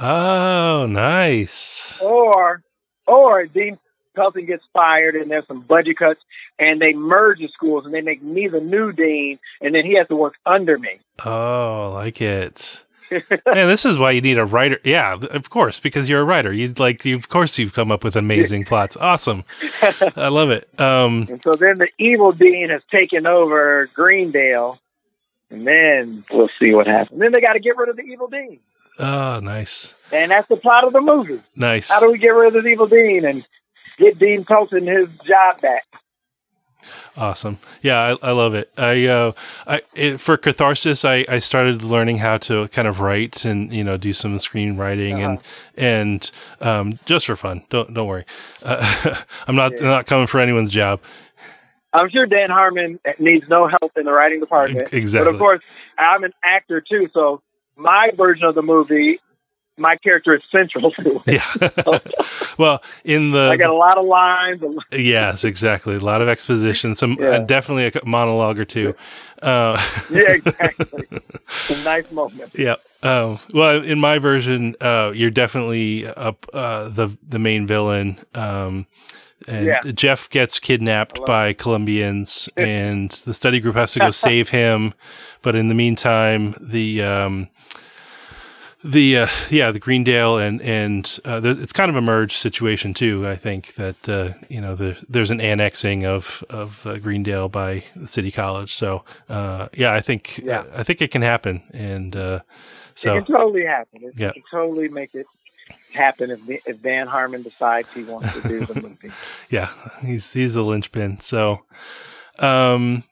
Oh, 0.00 0.86
nice. 0.86 2.00
or 2.02 2.62
or 3.06 3.46
Dean 3.46 3.78
Pelton 4.14 4.46
gets 4.46 4.64
fired, 4.72 5.14
and 5.16 5.30
there's 5.30 5.46
some 5.46 5.62
budget 5.62 5.96
cuts, 5.98 6.20
and 6.58 6.80
they 6.80 6.92
merge 6.92 7.38
the 7.38 7.48
schools, 7.48 7.84
and 7.84 7.94
they 7.94 8.00
make 8.00 8.22
me 8.22 8.48
the 8.48 8.60
new 8.60 8.92
dean, 8.92 9.38
and 9.60 9.74
then 9.74 9.84
he 9.84 9.96
has 9.96 10.08
to 10.08 10.16
work 10.16 10.34
under 10.44 10.78
me. 10.78 10.98
Oh, 11.24 11.92
I 11.92 12.04
like 12.04 12.20
it. 12.20 12.84
and 13.10 13.22
this 13.70 13.86
is 13.86 13.96
why 13.96 14.10
you 14.10 14.20
need 14.20 14.38
a 14.38 14.44
writer. 14.44 14.78
Yeah, 14.84 15.16
of 15.30 15.48
course, 15.48 15.80
because 15.80 16.08
you're 16.08 16.20
a 16.20 16.24
writer. 16.24 16.52
You'd 16.52 16.78
like, 16.78 17.04
you, 17.04 17.16
of 17.16 17.28
course, 17.28 17.58
you've 17.58 17.72
come 17.72 17.90
up 17.90 18.04
with 18.04 18.16
amazing 18.16 18.64
plots. 18.64 18.96
Awesome, 18.96 19.44
I 20.16 20.28
love 20.28 20.50
it. 20.50 20.68
Um, 20.78 21.26
and 21.28 21.42
so 21.42 21.52
then 21.52 21.76
the 21.78 21.88
evil 21.98 22.32
dean 22.32 22.68
has 22.70 22.82
taken 22.90 23.26
over 23.26 23.88
Greendale, 23.94 24.78
and 25.50 25.66
then 25.66 26.24
we'll 26.30 26.50
see 26.60 26.74
what 26.74 26.86
happens. 26.86 27.18
Then 27.18 27.32
they 27.32 27.40
got 27.40 27.54
to 27.54 27.60
get 27.60 27.76
rid 27.76 27.88
of 27.88 27.96
the 27.96 28.02
evil 28.02 28.28
dean. 28.28 28.60
Oh, 28.98 29.40
nice. 29.40 29.94
And 30.12 30.30
that's 30.30 30.48
the 30.48 30.56
plot 30.56 30.84
of 30.84 30.92
the 30.92 31.00
movie. 31.00 31.40
Nice. 31.54 31.88
How 31.88 32.00
do 32.00 32.10
we 32.10 32.18
get 32.18 32.30
rid 32.30 32.48
of 32.48 32.62
this 32.62 32.70
evil 32.70 32.86
dean 32.86 33.24
and 33.24 33.44
get 33.98 34.18
Dean 34.18 34.44
Pelton 34.44 34.86
his 34.86 35.08
job 35.26 35.60
back? 35.60 35.84
Awesome. 37.16 37.58
Yeah, 37.82 38.16
I, 38.22 38.28
I 38.28 38.32
love 38.32 38.54
it. 38.54 38.72
I, 38.78 39.06
uh, 39.06 39.32
I, 39.66 39.82
it, 39.94 40.20
for 40.20 40.36
catharsis, 40.36 41.04
I, 41.04 41.24
I 41.28 41.40
started 41.40 41.82
learning 41.82 42.18
how 42.18 42.38
to 42.38 42.68
kind 42.68 42.86
of 42.86 43.00
write 43.00 43.44
and, 43.44 43.72
you 43.72 43.82
know, 43.82 43.96
do 43.96 44.12
some 44.12 44.36
screenwriting 44.36 45.14
uh-huh. 45.14 45.38
and, 45.76 46.30
and, 46.60 46.66
um, 46.68 46.98
just 47.04 47.26
for 47.26 47.34
fun. 47.34 47.64
Don't, 47.70 47.92
don't 47.92 48.06
worry. 48.06 48.24
Uh, 48.64 49.22
I'm 49.48 49.56
not, 49.56 49.72
yeah. 49.72 49.86
not 49.86 50.06
coming 50.06 50.28
for 50.28 50.38
anyone's 50.38 50.70
job. 50.70 51.00
I'm 51.92 52.08
sure 52.10 52.26
Dan 52.26 52.50
Harmon 52.50 53.00
needs 53.18 53.48
no 53.48 53.66
help 53.66 53.92
in 53.96 54.04
the 54.04 54.12
writing 54.12 54.40
department. 54.40 54.92
Exactly. 54.92 55.24
But 55.24 55.34
of 55.34 55.38
course, 55.40 55.60
I'm 55.98 56.22
an 56.22 56.32
actor 56.44 56.80
too, 56.80 57.08
so 57.12 57.42
my 57.78 58.10
version 58.16 58.44
of 58.44 58.54
the 58.54 58.62
movie, 58.62 59.20
my 59.78 59.96
character 59.96 60.34
is 60.34 60.42
central 60.50 60.90
to 60.92 61.22
it. 61.24 61.40
Yeah. 61.40 62.48
well, 62.58 62.82
in 63.04 63.30
the 63.30 63.50
I 63.50 63.56
got 63.56 63.70
a 63.70 63.74
lot 63.74 63.96
of 63.96 64.06
lines. 64.06 64.62
yes, 64.92 65.44
exactly. 65.44 65.94
A 65.94 66.00
lot 66.00 66.20
of 66.20 66.28
exposition. 66.28 66.94
Some 66.94 67.16
yeah. 67.18 67.28
uh, 67.28 67.38
definitely 67.38 67.86
a 67.86 68.04
monologue 68.04 68.58
or 68.58 68.64
two. 68.64 68.94
Uh, 69.40 69.80
yeah, 70.10 70.32
exactly. 70.32 71.20
Some 71.46 71.84
nice 71.84 72.10
moment. 72.10 72.52
Yeah. 72.58 72.76
Um, 73.02 73.38
well, 73.54 73.82
in 73.82 74.00
my 74.00 74.18
version, 74.18 74.74
uh, 74.80 75.12
you're 75.14 75.30
definitely 75.30 76.06
up 76.06 76.46
uh, 76.52 76.88
the 76.88 77.16
the 77.22 77.38
main 77.38 77.66
villain. 77.66 78.18
Um, 78.34 78.86
and 79.46 79.66
yeah. 79.66 79.80
Jeff 79.92 80.28
gets 80.28 80.58
kidnapped 80.58 81.24
by 81.24 81.52
Colombians, 81.52 82.48
and 82.56 83.10
the 83.10 83.32
study 83.32 83.60
group 83.60 83.76
has 83.76 83.92
to 83.92 84.00
go 84.00 84.10
save 84.28 84.48
him. 84.48 84.94
But 85.42 85.54
in 85.54 85.68
the 85.68 85.74
meantime, 85.74 86.54
the 86.60 87.02
um, 87.02 87.48
the 88.84 89.18
uh, 89.18 89.28
yeah 89.50 89.70
the 89.70 89.78
Greendale 89.78 90.38
and 90.38 90.62
and 90.62 91.18
uh, 91.24 91.40
it's 91.44 91.72
kind 91.72 91.90
of 91.90 91.96
a 91.96 92.00
merge 92.00 92.36
situation 92.36 92.94
too. 92.94 93.26
I 93.26 93.36
think 93.36 93.74
that 93.74 94.08
uh, 94.08 94.32
you 94.48 94.60
know 94.60 94.74
the, 94.74 95.04
there's 95.08 95.30
an 95.30 95.40
annexing 95.40 96.06
of 96.06 96.44
of 96.48 96.86
uh, 96.86 96.98
Greendale 96.98 97.48
by 97.48 97.84
the 97.96 98.06
City 98.06 98.30
College. 98.30 98.72
So 98.72 99.04
uh, 99.28 99.68
yeah, 99.74 99.92
I 99.92 100.00
think 100.00 100.38
yeah. 100.38 100.64
I 100.74 100.82
think 100.82 101.02
it 101.02 101.10
can 101.10 101.22
happen, 101.22 101.62
and 101.72 102.14
uh, 102.14 102.40
so 102.94 103.16
it 103.16 103.24
can 103.24 103.34
totally 103.34 103.64
happen. 103.64 104.04
It 104.04 104.14
yeah. 104.16 104.32
can 104.32 104.42
totally 104.50 104.88
make 104.88 105.14
it 105.14 105.26
happen 105.92 106.30
if 106.30 106.40
if 106.48 106.80
Dan 106.80 107.08
Harmon 107.08 107.42
decides 107.42 107.92
he 107.92 108.04
wants 108.04 108.32
to 108.34 108.48
do 108.48 108.64
the 108.64 108.74
movie. 108.82 109.10
yeah, 109.50 109.70
he's 110.04 110.32
he's 110.32 110.56
a 110.56 110.62
linchpin. 110.62 111.20
So. 111.20 111.62
Um, 112.40 113.02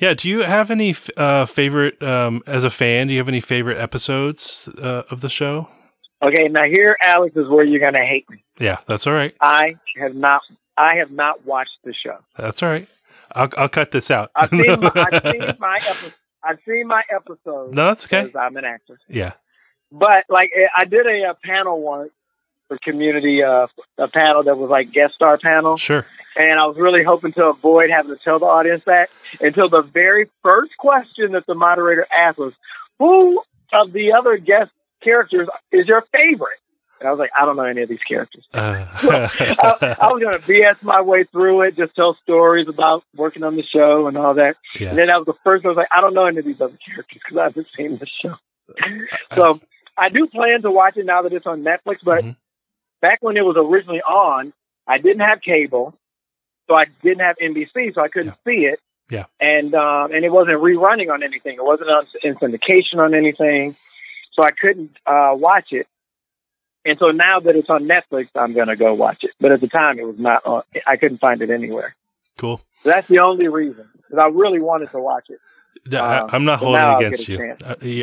yeah. 0.00 0.14
Do 0.14 0.28
you 0.28 0.42
have 0.42 0.70
any 0.70 0.94
uh, 1.16 1.46
favorite 1.46 2.02
um, 2.02 2.42
as 2.46 2.64
a 2.64 2.70
fan? 2.70 3.06
Do 3.06 3.12
you 3.12 3.20
have 3.20 3.28
any 3.28 3.40
favorite 3.40 3.78
episodes 3.78 4.68
uh, 4.78 5.02
of 5.10 5.20
the 5.20 5.28
show? 5.28 5.68
Okay, 6.22 6.48
now 6.48 6.64
here, 6.64 6.96
Alex, 7.02 7.36
is 7.36 7.48
where 7.48 7.64
you're 7.64 7.80
gonna 7.80 8.04
hate 8.04 8.28
me. 8.28 8.42
Yeah, 8.58 8.78
that's 8.86 9.06
all 9.06 9.14
right. 9.14 9.34
I 9.40 9.76
have 9.98 10.14
not. 10.14 10.42
I 10.76 10.96
have 10.96 11.10
not 11.10 11.46
watched 11.46 11.78
the 11.84 11.94
show. 11.94 12.18
That's 12.36 12.62
all 12.62 12.70
right. 12.70 12.88
I'll 13.32 13.48
I'll 13.56 13.68
cut 13.68 13.90
this 13.90 14.10
out. 14.10 14.30
I've 14.34 14.50
seen 14.50 14.80
my, 14.80 14.90
I've 14.94 15.22
seen 15.32 15.56
my 15.58 15.76
episode. 15.76 16.14
I've 16.42 16.58
seen 16.66 16.86
my 16.86 17.02
episodes. 17.14 17.74
No, 17.74 17.86
that's 17.86 18.06
okay. 18.06 18.30
I'm 18.38 18.56
an 18.56 18.64
actor. 18.64 18.98
Yeah. 19.08 19.32
But 19.92 20.24
like 20.28 20.50
I 20.76 20.84
did 20.84 21.06
a, 21.06 21.30
a 21.30 21.34
panel 21.44 21.80
once 21.80 22.10
for 22.68 22.78
community, 22.82 23.42
uh, 23.42 23.66
a 23.98 24.08
panel 24.08 24.44
that 24.44 24.56
was 24.56 24.70
like 24.70 24.92
guest 24.92 25.14
star 25.14 25.38
panel. 25.38 25.76
Sure 25.76 26.06
and 26.36 26.60
I 26.60 26.66
was 26.66 26.76
really 26.78 27.04
hoping 27.04 27.32
to 27.34 27.46
avoid 27.46 27.90
having 27.90 28.14
to 28.14 28.22
tell 28.22 28.38
the 28.38 28.46
audience 28.46 28.82
that 28.86 29.08
until 29.40 29.68
the 29.68 29.82
very 29.82 30.30
first 30.42 30.72
question 30.78 31.32
that 31.32 31.46
the 31.46 31.54
moderator 31.54 32.06
asked 32.16 32.38
was, 32.38 32.52
"Who 32.98 33.42
of 33.72 33.92
the 33.92 34.12
other 34.12 34.36
guest 34.36 34.70
characters 35.02 35.48
is 35.72 35.86
your 35.86 36.02
favorite?" 36.12 36.58
And 37.00 37.08
I 37.08 37.12
was 37.12 37.18
like, 37.18 37.30
"I 37.38 37.44
don't 37.44 37.56
know 37.56 37.64
any 37.64 37.82
of 37.82 37.88
these 37.88 38.02
characters." 38.06 38.44
Uh. 38.52 38.86
I, 39.02 39.96
I, 40.00 40.12
was 40.12 40.22
going 40.22 40.40
to 40.40 40.46
BS 40.46 40.82
my 40.82 41.00
way 41.00 41.24
through 41.24 41.62
it, 41.62 41.76
just 41.76 41.94
tell 41.96 42.16
stories 42.22 42.68
about 42.68 43.04
working 43.16 43.42
on 43.42 43.56
the 43.56 43.64
show 43.64 44.06
and 44.06 44.16
all 44.16 44.34
that. 44.34 44.56
Yeah. 44.78 44.90
And 44.90 44.98
then 44.98 45.06
that 45.08 45.16
was 45.18 45.26
the 45.26 45.38
first. 45.44 45.64
I 45.64 45.68
was 45.68 45.76
like, 45.76 45.88
"I 45.90 46.00
don't 46.00 46.14
know 46.14 46.26
any 46.26 46.38
of 46.38 46.44
these 46.44 46.60
other 46.60 46.78
characters 46.86 47.20
because 47.24 47.38
I 47.38 47.44
haven't 47.44 47.66
seen 47.76 47.98
the 47.98 48.06
show." 48.22 48.36
So 49.34 49.60
I 49.96 50.08
do 50.08 50.26
plan 50.26 50.62
to 50.62 50.70
watch 50.70 50.96
it 50.96 51.06
now 51.06 51.22
that 51.22 51.32
it's 51.32 51.46
on 51.46 51.62
Netflix, 51.62 51.98
but. 52.04 52.22
Mm-hmm. 52.22 52.30
Back 53.02 53.20
when 53.22 53.38
it 53.38 53.40
was 53.40 53.56
originally 53.56 54.02
on, 54.02 54.52
I 54.86 54.98
didn't 54.98 55.20
have 55.20 55.40
cable 55.40 55.94
so 56.70 56.76
I 56.76 56.84
didn't 57.02 57.20
have 57.20 57.36
NBC, 57.42 57.94
so 57.94 58.00
I 58.00 58.08
couldn't 58.08 58.36
yeah. 58.46 58.52
see 58.52 58.60
it. 58.66 58.80
Yeah. 59.10 59.24
And 59.40 59.74
um, 59.74 60.12
and 60.12 60.24
it 60.24 60.30
wasn't 60.30 60.58
rerunning 60.58 61.12
on 61.12 61.24
anything. 61.24 61.56
It 61.56 61.64
wasn't 61.64 61.90
on 61.90 62.06
in 62.22 62.36
syndication 62.36 62.98
on 62.98 63.12
anything, 63.12 63.74
so 64.32 64.44
I 64.44 64.52
couldn't 64.52 64.92
uh, 65.04 65.32
watch 65.34 65.72
it. 65.72 65.88
And 66.84 66.96
so 67.00 67.06
now 67.08 67.40
that 67.40 67.56
it's 67.56 67.68
on 67.68 67.88
Netflix, 67.88 68.28
I'm 68.36 68.54
gonna 68.54 68.76
go 68.76 68.94
watch 68.94 69.18
it. 69.22 69.32
But 69.40 69.50
at 69.50 69.60
the 69.60 69.66
time, 69.66 69.98
it 69.98 70.06
was 70.06 70.18
not 70.18 70.46
on. 70.46 70.62
I 70.86 70.96
couldn't 70.96 71.18
find 71.18 71.42
it 71.42 71.50
anywhere. 71.50 71.96
Cool. 72.38 72.60
So 72.82 72.90
that's 72.90 73.08
the 73.08 73.18
only 73.18 73.48
reason 73.48 73.88
because 73.96 74.18
I 74.18 74.26
really 74.26 74.60
wanted 74.60 74.90
to 74.92 75.00
watch 75.00 75.24
it. 75.28 75.40
Um, 75.92 76.30
I'm 76.32 76.44
not 76.44 76.58
holding 76.58 76.80
it 76.80 76.96
against 77.06 77.28
you. 77.28 77.56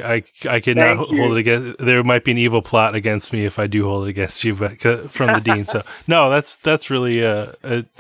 I, 0.04 0.24
I 0.50 0.60
cannot 0.60 0.98
hold 0.98 1.34
it 1.34 1.38
against. 1.38 1.78
There 1.78 2.04
might 2.04 2.24
be 2.24 2.32
an 2.32 2.38
evil 2.38 2.62
plot 2.62 2.96
against 2.96 3.32
me 3.32 3.46
if 3.46 3.60
I 3.60 3.68
do 3.68 3.84
hold 3.86 4.08
it 4.08 4.10
against 4.10 4.44
you, 4.44 4.56
but 4.56 4.80
from 5.12 5.34
the 5.34 5.40
dean. 5.40 5.66
So 5.66 5.84
no, 6.08 6.30
that's 6.30 6.56
that's 6.56 6.90
really 6.90 7.24
uh, 7.26 7.54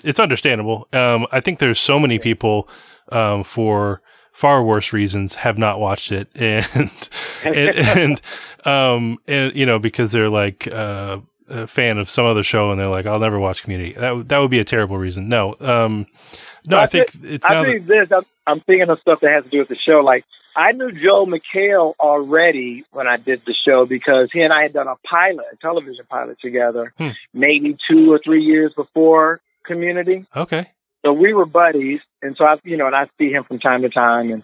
it's 0.03 0.19
understandable. 0.19 0.88
Um, 0.93 1.27
I 1.32 1.39
think 1.39 1.60
there's 1.60 1.80
so 1.80 1.99
many 1.99 2.19
people 2.19 2.67
um, 3.12 3.43
for 3.43 4.01
far 4.32 4.63
worse 4.63 4.93
reasons 4.93 5.36
have 5.36 5.58
not 5.58 5.80
watched 5.80 6.12
it, 6.12 6.27
and 6.36 7.10
and, 7.43 7.56
and 7.56 8.21
um 8.65 9.17
and 9.27 9.56
you 9.56 9.65
know 9.65 9.80
because 9.80 10.12
they're 10.12 10.30
like 10.30 10.67
uh, 10.67 11.19
a 11.49 11.67
fan 11.67 11.97
of 11.97 12.10
some 12.10 12.25
other 12.25 12.43
show 12.43 12.71
and 12.71 12.80
they're 12.80 12.88
like 12.89 13.06
I'll 13.06 13.19
never 13.19 13.39
watch 13.39 13.63
Community. 13.63 13.93
That 13.93 14.27
that 14.30 14.39
would 14.39 14.51
be 14.51 14.60
a 14.60 14.65
terrible 14.65 14.97
reason. 14.97 15.30
No, 15.30 15.56
um, 15.60 16.08
no, 16.67 16.77
I, 16.77 16.84
I 16.84 16.86
think 16.88 17.06
it's. 17.23 17.45
I 17.45 17.63
think 17.63 17.88
that, 17.88 18.10
this. 18.10 18.23
I'm 18.45 18.62
thinking 18.62 18.89
of 18.89 18.99
stuff 18.99 19.19
that 19.21 19.32
has 19.32 19.43
to 19.45 19.49
do 19.49 19.60
with 19.60 19.69
the 19.69 19.77
show. 19.77 20.01
Like 20.03 20.25
I 20.56 20.71
knew 20.71 20.91
Joel 20.91 21.27
McHale 21.27 21.93
already 21.99 22.84
when 22.91 23.08
I 23.08 23.17
did 23.17 23.43
the 23.45 23.56
show 23.65 23.86
because 23.86 24.30
he 24.34 24.41
and 24.41 24.51
I 24.51 24.63
had 24.63 24.73
done 24.73 24.88
a 24.88 24.95
pilot, 25.08 25.45
a 25.53 25.56
television 25.58 26.06
pilot 26.10 26.39
together, 26.41 26.93
hmm. 26.97 27.10
maybe 27.34 27.77
two 27.89 28.12
or 28.12 28.19
three 28.23 28.43
years 28.43 28.73
before 28.75 29.41
Community. 29.65 30.25
Okay. 30.36 30.71
So 31.06 31.13
we 31.13 31.34
were 31.34 31.45
buddies, 31.45 31.99
and 32.21 32.36
so 32.38 32.45
I, 32.45 32.56
you 32.63 32.77
know, 32.77 32.88
and 32.88 32.95
I 32.95 33.08
see 33.17 33.30
him 33.30 33.43
from 33.43 33.60
time 33.60 33.84
to 33.84 33.89
time, 33.89 34.32
and 34.32 34.43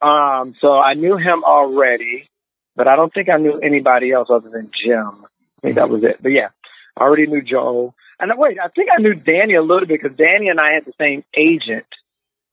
um, 0.00 0.54
so 0.60 0.78
I 0.78 0.94
knew 0.94 1.16
him 1.16 1.44
already, 1.44 2.26
but 2.74 2.88
I 2.88 2.96
don't 2.96 3.12
think 3.12 3.28
I 3.28 3.36
knew 3.36 3.58
anybody 3.58 4.12
else 4.12 4.28
other 4.30 4.48
than 4.48 4.70
Jim. 4.82 5.26
I 5.26 5.60
think 5.62 5.74
that 5.74 5.90
was 5.90 6.02
it. 6.04 6.22
But 6.22 6.30
yeah, 6.30 6.48
I 6.96 7.02
already 7.02 7.26
knew 7.26 7.42
Joel. 7.42 7.94
And 8.20 8.32
wait, 8.36 8.58
I 8.62 8.68
think 8.68 8.90
I 8.96 9.00
knew 9.00 9.14
Danny 9.14 9.54
a 9.54 9.62
little 9.62 9.86
bit 9.86 10.00
because 10.02 10.16
Danny 10.16 10.48
and 10.48 10.60
I 10.60 10.72
had 10.72 10.84
the 10.84 10.92
same 10.98 11.24
agent. 11.36 11.86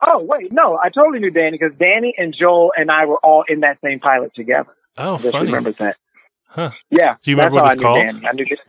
Oh 0.01 0.23
wait, 0.23 0.51
no, 0.51 0.77
I 0.77 0.89
totally 0.89 1.19
knew 1.19 1.31
Danny 1.31 1.57
because 1.59 1.77
Danny 1.77 2.13
and 2.17 2.35
Joel 2.37 2.71
and 2.77 2.91
I 2.91 3.05
were 3.05 3.17
all 3.17 3.43
in 3.47 3.61
that 3.61 3.79
same 3.83 3.99
pilot 3.99 4.33
together. 4.35 4.73
Oh, 4.97 5.17
funny. 5.17 5.45
remember 5.45 5.73
that. 5.79 5.97
Huh? 6.47 6.71
Yeah. 6.89 7.15
Do 7.21 7.31
you 7.31 7.37
remember 7.37 7.61
what 7.61 7.73
it's 7.73 7.81
called? 7.81 8.05
Danny. 8.05 8.25
I 8.25 8.31
knew 8.33 8.45
it. 8.49 8.59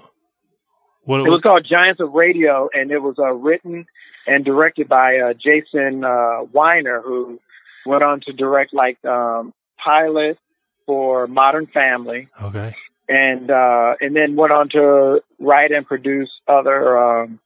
What, 1.05 1.21
it 1.21 1.31
was 1.31 1.41
called 1.41 1.67
Giants 1.69 2.01
of 2.01 2.13
Radio, 2.13 2.69
and 2.75 2.91
it 2.91 2.99
was 2.99 3.15
uh, 3.19 3.33
written 3.33 3.87
and 4.27 4.45
directed 4.45 4.89
by 4.89 5.17
uh, 5.17 5.33
Jason 5.33 6.05
uh, 6.05 6.45
Winer, 6.53 7.03
who 7.03 7.41
went 7.87 8.03
on 8.03 8.21
to 8.27 8.33
direct 8.33 8.75
like 8.75 9.03
um, 9.07 9.55
pilot 9.83 10.39
for 10.85 11.27
Modern 11.27 11.67
Family. 11.67 12.29
Okay. 12.43 12.75
And 13.09 13.51
uh, 13.51 13.95
and 14.01 14.15
then 14.15 14.37
went 14.37 14.53
on 14.53 14.69
to 14.71 15.23
write 15.39 15.73
and 15.73 15.87
produce 15.87 16.29
other 16.47 16.99
um, 16.99 17.41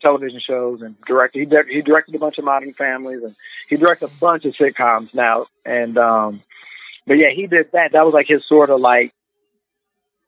television 0.00 0.40
shows 0.40 0.80
and 0.80 0.96
directed. 1.06 1.40
He, 1.40 1.44
di- 1.44 1.74
he 1.74 1.82
directed 1.82 2.14
a 2.14 2.18
bunch 2.18 2.38
of 2.38 2.44
Modern 2.44 2.72
Families 2.72 3.22
and 3.22 3.36
he 3.68 3.76
directed 3.76 4.06
a 4.06 4.12
bunch 4.18 4.44
of 4.46 4.54
sitcoms 4.54 5.12
now. 5.14 5.46
And 5.64 5.98
um, 5.98 6.42
but 7.06 7.14
yeah, 7.14 7.28
he 7.34 7.46
did 7.46 7.72
that. 7.72 7.92
That 7.92 8.04
was 8.04 8.14
like 8.14 8.28
his 8.28 8.42
sort 8.48 8.70
of 8.70 8.80
like 8.80 9.12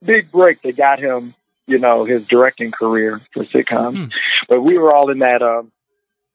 big 0.05 0.31
break 0.31 0.63
that 0.63 0.77
got 0.77 0.99
him, 0.99 1.35
you 1.67 1.79
know, 1.79 2.05
his 2.05 2.27
directing 2.29 2.71
career 2.71 3.21
for 3.33 3.45
sitcoms. 3.47 3.97
Hmm. 3.97 4.05
But 4.49 4.63
we 4.63 4.77
were 4.77 4.95
all 4.95 5.11
in 5.11 5.21
that. 5.21 5.43
Um, 5.43 5.73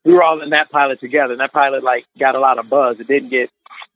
we 0.03 0.13
were 0.13 0.23
all 0.23 0.41
in 0.41 0.51
that 0.51 0.69
pilot 0.71 0.99
together. 0.99 1.33
And 1.33 1.41
that 1.41 1.51
pilot 1.51 1.83
like 1.83 2.05
got 2.19 2.35
a 2.35 2.39
lot 2.39 2.59
of 2.59 2.69
buzz. 2.69 2.97
It 2.99 3.07
didn't 3.07 3.29
get 3.29 3.49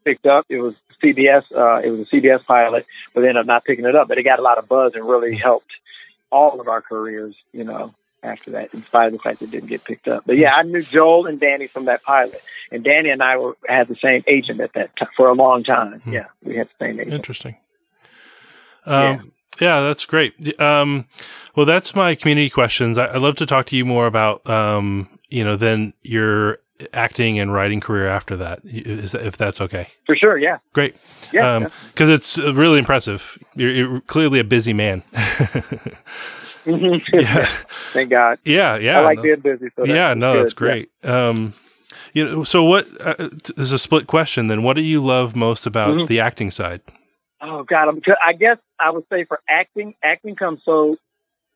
picked 0.03 0.25
up. 0.25 0.45
It 0.49 0.59
was 0.59 0.73
CBS. 1.03 1.43
Uh, 1.55 1.81
it 1.85 1.89
was 1.89 2.07
a 2.07 2.15
CBS 2.15 2.45
pilot, 2.45 2.85
but 3.13 3.21
they 3.21 3.27
ended 3.27 3.41
up 3.41 3.47
not 3.47 3.65
picking 3.65 3.85
it 3.85 3.95
up. 3.95 4.07
But 4.07 4.17
it 4.17 4.23
got 4.23 4.39
a 4.39 4.43
lot 4.43 4.57
of 4.57 4.67
buzz 4.67 4.93
and 4.95 5.07
really 5.07 5.35
helped 5.35 5.71
all 6.31 6.59
of 6.59 6.67
our 6.67 6.81
careers. 6.81 7.35
You 7.51 7.63
know. 7.63 7.93
after 8.21 8.51
that, 8.51 8.73
in 8.73 8.83
spite 8.83 9.07
of 9.07 9.13
the 9.13 9.19
fact 9.19 9.39
that 9.39 9.45
it 9.45 9.51
didn't 9.51 9.69
get 9.69 9.83
picked 9.83 10.07
up. 10.07 10.23
But 10.25 10.37
yeah, 10.37 10.53
I 10.53 10.63
knew 10.63 10.81
Joel 10.81 11.25
and 11.27 11.39
Danny 11.39 11.67
from 11.67 11.85
that 11.85 12.03
pilot, 12.03 12.41
and 12.71 12.83
Danny 12.83 13.09
and 13.09 13.23
I 13.23 13.37
were 13.37 13.55
had 13.67 13.87
the 13.87 13.95
same 13.95 14.23
agent 14.27 14.59
at 14.59 14.73
that 14.73 14.95
time 14.97 15.09
for 15.15 15.29
a 15.29 15.33
long 15.33 15.63
time. 15.63 16.01
Hmm. 16.01 16.13
Yeah, 16.13 16.25
we 16.43 16.57
had 16.57 16.67
the 16.67 16.85
same 16.85 16.99
agent. 16.99 17.13
Interesting. 17.13 17.55
Um, 18.85 18.93
yeah. 19.03 19.21
yeah. 19.61 19.81
that's 19.81 20.05
great. 20.05 20.59
Um, 20.59 21.05
well, 21.55 21.65
that's 21.65 21.95
my 21.95 22.15
community 22.15 22.49
questions. 22.49 22.97
I, 22.97 23.11
would 23.13 23.21
love 23.21 23.35
to 23.35 23.45
talk 23.45 23.65
to 23.67 23.75
you 23.75 23.85
more 23.85 24.07
about, 24.07 24.47
um, 24.49 25.09
you 25.29 25.43
know, 25.43 25.55
then 25.55 25.93
your 26.03 26.59
acting 26.93 27.39
and 27.39 27.53
writing 27.53 27.79
career 27.79 28.07
after 28.07 28.35
that, 28.37 28.59
if 28.63 29.37
that's 29.37 29.61
okay. 29.61 29.87
For 30.05 30.15
sure, 30.15 30.37
yeah. 30.37 30.57
Great. 30.73 30.95
Yeah. 31.33 31.69
Because 31.93 32.09
um, 32.09 32.13
it's 32.13 32.37
really 32.37 32.79
impressive. 32.79 33.37
You're, 33.55 33.71
you're, 33.71 34.01
clearly 34.01 34.39
a 34.39 34.43
busy 34.43 34.73
man. 34.73 35.03
yeah. 36.65 37.45
Thank 37.93 38.09
God. 38.09 38.39
Yeah, 38.45 38.77
yeah. 38.77 38.99
I 38.99 39.03
like 39.03 39.17
no. 39.17 39.23
being 39.23 39.39
busy. 39.39 39.69
So 39.75 39.85
yeah, 39.85 40.13
no, 40.13 40.33
good. 40.33 40.41
that's 40.41 40.53
great. 40.53 40.91
Yeah. 41.03 41.29
Um, 41.29 41.53
you 42.13 42.25
know, 42.25 42.43
so 42.43 42.63
what 42.63 42.87
uh, 43.01 43.29
is 43.57 43.71
a 43.71 43.79
split 43.79 44.07
question 44.07 44.47
then? 44.47 44.63
What 44.63 44.75
do 44.75 44.81
you 44.81 45.03
love 45.03 45.35
most 45.35 45.65
about 45.65 45.95
mm-hmm. 45.95 46.05
the 46.05 46.19
acting 46.19 46.51
side? 46.51 46.81
Oh 47.41 47.63
God, 47.63 47.87
I'm, 47.87 48.01
I 48.25 48.33
guess 48.33 48.57
I 48.79 48.91
would 48.91 49.05
say 49.11 49.25
for 49.25 49.39
acting, 49.47 49.95
acting 50.03 50.35
comes 50.35 50.61
so, 50.65 50.97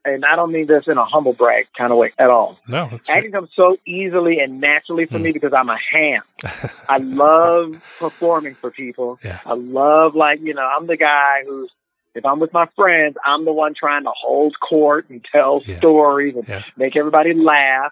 and 0.06 0.26
I 0.26 0.36
don't 0.36 0.52
mean 0.52 0.68
this 0.68 0.84
in 0.88 0.98
a 0.98 1.06
humble 1.06 1.34
brag 1.34 1.68
kind 1.78 1.92
of 1.92 1.98
way 1.98 2.14
at 2.18 2.30
all. 2.30 2.58
No, 2.68 3.00
acting 3.10 3.32
comes 3.32 3.50
so 3.56 3.78
easily 3.86 4.40
and 4.40 4.60
naturally 4.60 5.06
for 5.06 5.18
mm. 5.18 5.24
me 5.24 5.32
because 5.32 5.54
I'm 5.54 5.70
a 5.70 5.78
ham. 5.92 6.22
I 6.90 6.98
love 6.98 7.82
performing 8.00 8.56
for 8.56 8.72
people. 8.72 9.20
Yeah. 9.24 9.40
I 9.46 9.54
love 9.54 10.16
like 10.16 10.42
you 10.42 10.54
know 10.54 10.62
I'm 10.62 10.88
the 10.88 10.98
guy 10.98 11.44
who's 11.48 11.72
if 12.16 12.26
I'm 12.26 12.40
with 12.40 12.54
my 12.54 12.68
friends, 12.76 13.16
I'm 13.26 13.46
the 13.46 13.54
one 13.54 13.74
trying 13.74 14.04
to 14.04 14.12
hold 14.16 14.56
court 14.60 15.10
and 15.10 15.26
tell 15.32 15.62
yeah. 15.66 15.78
stories 15.78 16.36
and 16.36 16.48
yeah. 16.48 16.64
make 16.78 16.96
everybody 16.96 17.34
laugh. 17.34 17.92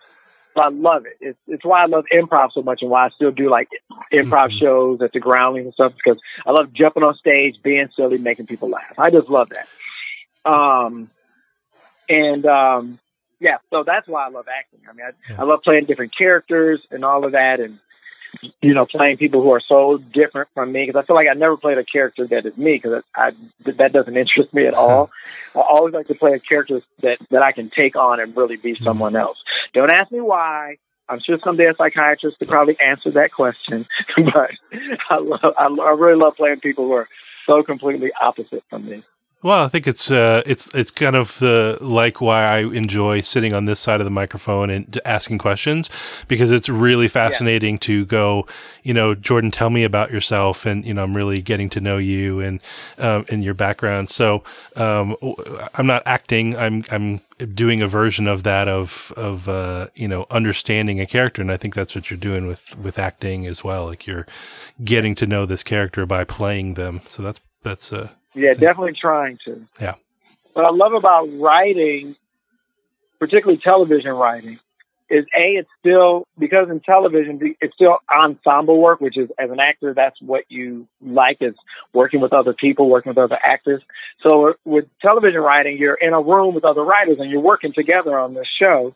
So 0.53 0.61
I 0.61 0.67
love 0.69 1.05
it. 1.05 1.17
It's, 1.21 1.39
it's 1.47 1.63
why 1.63 1.81
I 1.81 1.85
love 1.85 2.05
improv 2.13 2.51
so 2.53 2.61
much 2.61 2.81
and 2.81 2.91
why 2.91 3.05
I 3.05 3.09
still 3.11 3.31
do 3.31 3.49
like 3.49 3.69
improv 4.11 4.49
mm-hmm. 4.49 4.57
shows 4.59 5.01
at 5.01 5.13
the 5.13 5.19
Groundlings 5.19 5.65
and 5.65 5.73
stuff 5.73 5.93
because 5.95 6.21
I 6.45 6.51
love 6.51 6.73
jumping 6.73 7.03
on 7.03 7.15
stage, 7.15 7.55
being 7.63 7.87
silly, 7.95 8.17
making 8.17 8.47
people 8.47 8.69
laugh. 8.69 8.99
I 8.99 9.09
just 9.11 9.29
love 9.29 9.49
that. 9.49 9.67
Um, 10.49 11.09
and 12.11 12.45
um, 12.45 12.99
yeah, 13.39 13.57
so 13.69 13.83
that's 13.85 14.07
why 14.07 14.27
I 14.27 14.29
love 14.29 14.45
acting. 14.47 14.81
I 14.87 14.93
mean, 14.93 15.05
I, 15.05 15.31
yeah. 15.31 15.41
I 15.41 15.45
love 15.45 15.61
playing 15.63 15.85
different 15.85 16.13
characters 16.17 16.81
and 16.91 17.05
all 17.05 17.25
of 17.25 17.31
that, 17.31 17.59
and 17.59 17.79
you 18.61 18.73
know, 18.73 18.85
playing 18.85 19.17
people 19.17 19.41
who 19.41 19.51
are 19.51 19.61
so 19.67 19.97
different 19.97 20.49
from 20.53 20.71
me 20.71 20.85
because 20.85 21.01
I 21.01 21.05
feel 21.05 21.15
like 21.15 21.27
I 21.29 21.33
never 21.33 21.57
played 21.57 21.77
a 21.77 21.83
character 21.83 22.27
that 22.27 22.45
is 22.45 22.57
me 22.57 22.79
because 22.81 23.03
I, 23.15 23.31
that 23.77 23.93
doesn't 23.93 24.15
interest 24.15 24.53
me 24.53 24.67
at 24.67 24.73
all. 24.73 25.09
I 25.55 25.59
always 25.59 25.93
like 25.93 26.07
to 26.07 26.15
play 26.15 26.33
a 26.33 26.39
character 26.39 26.81
that 27.01 27.17
that 27.31 27.41
I 27.41 27.51
can 27.51 27.71
take 27.75 27.95
on 27.95 28.19
and 28.19 28.35
really 28.35 28.57
be 28.57 28.73
mm-hmm. 28.73 28.83
someone 28.83 29.15
else. 29.15 29.37
Don't 29.73 29.91
ask 29.91 30.11
me 30.11 30.21
why. 30.21 30.77
I'm 31.09 31.19
sure 31.25 31.37
someday 31.43 31.65
a 31.65 31.73
psychiatrist 31.75 32.39
could 32.39 32.47
probably 32.47 32.77
answer 32.79 33.11
that 33.11 33.33
question, 33.33 33.85
but 34.33 34.51
I 35.09 35.17
love 35.17 35.53
I, 35.57 35.65
I 35.65 35.91
really 35.91 36.17
love 36.17 36.35
playing 36.37 36.59
people 36.59 36.85
who 36.85 36.93
are 36.93 37.07
so 37.47 37.63
completely 37.63 38.11
opposite 38.19 38.63
from 38.69 38.85
me. 38.85 39.03
Well, 39.43 39.65
I 39.65 39.69
think 39.69 39.87
it's 39.87 40.11
uh, 40.11 40.43
it's 40.45 40.73
it's 40.75 40.91
kind 40.91 41.15
of 41.15 41.39
the 41.39 41.79
like 41.81 42.21
why 42.21 42.43
I 42.43 42.59
enjoy 42.59 43.21
sitting 43.21 43.53
on 43.53 43.65
this 43.65 43.79
side 43.79 43.99
of 43.99 44.05
the 44.05 44.11
microphone 44.11 44.69
and 44.69 44.99
asking 45.03 45.39
questions 45.39 45.89
because 46.27 46.51
it's 46.51 46.69
really 46.69 47.07
fascinating 47.07 47.75
yeah. 47.75 47.79
to 47.79 48.05
go, 48.05 48.45
you 48.83 48.93
know, 48.93 49.15
Jordan, 49.15 49.49
tell 49.49 49.71
me 49.71 49.83
about 49.83 50.11
yourself, 50.11 50.67
and 50.67 50.85
you 50.85 50.93
know, 50.93 51.03
I'm 51.03 51.17
really 51.17 51.41
getting 51.41 51.69
to 51.71 51.81
know 51.81 51.97
you 51.97 52.39
and 52.39 52.59
um, 52.99 53.25
and 53.29 53.43
your 53.43 53.55
background. 53.55 54.11
So 54.11 54.43
um, 54.75 55.17
I'm 55.73 55.87
not 55.87 56.03
acting; 56.05 56.55
I'm 56.55 56.83
I'm 56.91 57.21
doing 57.55 57.81
a 57.81 57.87
version 57.87 58.27
of 58.27 58.43
that 58.43 58.67
of 58.67 59.11
of 59.17 59.49
uh, 59.49 59.87
you 59.95 60.07
know 60.07 60.27
understanding 60.29 60.99
a 60.99 61.07
character, 61.07 61.41
and 61.41 61.51
I 61.51 61.57
think 61.57 61.73
that's 61.73 61.95
what 61.95 62.11
you're 62.11 62.17
doing 62.19 62.45
with 62.45 62.77
with 62.77 62.99
acting 62.99 63.47
as 63.47 63.63
well. 63.63 63.87
Like 63.87 64.05
you're 64.05 64.27
getting 64.83 65.15
to 65.15 65.25
know 65.25 65.47
this 65.47 65.63
character 65.63 66.05
by 66.05 66.25
playing 66.25 66.75
them. 66.75 67.01
So 67.07 67.23
that's 67.23 67.41
that's 67.63 67.91
uh 67.91 68.09
yeah, 68.33 68.53
definitely 68.53 68.93
trying 68.99 69.37
to. 69.45 69.65
Yeah. 69.79 69.95
What 70.53 70.65
I 70.65 70.71
love 70.71 70.93
about 70.93 71.27
writing, 71.39 72.15
particularly 73.19 73.59
television 73.63 74.11
writing, 74.11 74.59
is 75.09 75.25
a 75.37 75.57
it's 75.57 75.69
still 75.79 76.25
because 76.39 76.69
in 76.69 76.79
television 76.79 77.55
it's 77.59 77.73
still 77.73 77.97
ensemble 78.09 78.79
work, 78.79 79.01
which 79.01 79.17
is 79.17 79.29
as 79.37 79.51
an 79.51 79.59
actor 79.59 79.93
that's 79.93 80.19
what 80.21 80.45
you 80.47 80.87
like 81.01 81.37
is 81.41 81.53
working 81.93 82.21
with 82.21 82.31
other 82.31 82.53
people, 82.53 82.89
working 82.89 83.09
with 83.09 83.17
other 83.17 83.37
actors. 83.43 83.81
So 84.25 84.53
with 84.63 84.85
television 85.01 85.41
writing, 85.41 85.77
you're 85.77 85.95
in 85.95 86.13
a 86.13 86.21
room 86.21 86.55
with 86.55 86.63
other 86.63 86.83
writers 86.83 87.17
and 87.19 87.29
you're 87.29 87.41
working 87.41 87.73
together 87.73 88.17
on 88.17 88.33
this 88.33 88.47
show, 88.59 88.95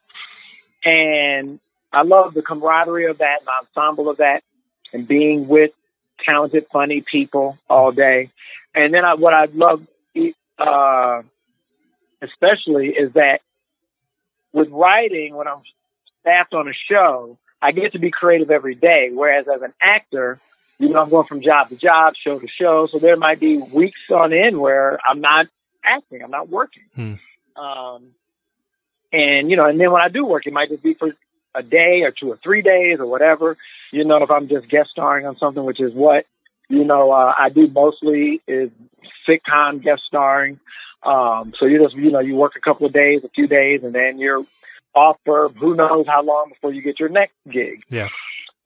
and 0.85 1.59
I 1.91 2.03
love 2.03 2.33
the 2.33 2.41
camaraderie 2.41 3.09
of 3.09 3.17
that 3.17 3.39
and 3.41 3.49
ensemble 3.67 4.09
of 4.09 4.17
that, 4.17 4.41
and 4.93 5.05
being 5.07 5.47
with 5.47 5.71
talented, 6.25 6.65
funny 6.71 7.03
people 7.09 7.57
all 7.69 7.91
day. 7.91 8.31
And 8.75 8.93
then 8.93 9.05
I, 9.05 9.13
what 9.13 9.33
I 9.33 9.45
love, 9.45 9.87
uh, 10.59 11.21
especially 12.21 12.89
is 12.89 13.13
that 13.13 13.39
with 14.51 14.69
writing, 14.69 15.35
when 15.35 15.47
I'm 15.47 15.61
staffed 16.21 16.53
on 16.53 16.67
a 16.67 16.73
show, 16.89 17.37
I 17.61 17.71
get 17.71 17.93
to 17.93 17.99
be 17.99 18.11
creative 18.11 18.51
every 18.51 18.75
day. 18.75 19.09
Whereas 19.13 19.45
as 19.53 19.61
an 19.61 19.73
actor, 19.81 20.39
you 20.77 20.89
know, 20.89 21.01
I'm 21.01 21.09
going 21.09 21.27
from 21.27 21.41
job 21.41 21.69
to 21.69 21.77
job, 21.77 22.15
show 22.21 22.37
to 22.37 22.47
show. 22.47 22.87
So 22.87 22.99
there 22.99 23.15
might 23.15 23.39
be 23.39 23.57
weeks 23.57 23.99
on 24.11 24.33
end 24.33 24.59
where 24.59 24.99
I'm 25.07 25.21
not 25.21 25.47
acting, 25.83 26.21
I'm 26.21 26.31
not 26.31 26.49
working. 26.49 26.83
Hmm. 26.93 27.13
Um, 27.55 28.07
and, 29.13 29.49
you 29.49 29.55
know, 29.55 29.65
and 29.65 29.79
then 29.79 29.91
when 29.91 30.01
I 30.01 30.09
do 30.09 30.25
work, 30.25 30.45
it 30.45 30.51
might 30.51 30.69
just 30.69 30.83
be 30.83 30.93
for 30.93 31.15
a 31.53 31.63
day 31.63 32.01
or 32.03 32.11
two 32.11 32.29
or 32.29 32.37
three 32.43 32.61
days 32.61 32.99
or 32.99 33.05
whatever. 33.05 33.55
You 33.93 34.03
know, 34.03 34.21
if 34.21 34.29
I'm 34.29 34.49
just 34.49 34.67
guest 34.67 34.89
starring 34.91 35.25
on 35.25 35.37
something, 35.37 35.63
which 35.63 35.79
is 35.79 35.93
what 35.93 36.25
you 36.69 36.83
know, 36.83 37.11
uh, 37.11 37.33
I 37.37 37.49
do 37.49 37.67
mostly 37.67 38.41
is 38.47 38.69
sitcom 39.27 39.83
guest 39.83 40.01
starring. 40.07 40.59
Um, 41.03 41.53
so 41.59 41.65
you 41.65 41.83
just, 41.83 41.95
you 41.95 42.11
know, 42.11 42.19
you 42.19 42.35
work 42.35 42.53
a 42.57 42.61
couple 42.61 42.87
of 42.87 42.93
days, 42.93 43.21
a 43.23 43.29
few 43.29 43.47
days, 43.47 43.81
and 43.83 43.93
then 43.93 44.17
you're 44.17 44.43
off 44.95 45.17
for 45.25 45.49
who 45.49 45.75
knows 45.75 46.05
how 46.07 46.23
long 46.23 46.49
before 46.49 46.73
you 46.73 46.81
get 46.81 46.99
your 46.99 47.09
next 47.09 47.35
gig. 47.51 47.83
Yeah. 47.89 48.09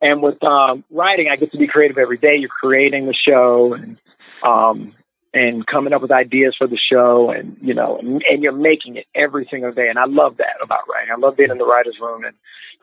And 0.01 0.21
with 0.21 0.41
um, 0.43 0.85
writing, 0.89 1.27
I 1.31 1.35
get 1.35 1.51
to 1.51 1.57
be 1.57 1.67
creative 1.67 1.97
every 1.97 2.17
day. 2.17 2.37
You're 2.37 2.49
creating 2.49 3.05
the 3.05 3.13
show 3.13 3.73
and 3.73 3.97
um, 4.43 4.93
and 5.33 5.67
coming 5.67 5.91
up 5.93 6.01
with 6.01 6.11
ideas 6.11 6.55
for 6.57 6.67
the 6.67 6.79
show, 6.91 7.29
and 7.29 7.57
you 7.61 7.73
know, 7.73 7.97
and, 7.97 8.23
and 8.29 8.41
you're 8.41 8.53
making 8.53 8.95
it 8.95 9.05
every 9.13 9.47
single 9.51 9.73
day. 9.73 9.89
And 9.89 9.99
I 9.99 10.05
love 10.05 10.37
that 10.37 10.55
about 10.63 10.87
writing. 10.91 11.11
I 11.11 11.19
love 11.19 11.35
being 11.35 11.51
in 11.51 11.57
the 11.57 11.65
writers' 11.65 11.97
room 12.01 12.23
and 12.23 12.35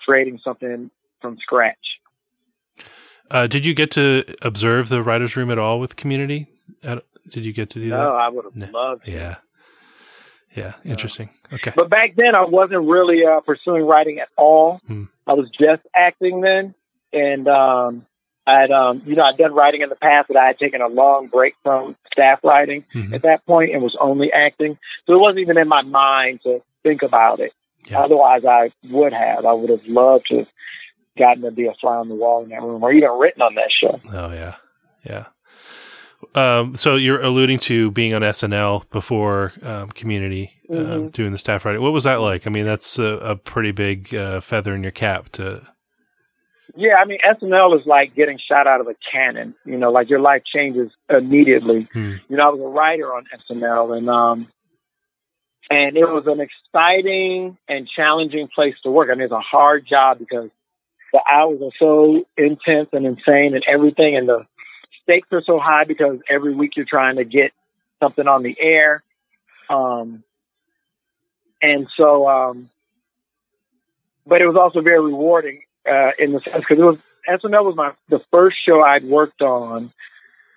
creating 0.04 0.40
something 0.44 0.90
from 1.22 1.38
scratch. 1.38 1.76
Uh, 3.30 3.46
did 3.46 3.64
you 3.64 3.74
get 3.74 3.90
to 3.92 4.24
observe 4.42 4.88
the 4.88 5.02
writers' 5.02 5.36
room 5.36 5.50
at 5.50 5.58
all 5.58 5.80
with 5.80 5.96
Community? 5.96 6.46
Did 6.82 7.44
you 7.44 7.52
get 7.52 7.70
to 7.70 7.80
do 7.80 7.88
no, 7.88 7.96
that? 7.96 8.02
No, 8.04 8.14
I 8.14 8.28
would 8.28 8.44
have 8.44 8.56
no. 8.56 8.66
loved. 8.70 9.04
To. 9.06 9.10
Yeah, 9.10 9.36
yeah, 10.54 10.74
interesting. 10.84 11.30
Okay, 11.52 11.72
but 11.74 11.90
back 11.90 12.14
then 12.16 12.34
I 12.36 12.44
wasn't 12.44 12.86
really 12.86 13.24
uh, 13.24 13.40
pursuing 13.40 13.84
writing 13.84 14.20
at 14.20 14.28
all. 14.36 14.80
Hmm. 14.86 15.04
I 15.26 15.32
was 15.32 15.50
just 15.50 15.82
acting 15.94 16.40
then, 16.40 16.74
and 17.12 17.48
um, 17.48 18.04
I 18.46 18.60
had, 18.60 18.70
um, 18.70 19.02
you 19.04 19.16
know, 19.16 19.24
I'd 19.24 19.36
done 19.36 19.54
writing 19.54 19.82
in 19.82 19.88
the 19.88 19.96
past, 19.96 20.28
but 20.28 20.36
I 20.36 20.46
had 20.46 20.58
taken 20.58 20.80
a 20.80 20.86
long 20.86 21.26
break 21.26 21.54
from 21.64 21.96
staff 22.12 22.38
writing 22.44 22.84
mm-hmm. 22.94 23.12
at 23.12 23.22
that 23.22 23.44
point 23.44 23.72
and 23.72 23.82
was 23.82 23.96
only 24.00 24.30
acting. 24.32 24.78
So 25.06 25.14
it 25.14 25.18
wasn't 25.18 25.40
even 25.40 25.58
in 25.58 25.66
my 25.66 25.82
mind 25.82 26.40
to 26.44 26.62
think 26.84 27.02
about 27.02 27.40
it. 27.40 27.52
Yeah. 27.90 28.00
Otherwise, 28.00 28.44
I 28.44 28.70
would 28.88 29.12
have. 29.12 29.44
I 29.44 29.52
would 29.52 29.70
have 29.70 29.84
loved 29.86 30.26
to 30.30 30.46
gotten 31.16 31.42
to 31.42 31.50
be 31.50 31.66
a 31.66 31.74
fly 31.80 31.96
on 31.96 32.08
the 32.08 32.14
wall 32.14 32.42
in 32.42 32.50
that 32.50 32.62
room 32.62 32.82
or 32.82 32.92
even 32.92 33.10
written 33.10 33.42
on 33.42 33.54
that 33.54 33.70
show. 33.70 34.00
Oh 34.12 34.32
yeah, 34.32 34.56
yeah. 35.04 35.26
Um, 36.34 36.74
so 36.74 36.96
you're 36.96 37.20
alluding 37.20 37.58
to 37.60 37.90
being 37.90 38.14
on 38.14 38.22
SNL 38.22 38.88
before 38.90 39.52
um, 39.62 39.90
Community, 39.90 40.52
um, 40.70 40.76
mm-hmm. 40.76 41.06
doing 41.08 41.32
the 41.32 41.38
staff 41.38 41.64
writing. 41.64 41.82
What 41.82 41.92
was 41.92 42.04
that 42.04 42.20
like? 42.20 42.46
I 42.46 42.50
mean, 42.50 42.64
that's 42.64 42.98
a, 42.98 43.06
a 43.18 43.36
pretty 43.36 43.72
big 43.72 44.14
uh, 44.14 44.40
feather 44.40 44.74
in 44.74 44.82
your 44.82 44.92
cap 44.92 45.30
to. 45.32 45.66
Yeah, 46.74 46.96
I 46.98 47.06
mean, 47.06 47.18
SNL 47.24 47.80
is 47.80 47.86
like 47.86 48.14
getting 48.14 48.38
shot 48.38 48.66
out 48.66 48.80
of 48.80 48.88
a 48.88 48.94
cannon. 49.10 49.54
You 49.64 49.78
know, 49.78 49.90
like 49.90 50.10
your 50.10 50.20
life 50.20 50.42
changes 50.44 50.90
immediately. 51.08 51.88
Hmm. 51.92 52.14
You 52.28 52.36
know, 52.36 52.48
I 52.48 52.52
was 52.52 52.60
a 52.60 52.68
writer 52.68 53.14
on 53.14 53.24
SNL, 53.50 53.96
and 53.96 54.10
um, 54.10 54.48
and 55.70 55.96
it 55.96 56.04
was 56.04 56.24
an 56.26 56.40
exciting 56.40 57.56
and 57.68 57.88
challenging 57.88 58.48
place 58.54 58.74
to 58.82 58.90
work. 58.90 59.08
I 59.10 59.14
mean, 59.14 59.24
it's 59.24 59.32
a 59.32 59.40
hard 59.40 59.86
job 59.86 60.18
because 60.18 60.50
the 61.12 61.20
hours 61.30 61.60
are 61.62 61.72
so 61.78 62.26
intense 62.36 62.88
and 62.92 63.06
insane 63.06 63.54
and 63.54 63.64
everything, 63.68 64.16
and 64.16 64.28
the 64.28 64.46
stakes 65.02 65.28
are 65.32 65.42
so 65.42 65.58
high 65.58 65.84
because 65.84 66.18
every 66.28 66.54
week 66.54 66.76
you're 66.76 66.86
trying 66.88 67.16
to 67.16 67.24
get 67.24 67.52
something 68.02 68.26
on 68.26 68.42
the 68.42 68.56
air. 68.60 69.02
Um, 69.68 70.22
and 71.62 71.88
so, 71.96 72.28
um, 72.28 72.70
but 74.26 74.40
it 74.40 74.46
was 74.46 74.56
also 74.56 74.80
very 74.80 75.00
rewarding 75.00 75.62
uh, 75.88 76.10
in 76.18 76.32
the 76.32 76.40
sense 76.40 76.64
because 76.68 76.78
it 76.78 76.84
was 76.84 76.98
SNL 77.28 77.64
was 77.64 77.76
my 77.76 77.92
the 78.08 78.20
first 78.30 78.56
show 78.64 78.82
I'd 78.82 79.04
worked 79.04 79.42
on, 79.42 79.92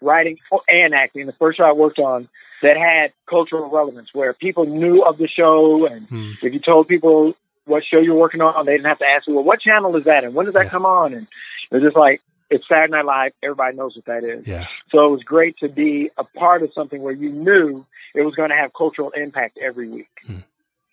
writing 0.01 0.37
and 0.67 0.93
acting. 0.93 1.25
The 1.25 1.33
first 1.33 1.57
show 1.57 1.63
I 1.63 1.73
worked 1.73 1.99
on 1.99 2.27
that 2.61 2.77
had 2.77 3.13
cultural 3.29 3.69
relevance, 3.69 4.09
where 4.13 4.33
people 4.33 4.65
knew 4.65 5.03
of 5.03 5.17
the 5.17 5.27
show, 5.27 5.85
and 5.85 6.07
hmm. 6.07 6.31
if 6.41 6.53
you 6.53 6.59
told 6.59 6.87
people 6.87 7.35
what 7.69 7.83
show 7.89 7.99
you're 7.99 8.15
working 8.15 8.41
on. 8.41 8.65
They 8.65 8.73
didn't 8.73 8.87
have 8.87 8.99
to 8.99 9.05
ask 9.05 9.27
you, 9.27 9.35
well, 9.35 9.43
what 9.43 9.61
channel 9.61 9.95
is 9.95 10.03
that, 10.05 10.23
and 10.23 10.33
when 10.33 10.45
does 10.45 10.55
that 10.55 10.65
Yeah. 10.65 10.69
come 10.69 10.85
on? 10.85 11.13
And 11.13 11.27
it 11.71 11.75
was 11.75 11.83
just 11.83 11.95
like 11.95 12.21
it's 12.49 12.67
Saturday 12.67 12.91
Night 12.91 13.05
Live. 13.05 13.31
Everybody 13.43 13.77
knows 13.77 13.95
what 13.95 14.05
that 14.05 14.23
is. 14.23 14.47
Yeah. 14.47 14.65
So 14.91 15.05
it 15.05 15.11
was 15.11 15.23
great 15.23 15.57
to 15.59 15.69
be 15.69 16.09
a 16.17 16.23
part 16.23 16.63
of 16.63 16.73
something 16.73 16.99
where 17.01 17.13
you 17.13 17.29
knew 17.29 17.85
it 18.15 18.23
was 18.23 18.33
going 18.33 18.49
to 18.49 18.55
have 18.55 18.73
cultural 18.73 19.11
impact 19.11 19.59
every 19.61 19.87
week. 19.87 20.09
Hmm. 20.25 20.37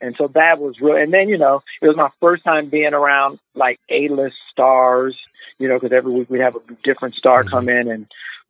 And 0.02 0.14
so 0.18 0.28
that 0.34 0.58
was 0.58 0.78
real. 0.78 0.96
And 0.96 1.14
then, 1.14 1.30
you 1.30 1.38
know, 1.38 1.62
it 1.80 1.86
was 1.88 1.96
my 1.96 2.10
first 2.20 2.44
time 2.44 2.68
being 2.68 2.92
around 2.92 3.38
like 3.54 3.80
A-list 3.88 4.36
stars, 4.52 5.16
you 5.58 5.66
know, 5.68 5.78
because 5.80 5.96
every 5.96 6.12
week 6.12 6.28
we'd 6.28 6.42
have 6.42 6.56
a 6.56 6.60
different 6.84 7.14
star 7.14 7.42
Mhm. 7.42 7.50
come 7.50 7.68
in 7.70 7.90
and 7.90 8.06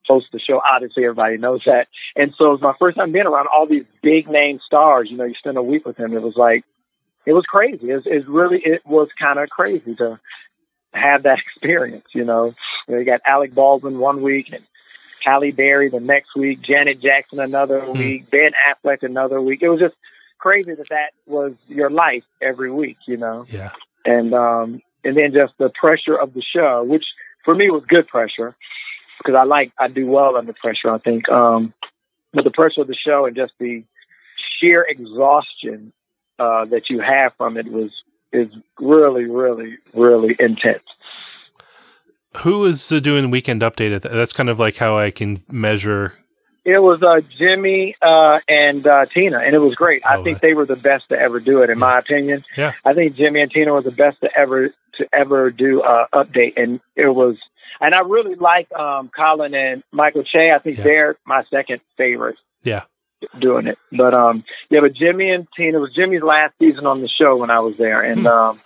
host 0.08 0.26
the 0.32 0.40
show. 0.40 0.60
Obviously, 0.68 1.04
everybody 1.04 1.36
knows 1.36 1.62
that. 1.66 1.86
And 2.16 2.34
so 2.36 2.46
it 2.46 2.50
was 2.54 2.60
my 2.60 2.74
first 2.80 2.96
time 2.96 3.12
being 3.12 3.26
around 3.26 3.46
all 3.46 3.66
these 3.66 3.84
big 4.02 4.28
name 4.28 4.58
stars. 4.66 5.08
You 5.12 5.16
know, 5.16 5.24
you 5.24 5.34
spend 5.34 5.56
a 5.56 5.62
week 5.62 5.86
with 5.86 5.96
them. 5.96 6.12
It 6.12 6.22
was 6.22 6.36
like, 6.36 6.64
it 7.26 7.32
was 7.32 7.44
crazy. 7.46 7.90
It 7.90 7.94
was, 7.96 8.06
it 8.06 8.28
really, 8.28 8.60
it 8.64 8.82
was 8.86 9.08
kind 9.20 9.38
of 9.38 9.48
crazy 9.50 9.94
to 9.96 10.18
have 10.94 11.24
that 11.24 11.38
experience, 11.46 12.06
you 12.14 12.24
know. 12.24 12.54
You 12.88 13.04
got 13.04 13.20
Alec 13.26 13.54
Baldwin 13.54 13.98
one 13.98 14.22
week 14.22 14.46
and 14.52 14.64
Halle 15.24 15.50
Berry 15.50 15.88
the 15.90 16.00
next 16.00 16.36
week, 16.36 16.60
Janet 16.62 17.00
Jackson 17.02 17.40
another 17.40 17.80
Hmm. 17.80 17.98
week, 17.98 18.30
Ben 18.30 18.52
Affleck 18.70 19.02
another 19.02 19.40
week. 19.42 19.60
It 19.62 19.68
was 19.68 19.80
just 19.80 19.94
crazy 20.38 20.74
that 20.74 20.88
that 20.90 21.10
was 21.26 21.54
your 21.66 21.90
life 21.90 22.22
every 22.40 22.70
week, 22.70 22.98
you 23.08 23.16
know. 23.16 23.44
Yeah. 23.48 23.72
And 24.04 24.32
um 24.34 24.80
and 25.04 25.16
then 25.16 25.32
just 25.32 25.54
the 25.58 25.70
pressure 25.70 26.14
of 26.16 26.32
the 26.34 26.42
show, 26.42 26.84
which 26.84 27.04
for 27.44 27.54
me 27.54 27.70
was 27.70 27.82
good 27.88 28.06
pressure 28.06 28.54
because 29.18 29.34
I 29.36 29.44
like 29.44 29.72
I 29.80 29.88
do 29.88 30.06
well 30.06 30.36
under 30.36 30.52
pressure, 30.52 30.90
I 30.90 30.98
think. 30.98 31.28
Um 31.28 31.74
but 32.32 32.44
the 32.44 32.50
pressure 32.52 32.82
of 32.82 32.86
the 32.86 32.94
show 32.94 33.26
and 33.26 33.34
just 33.34 33.52
the 33.58 33.82
sheer 34.60 34.86
exhaustion 34.88 35.92
uh 36.38 36.64
that 36.66 36.82
you 36.90 37.00
have 37.00 37.32
from 37.36 37.56
it 37.56 37.66
was 37.70 37.90
is 38.32 38.48
really, 38.80 39.24
really, 39.24 39.78
really 39.94 40.36
intense. 40.38 40.82
Who 42.38 42.64
is 42.66 42.92
uh, 42.92 43.00
doing 43.00 43.30
weekend 43.30 43.62
update? 43.62 44.02
That's 44.02 44.32
kind 44.32 44.50
of 44.50 44.58
like 44.58 44.76
how 44.76 44.98
I 44.98 45.10
can 45.10 45.42
measure. 45.50 46.12
It 46.64 46.80
was 46.82 47.00
uh, 47.02 47.20
Jimmy 47.38 47.94
uh, 48.02 48.38
and 48.48 48.84
uh, 48.86 49.06
Tina, 49.14 49.38
and 49.38 49.54
it 49.54 49.58
was 49.60 49.74
great. 49.76 50.02
I 50.04 50.16
Oh, 50.16 50.24
think 50.24 50.38
uh, 50.38 50.40
they 50.42 50.52
were 50.52 50.66
the 50.66 50.74
best 50.76 51.04
to 51.10 51.14
ever 51.18 51.38
do 51.40 51.62
it, 51.62 51.70
in 51.70 51.78
my 51.78 51.98
opinion. 51.98 52.44
Yeah. 52.56 52.72
I 52.84 52.92
think 52.92 53.14
Jimmy 53.16 53.40
and 53.40 53.50
Tina 53.50 53.72
were 53.72 53.82
the 53.82 53.92
best 53.92 54.20
to 54.22 54.28
ever 54.36 54.70
to 54.98 55.06
ever 55.12 55.50
do 55.50 55.82
uh, 55.82 56.06
update, 56.12 56.54
and 56.56 56.80
it 56.96 57.08
was. 57.14 57.36
And 57.80 57.94
I 57.94 58.00
really 58.00 58.34
like 58.34 58.70
um, 58.72 59.10
Colin 59.16 59.54
and 59.54 59.82
Michael 59.92 60.24
Che. 60.24 60.50
I 60.54 60.58
think 60.58 60.78
Yeah. 60.78 60.84
they're 60.84 61.16
my 61.24 61.44
second 61.50 61.80
favorite. 61.96 62.36
Yeah. 62.64 62.82
Doing 63.38 63.66
it. 63.66 63.78
But 63.92 64.14
um, 64.14 64.44
yeah, 64.70 64.80
but 64.80 64.94
Jimmy 64.94 65.30
and 65.30 65.46
Tina 65.56 65.78
it 65.78 65.80
was 65.80 65.94
Jimmy's 65.94 66.22
last 66.22 66.54
season 66.58 66.86
on 66.86 67.00
the 67.02 67.08
show 67.08 67.36
when 67.36 67.50
I 67.50 67.60
was 67.60 67.74
there, 67.78 68.02
and 68.02 68.20
Hmm. 68.20 68.26
um, 68.26 68.60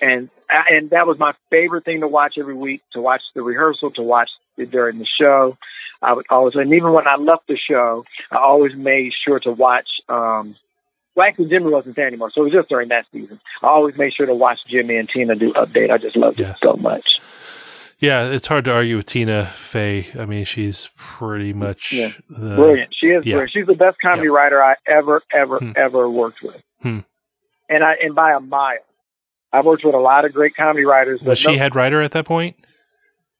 and 0.00 0.30
and 0.50 0.90
that 0.90 1.06
was 1.06 1.18
my 1.18 1.32
favorite 1.50 1.84
thing 1.84 2.00
to 2.00 2.08
watch 2.08 2.34
every 2.38 2.54
week. 2.54 2.82
To 2.92 3.00
watch 3.00 3.22
the 3.34 3.42
rehearsal, 3.42 3.90
to 3.92 4.02
watch 4.02 4.30
it 4.56 4.70
during 4.70 4.98
the 4.98 5.06
show. 5.20 5.56
I 6.04 6.12
would 6.14 6.26
always, 6.30 6.54
and 6.56 6.72
even 6.74 6.92
when 6.92 7.06
I 7.06 7.14
left 7.16 7.46
the 7.46 7.56
show, 7.56 8.04
I 8.30 8.38
always 8.38 8.74
made 8.74 9.12
sure 9.24 9.38
to 9.40 9.52
watch. 9.52 9.88
Um, 10.08 10.56
well, 11.14 11.28
actually, 11.28 11.48
Jimmy 11.50 11.70
wasn't 11.70 11.94
there 11.94 12.08
anymore, 12.08 12.30
so 12.34 12.40
it 12.40 12.44
was 12.44 12.52
just 12.54 12.68
during 12.68 12.88
that 12.88 13.04
season. 13.12 13.38
I 13.62 13.68
always 13.68 13.96
made 13.96 14.12
sure 14.12 14.26
to 14.26 14.34
watch 14.34 14.58
Jimmy 14.68 14.96
and 14.96 15.08
Tina 15.08 15.36
do 15.36 15.52
update. 15.52 15.90
I 15.90 15.98
just 15.98 16.16
loved 16.16 16.40
Yeah. 16.40 16.50
it 16.52 16.56
so 16.62 16.72
much. 16.74 17.06
Yeah, 18.02 18.24
it's 18.30 18.48
hard 18.48 18.64
to 18.64 18.72
argue 18.72 18.96
with 18.96 19.06
Tina 19.06 19.46
Fey. 19.46 20.08
I 20.18 20.26
mean, 20.26 20.44
she's 20.44 20.90
pretty 20.96 21.52
much 21.52 21.92
Yeah. 21.92 22.08
the, 22.28 22.56
brilliant. 22.56 22.92
She 23.00 23.06
is 23.06 23.24
yeah. 23.24 23.34
brilliant. 23.34 23.50
She's 23.52 23.66
the 23.66 23.76
best 23.76 23.96
comedy 24.02 24.28
writer 24.28 24.60
I 24.62 24.74
ever, 24.88 25.22
ever, 25.32 25.58
Hmm. 25.58 25.72
ever 25.76 26.10
worked 26.10 26.42
with. 26.42 26.60
Hmm. 26.82 26.98
And 27.68 27.84
I 27.84 27.92
and 28.02 28.14
by 28.14 28.32
a 28.32 28.40
mile. 28.40 28.78
I've 29.52 29.64
worked 29.64 29.84
with 29.84 29.94
a 29.94 29.98
lot 29.98 30.24
of 30.24 30.32
great 30.32 30.56
comedy 30.56 30.84
writers. 30.84 31.20
but 31.20 31.28
Was 31.28 31.38
she 31.38 31.52
no- 31.52 31.58
head 31.58 31.76
writer 31.76 32.02
at 32.02 32.10
that 32.10 32.24
point? 32.26 32.56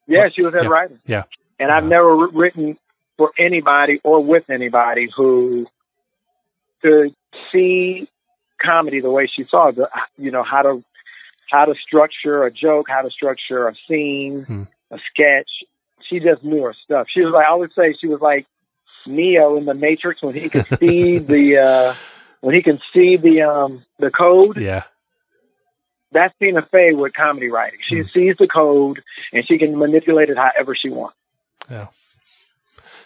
Yeah, 0.07 0.29
she 0.29 0.43
was 0.43 0.53
head 0.53 0.63
Yeah. 0.63 0.69
writer. 0.69 0.99
Yeah. 1.05 1.23
And 1.59 1.69
I've 1.69 1.83
Wow. 1.83 1.89
never 1.89 2.15
written 2.27 2.77
for 3.17 3.31
anybody 3.37 3.99
or 4.03 4.23
with 4.23 4.49
anybody 4.49 5.09
who 5.15 5.67
could 6.81 7.13
see 7.51 8.07
comedy 8.61 9.01
the 9.01 9.11
way 9.11 9.27
she 9.27 9.43
saw 9.49 9.71
the 9.71 9.89
you 10.17 10.31
know 10.31 10.43
how 10.43 10.61
to 10.61 10.83
how 11.53 11.65
to 11.65 11.75
structure 11.87 12.43
a 12.45 12.51
joke, 12.51 12.87
how 12.89 13.03
to 13.03 13.11
structure 13.11 13.67
a 13.67 13.75
scene, 13.87 14.43
Hmm. 14.47 14.63
a 14.89 14.97
sketch. 15.11 15.49
She 16.09 16.19
just 16.19 16.43
knew 16.43 16.63
her 16.63 16.73
stuff. 16.83 17.05
She 17.13 17.21
was 17.21 17.31
like 17.31 17.45
I 17.45 17.49
always 17.51 17.69
say 17.77 17.93
she 18.01 18.07
was 18.07 18.21
like 18.21 18.47
Neo 19.05 19.57
in 19.57 19.65
the 19.65 19.75
Matrix 19.75 20.21
when 20.23 20.33
he 20.33 20.49
could 20.49 20.65
see 20.79 21.19
the 21.33 21.43
uh 21.59 21.95
when 22.41 22.55
he 22.55 22.63
can 22.63 22.79
see 22.93 23.17
the 23.17 23.43
um 23.43 23.85
the 23.99 24.09
code. 24.09 24.57
Yeah. 24.57 24.83
That's 26.11 26.33
Tina 26.39 26.67
Fey 26.71 26.93
with 26.93 27.13
comedy 27.13 27.49
writing. 27.49 27.79
She 27.87 27.97
Hmm. 28.01 28.07
sees 28.13 28.35
the 28.39 28.47
code 28.47 29.01
and 29.31 29.45
she 29.47 29.57
can 29.59 29.77
manipulate 29.77 30.29
it 30.29 30.37
however 30.37 30.75
she 30.75 30.89
wants. 30.89 31.15
Yeah. 31.69 31.87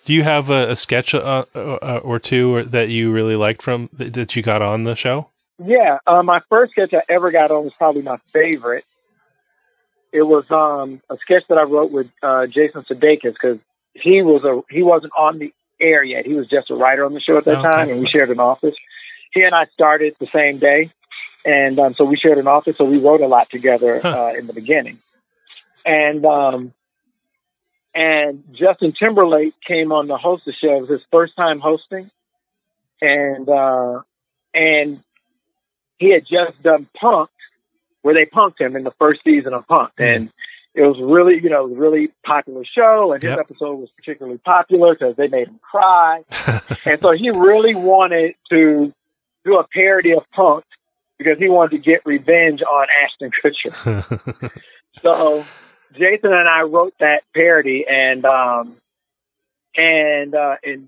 Do 0.05 0.13
you 0.13 0.23
have 0.23 0.49
a, 0.49 0.69
a 0.71 0.75
sketch 0.77 1.13
uh, 1.13 1.43
uh, 1.53 1.99
or 2.01 2.17
two 2.17 2.55
or, 2.55 2.63
that 2.63 2.87
you 2.87 3.11
really 3.11 3.35
liked 3.35 3.61
from 3.61 3.89
that, 3.93 4.13
that 4.13 4.35
you 4.37 4.41
got 4.41 4.61
on 4.61 4.85
the 4.85 4.95
show? 4.95 5.29
Yeah, 5.63 5.97
uh, 6.05 6.23
my 6.23 6.39
first 6.49 6.73
sketch 6.73 6.93
I 6.93 7.01
ever 7.11 7.31
got 7.31 7.51
on 7.51 7.63
was 7.63 7.73
probably 7.77 8.01
my 8.03 8.17
favorite. 8.33 8.85
It 10.11 10.21
was 10.23 10.45
um, 10.51 11.01
a 11.09 11.17
sketch 11.21 11.43
that 11.49 11.57
I 11.57 11.63
wrote 11.63 11.91
with 11.91 12.07
uh, 12.23 12.45
Jason 12.47 12.83
Sudeikis 12.89 13.33
because 13.33 13.59
he 13.93 14.21
was 14.21 14.43
a 14.43 14.61
he 14.73 14.83
wasn't 14.83 15.13
on 15.17 15.39
the 15.39 15.53
air 15.79 16.03
yet. 16.03 16.25
He 16.25 16.33
was 16.33 16.47
just 16.49 16.69
a 16.71 16.75
writer 16.75 17.05
on 17.05 17.13
the 17.13 17.19
show 17.19 17.37
at 17.37 17.45
that 17.45 17.59
Okay. 17.59 17.61
time, 17.61 17.89
and 17.89 17.99
we 17.99 18.07
shared 18.07 18.29
an 18.29 18.39
office. 18.39 18.75
He 19.33 19.43
and 19.43 19.53
I 19.53 19.65
started 19.73 20.15
the 20.19 20.27
same 20.33 20.59
day, 20.59 20.91
and 21.45 21.79
um, 21.79 21.95
so 21.97 22.05
we 22.05 22.17
shared 22.17 22.37
an 22.37 22.47
office. 22.47 22.75
So 22.77 22.85
we 22.85 22.97
wrote 22.97 23.21
a 23.21 23.27
lot 23.27 23.49
together 23.49 24.03
Huh. 24.03 24.11
uh, 24.11 24.37
in 24.37 24.47
the 24.47 24.53
beginning, 24.53 24.99
and 25.85 26.25
um, 26.25 26.73
and 27.93 28.43
Justin 28.51 28.93
Timberlake 28.97 29.53
came 29.67 29.91
on 29.91 30.07
to 30.07 30.17
host 30.17 30.43
the 30.45 30.53
show. 30.53 30.77
It 30.77 30.81
was 30.81 30.89
his 30.89 31.01
first 31.11 31.35
time 31.35 31.59
hosting, 31.59 32.09
and 33.01 33.49
uh, 33.49 34.01
and 34.53 35.03
he 35.97 36.11
had 36.11 36.23
just 36.25 36.61
done 36.63 36.87
Punk'd, 36.95 37.29
where 38.01 38.13
they 38.13 38.25
punked 38.25 38.59
him 38.61 38.75
in 38.75 38.83
the 38.83 38.91
first 38.91 39.21
season 39.23 39.53
of 39.53 39.65
Punk'd, 39.67 39.97
Mhm. 39.97 40.15
and 40.15 40.31
it 40.75 40.83
was 40.83 40.97
really, 41.01 41.39
you 41.41 41.49
know, 41.49 41.61
it 41.65 41.69
was 41.69 41.77
a 41.77 41.81
really 41.81 42.09
popular 42.23 42.63
show, 42.63 43.11
and 43.13 43.21
his 43.23 43.29
Yep. 43.31 43.39
episode 43.39 43.75
was 43.75 43.89
particularly 43.97 44.37
popular 44.39 44.93
because 44.93 45.15
they 45.15 45.27
made 45.27 45.47
him 45.47 45.59
cry, 45.61 46.21
and 46.85 46.99
so 47.01 47.11
he 47.11 47.29
really 47.31 47.73
wanted 47.75 48.35
to 48.49 48.93
do 49.43 49.57
a 49.57 49.67
parody 49.67 50.13
of 50.13 50.23
Punk'd 50.31 50.65
because 51.17 51.37
he 51.39 51.49
wanted 51.49 51.71
to 51.71 51.77
get 51.79 52.05
revenge 52.05 52.61
on 52.61 52.87
Ashton 53.03 53.31
Kutcher. 53.43 54.51
So 55.03 55.45
Jason 55.93 56.33
and 56.33 56.49
I 56.49 56.61
wrote 56.63 56.93
that 56.99 57.21
parody, 57.35 57.85
and 57.87 58.25
um, 58.25 58.77
and 59.75 60.33
uh, 60.33 60.55
and 60.63 60.87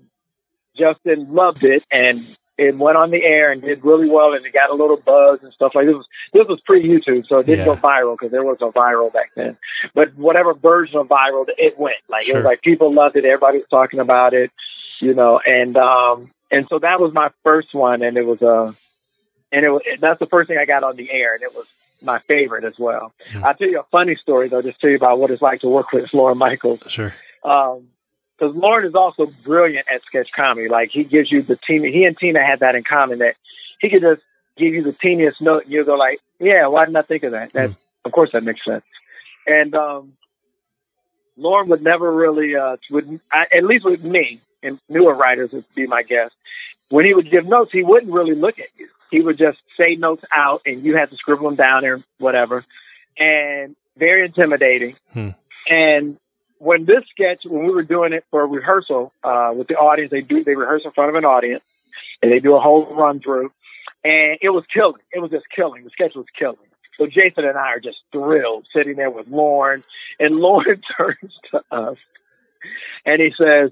Justin 0.76 1.32
loved 1.32 1.62
it, 1.62 1.84
and 1.92 2.36
it 2.60 2.76
went 2.76 2.96
on 2.96 3.10
the 3.10 3.22
air 3.24 3.50
and 3.50 3.62
did 3.62 3.82
really 3.84 4.08
well, 4.08 4.32
and 4.34 4.44
it 4.44 4.52
got 4.52 4.70
a 4.70 4.74
little 4.74 4.98
buzz 4.98 5.40
and 5.42 5.52
stuff 5.52 5.72
like 5.74 5.86
this. 5.86 5.94
Was, 5.96 6.06
this 6.32 6.46
was 6.48 6.60
pre 6.64 6.82
YouTube, 6.86 7.26
so 7.26 7.38
it 7.38 7.46
didn't 7.46 7.66
Yeah. 7.66 7.74
go 7.74 7.80
viral 7.80 8.14
because 8.18 8.30
there 8.30 8.44
was 8.44 8.58
no 8.60 8.70
viral 8.70 9.12
back 9.12 9.30
then. 9.34 9.56
But 9.94 10.14
whatever 10.16 10.54
version 10.54 10.98
of 10.98 11.08
viral, 11.08 11.46
it 11.56 11.78
went. 11.78 11.96
Like 12.08 12.28
it 12.28 12.34
was 12.36 12.44
like 12.44 12.62
people 12.62 12.92
loved 12.94 13.16
it, 13.16 13.24
everybody 13.24 13.58
was 13.58 13.66
talking 13.70 13.98
about 14.00 14.34
it, 14.34 14.50
you 15.00 15.14
know, 15.14 15.40
and 15.44 15.76
um, 15.76 16.30
and 16.50 16.66
so 16.68 16.78
that 16.78 17.00
was 17.00 17.12
my 17.14 17.30
first 17.42 17.74
one, 17.74 18.02
and 18.02 18.16
it 18.16 18.26
was 18.26 18.40
uh, 18.42 18.72
and 19.50 19.64
it 19.64 19.70
was 19.70 19.82
that's 20.00 20.18
the 20.20 20.26
first 20.26 20.48
thing 20.48 20.58
I 20.58 20.66
got 20.66 20.84
on 20.84 20.96
the 20.96 21.10
air, 21.10 21.34
and 21.34 21.42
it 21.42 21.54
was 21.54 21.66
my 22.02 22.18
favorite 22.28 22.64
as 22.64 22.78
well. 22.78 23.12
Hmm. 23.32 23.44
I'll 23.44 23.54
tell 23.54 23.68
you 23.68 23.80
a 23.80 23.84
funny 23.90 24.16
story 24.16 24.48
though, 24.48 24.62
just 24.62 24.80
tell 24.80 24.90
you 24.90 24.96
about 24.96 25.18
what 25.18 25.30
it's 25.30 25.42
like 25.42 25.60
to 25.60 25.68
work 25.68 25.92
with 25.92 26.08
Lorne 26.12 26.38
Michaels. 26.38 26.80
sure. 26.88 27.14
Um, 27.44 27.88
because 28.40 28.56
Lorne 28.56 28.86
is 28.86 28.94
also 28.94 29.26
brilliant 29.44 29.86
at 29.92 30.02
sketch 30.06 30.28
comedy. 30.34 30.68
Like 30.68 30.90
he 30.92 31.04
gives 31.04 31.30
you 31.30 31.42
the 31.42 31.56
team. 31.56 31.84
He 31.84 32.04
and 32.04 32.16
Tina 32.16 32.40
had 32.44 32.60
that 32.60 32.74
in 32.74 32.84
common 32.84 33.18
that 33.18 33.34
he 33.80 33.90
could 33.90 34.00
just 34.02 34.22
give 34.56 34.74
you 34.74 34.82
the 34.82 34.92
teeniest 35.00 35.40
note, 35.40 35.64
and 35.64 35.72
you 35.72 35.84
go 35.84 35.94
like, 35.94 36.20
"Yeah, 36.38 36.66
why 36.68 36.84
didn't 36.84 36.96
I 36.96 37.02
think 37.02 37.22
of 37.24 37.32
that?" 37.32 37.52
That 37.52 37.70
Mm. 37.70 37.76
of 38.04 38.12
course 38.12 38.30
that 38.32 38.42
makes 38.42 38.64
sense. 38.64 38.84
And 39.46 39.74
um, 39.74 40.12
Lorne 41.36 41.68
would 41.68 41.82
never 41.82 42.12
really, 42.12 42.56
uh, 42.56 42.76
would 42.90 43.20
I, 43.32 43.44
at 43.56 43.64
least 43.64 43.84
with 43.84 44.02
me 44.02 44.40
and 44.62 44.78
newer 44.88 45.14
writers 45.14 45.50
would 45.52 45.64
be 45.74 45.86
my 45.86 46.02
guest. 46.02 46.34
When 46.88 47.04
he 47.04 47.14
would 47.14 47.30
give 47.30 47.46
notes, 47.46 47.70
he 47.72 47.82
wouldn't 47.82 48.12
really 48.12 48.34
look 48.34 48.58
at 48.58 48.68
you. 48.76 48.88
He 49.10 49.20
would 49.20 49.38
just 49.38 49.58
say 49.76 49.96
notes 49.96 50.22
out, 50.34 50.62
and 50.66 50.82
you 50.84 50.96
had 50.96 51.10
to 51.10 51.16
scribble 51.16 51.48
them 51.48 51.56
down 51.56 51.84
or 51.84 52.02
whatever. 52.18 52.64
And 53.18 53.76
very 53.96 54.24
intimidating. 54.26 54.96
Hmm. 55.12 55.30
And 55.68 56.18
when 56.60 56.84
this 56.84 57.02
sketch, 57.10 57.42
when 57.44 57.64
we 57.66 57.72
were 57.72 57.82
doing 57.82 58.12
it 58.12 58.24
for 58.30 58.46
rehearsal 58.46 59.12
uh, 59.24 59.50
with 59.54 59.66
the 59.66 59.74
audience, 59.74 60.10
they 60.10 60.20
do 60.20 60.44
they 60.44 60.54
rehearse 60.54 60.82
in 60.84 60.92
front 60.92 61.08
of 61.08 61.16
an 61.16 61.24
audience, 61.24 61.64
and 62.22 62.30
they 62.30 62.38
do 62.38 62.54
a 62.54 62.60
whole 62.60 62.94
run 62.94 63.20
through, 63.20 63.50
and 64.04 64.38
it 64.42 64.50
was 64.50 64.64
killing. 64.72 65.00
It 65.10 65.20
was 65.20 65.30
just 65.30 65.46
killing. 65.54 65.84
The 65.84 65.90
sketch 65.90 66.12
was 66.14 66.26
killing. 66.38 66.58
So 66.98 67.06
Jason 67.06 67.46
and 67.46 67.56
I 67.56 67.70
are 67.72 67.80
just 67.80 67.96
thrilled 68.12 68.66
sitting 68.76 68.96
there 68.96 69.10
with 69.10 69.26
Lorne, 69.26 69.82
and 70.18 70.36
Lorne 70.36 70.82
turns 70.96 71.32
to 71.50 71.62
us, 71.70 71.96
and 73.06 73.20
he 73.20 73.32
says, 73.42 73.70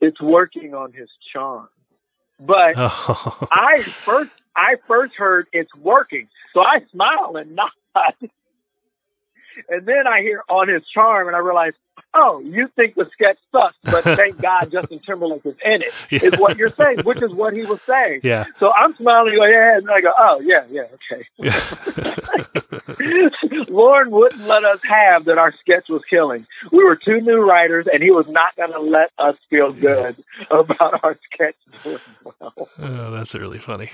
"It's 0.00 0.20
working 0.20 0.74
on 0.74 0.92
his 0.94 1.10
charm." 1.34 1.68
But 2.40 2.74
Oh, 2.76 3.46
I 3.52 3.82
first 3.82 4.30
I 4.56 4.76
first 4.88 5.14
heard 5.16 5.48
it's 5.52 5.74
working, 5.74 6.28
so 6.54 6.60
I 6.60 6.78
smile 6.92 7.36
and 7.36 7.54
nod. 7.56 8.30
And 9.68 9.86
then 9.86 10.06
I 10.06 10.20
hear 10.20 10.42
on 10.48 10.68
his 10.68 10.86
charm, 10.88 11.26
and 11.26 11.36
I 11.36 11.40
realize, 11.40 11.74
oh, 12.14 12.40
you 12.40 12.68
think 12.76 12.94
the 12.94 13.06
sketch 13.12 13.38
sucks, 13.52 13.76
but 13.84 14.04
thank 14.16 14.40
God 14.40 14.70
Justin 14.70 15.00
Timberlake 15.00 15.44
is 15.44 15.54
in 15.64 15.82
it. 15.82 15.92
Yeah. 16.10 16.24
Is 16.24 16.40
what 16.40 16.56
you're 16.56 16.70
saying, 16.70 17.00
which 17.04 17.22
is 17.22 17.32
what 17.32 17.54
he 17.54 17.64
was 17.64 17.80
saying. 17.86 18.20
yeah. 18.22 18.44
So 18.58 18.72
I'm 18.72 18.94
smiling, 18.96 19.34
go 19.36 19.44
yeah, 19.44 19.78
and 19.78 19.90
I 19.90 20.00
go, 20.00 20.12
oh 20.18 20.40
yeah, 20.40 20.64
yeah, 20.70 20.84
okay. 21.12 21.26
Lorne 23.68 24.10
wouldn't 24.10 24.46
let 24.46 24.64
us 24.64 24.78
have 24.88 25.24
that 25.26 25.38
our 25.38 25.52
sketch 25.60 25.86
was 25.88 26.02
killing. 26.08 26.46
We 26.70 26.84
were 26.84 26.96
two 26.96 27.20
new 27.20 27.38
writers, 27.38 27.86
and 27.92 28.02
he 28.02 28.10
was 28.10 28.26
not 28.28 28.54
going 28.56 28.72
to 28.72 28.80
let 28.80 29.10
us 29.18 29.36
feel 29.50 29.70
good 29.70 30.22
about 30.50 31.02
our 31.04 31.18
sketch 31.32 31.56
doing 31.82 31.98
well. 32.24 32.52
oh, 32.78 33.10
that's 33.10 33.34
really 33.34 33.58
funny. 33.58 33.90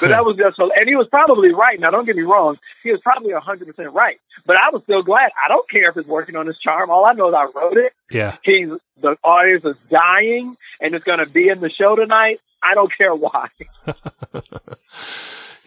But 0.00 0.08
that 0.08 0.24
was 0.24 0.36
just, 0.36 0.58
and 0.58 0.88
he 0.88 0.96
was 0.96 1.06
probably 1.10 1.52
right. 1.52 1.78
Now, 1.78 1.90
don't 1.90 2.04
get 2.04 2.16
me 2.16 2.22
wrong, 2.22 2.58
he 2.82 2.90
was 2.90 3.00
probably 3.02 3.32
100% 3.32 3.92
right. 3.92 4.18
But 4.46 4.56
I 4.56 4.70
was 4.72 4.82
still 4.84 5.02
glad. 5.02 5.30
I 5.44 5.48
don't 5.48 5.68
care 5.70 5.88
if 5.90 5.96
it's 5.96 6.08
working 6.08 6.36
on 6.36 6.46
his 6.46 6.58
charm. 6.58 6.90
All 6.90 7.04
I 7.04 7.12
know 7.12 7.28
is 7.28 7.34
I 7.34 7.46
wrote 7.54 7.76
it. 7.76 7.92
Yeah. 8.10 8.36
He's, 8.42 8.68
the 9.00 9.16
audience 9.22 9.64
is 9.64 9.76
dying, 9.90 10.56
and 10.80 10.94
it's 10.94 11.04
going 11.04 11.20
to 11.24 11.26
be 11.26 11.48
in 11.48 11.60
the 11.60 11.70
show 11.70 11.94
tonight. 11.96 12.40
I 12.62 12.74
don't 12.74 12.92
care 12.96 13.14
why. 13.14 13.48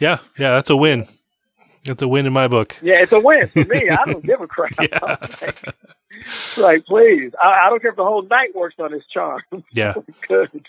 Yeah. 0.00 0.18
Yeah. 0.38 0.52
That's 0.52 0.70
a 0.70 0.76
win. 0.76 1.08
That's 1.84 2.02
a 2.02 2.08
win 2.08 2.26
in 2.26 2.32
my 2.32 2.48
book. 2.48 2.76
Yeah, 2.82 3.02
it's 3.02 3.12
a 3.12 3.20
win 3.20 3.48
for 3.48 3.64
me. 3.64 3.88
I 3.88 4.04
don't 4.04 4.24
give 4.24 4.40
a 4.40 4.46
crap. 4.46 4.72
Yeah. 4.80 5.16
like, 6.62 6.84
please. 6.86 7.32
I, 7.42 7.66
I 7.66 7.70
don't 7.70 7.80
care 7.80 7.90
if 7.90 7.96
the 7.96 8.04
whole 8.04 8.22
night 8.22 8.54
works 8.54 8.76
on 8.78 8.92
his 8.92 9.02
charm. 9.12 9.42
Yeah. 9.72 9.94
Good. 10.28 10.66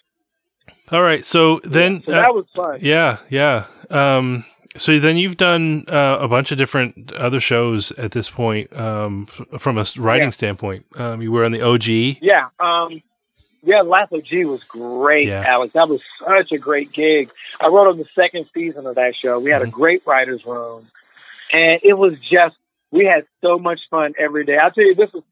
All 0.92 1.02
right. 1.02 1.24
So 1.26 1.60
then, 1.64 2.02
So 2.02 2.12
uh, 2.14 2.16
that 2.16 2.34
was 2.36 2.46
fun. 2.56 2.80
yeah. 2.82 3.18
Yeah. 3.30 3.66
Um, 3.90 4.46
so 4.78 5.00
then 5.00 5.18
you've 5.18 5.38
done 5.38 5.86
uh, 5.90 6.18
a 6.22 6.28
bunch 6.28 6.52
of 6.52 6.58
different 6.58 7.12
other 7.14 7.40
shows 7.40 7.92
at 7.94 8.12
this 8.12 8.30
point 8.30 8.72
um, 8.78 9.28
f- 9.28 9.62
from 9.62 9.78
a 9.78 9.86
writing 9.98 10.28
Yeah. 10.28 10.32
standpoint. 10.32 10.86
Um, 10.96 11.22
you 11.22 11.32
were 11.32 11.44
on 11.46 11.52
the 11.52 11.62
OG. 11.62 11.88
Yeah. 12.22 12.50
Um, 12.60 13.02
yeah, 13.64 13.82
Last 13.82 14.14
OG 14.14 14.46
was 14.46 14.64
great, 14.64 15.28
Yeah. 15.28 15.44
Alex. 15.46 15.74
That 15.74 15.90
was 15.90 16.02
such 16.26 16.52
a 16.54 16.58
great 16.58 16.94
gig. 16.94 17.30
I 17.60 17.68
wrote 17.68 17.90
on 17.90 17.98
the 17.98 18.08
second 18.16 18.46
season 18.54 18.86
of 18.86 18.96
that 18.96 19.16
show. 19.16 19.40
We 19.40 19.50
had 19.50 19.62
a 19.64 19.68
great 19.68 20.04
writer's 20.06 20.46
room. 20.46 20.88
And 21.52 21.82
it 21.84 21.94
was 21.98 22.14
just, 22.32 22.56
we 22.92 23.06
had 23.06 23.26
so 23.42 23.58
much 23.60 23.80
fun 23.90 24.14
every 24.18 24.46
day. 24.46 24.58
I'll 24.58 24.72
tell 24.72 24.86
you, 24.86 24.96
this 24.96 25.12
was 25.12 25.24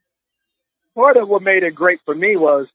part 0.95 1.15
of 1.15 1.29
what 1.29 1.41
made 1.41 1.63
it 1.63 1.73
great 1.75 2.01
for 2.05 2.13
me 2.15 2.35
was 2.35 2.67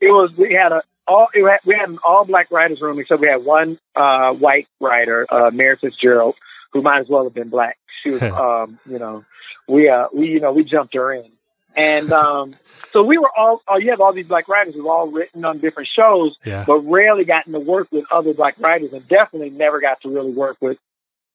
it 0.00 0.06
was, 0.10 0.30
we 0.36 0.54
had 0.54 0.72
a, 0.72 0.82
all, 1.08 1.28
we 1.34 1.74
had 1.74 1.88
an 1.88 1.98
all 2.06 2.24
black 2.24 2.50
writer's 2.50 2.80
room, 2.80 2.98
except 2.98 3.20
we 3.20 3.28
had 3.28 3.44
one, 3.44 3.78
uh, 3.96 4.32
white 4.32 4.68
writer, 4.80 5.26
uh, 5.30 5.50
Mary 5.50 5.76
Fitzgerald, 5.80 6.34
who 6.72 6.82
might 6.82 7.00
as 7.00 7.08
well 7.08 7.24
have 7.24 7.34
been 7.34 7.48
black. 7.48 7.78
She 8.02 8.10
was, 8.10 8.22
um, 8.22 8.78
you 8.88 8.98
know, 8.98 9.24
we, 9.66 9.88
uh, 9.88 10.06
we, 10.14 10.26
you 10.28 10.40
know, 10.40 10.52
we 10.52 10.64
jumped 10.64 10.94
her 10.94 11.12
in. 11.12 11.30
And, 11.76 12.12
um, 12.12 12.54
so 12.92 13.02
we 13.02 13.18
were 13.18 13.30
all, 13.36 13.62
oh, 13.68 13.78
you 13.78 13.90
have 13.90 14.00
all 14.00 14.12
these 14.12 14.26
black 14.26 14.48
writers 14.48 14.74
who've 14.74 14.86
all 14.86 15.08
written 15.10 15.44
on 15.44 15.58
different 15.58 15.88
shows, 15.94 16.36
Yeah. 16.44 16.64
but 16.66 16.78
rarely 16.80 17.24
gotten 17.24 17.52
to 17.52 17.60
work 17.60 17.88
with 17.90 18.04
other 18.10 18.34
black 18.34 18.56
writers 18.58 18.90
and 18.92 19.06
definitely 19.08 19.50
never 19.50 19.80
got 19.80 20.00
to 20.02 20.08
really 20.08 20.32
work 20.32 20.56
with 20.60 20.78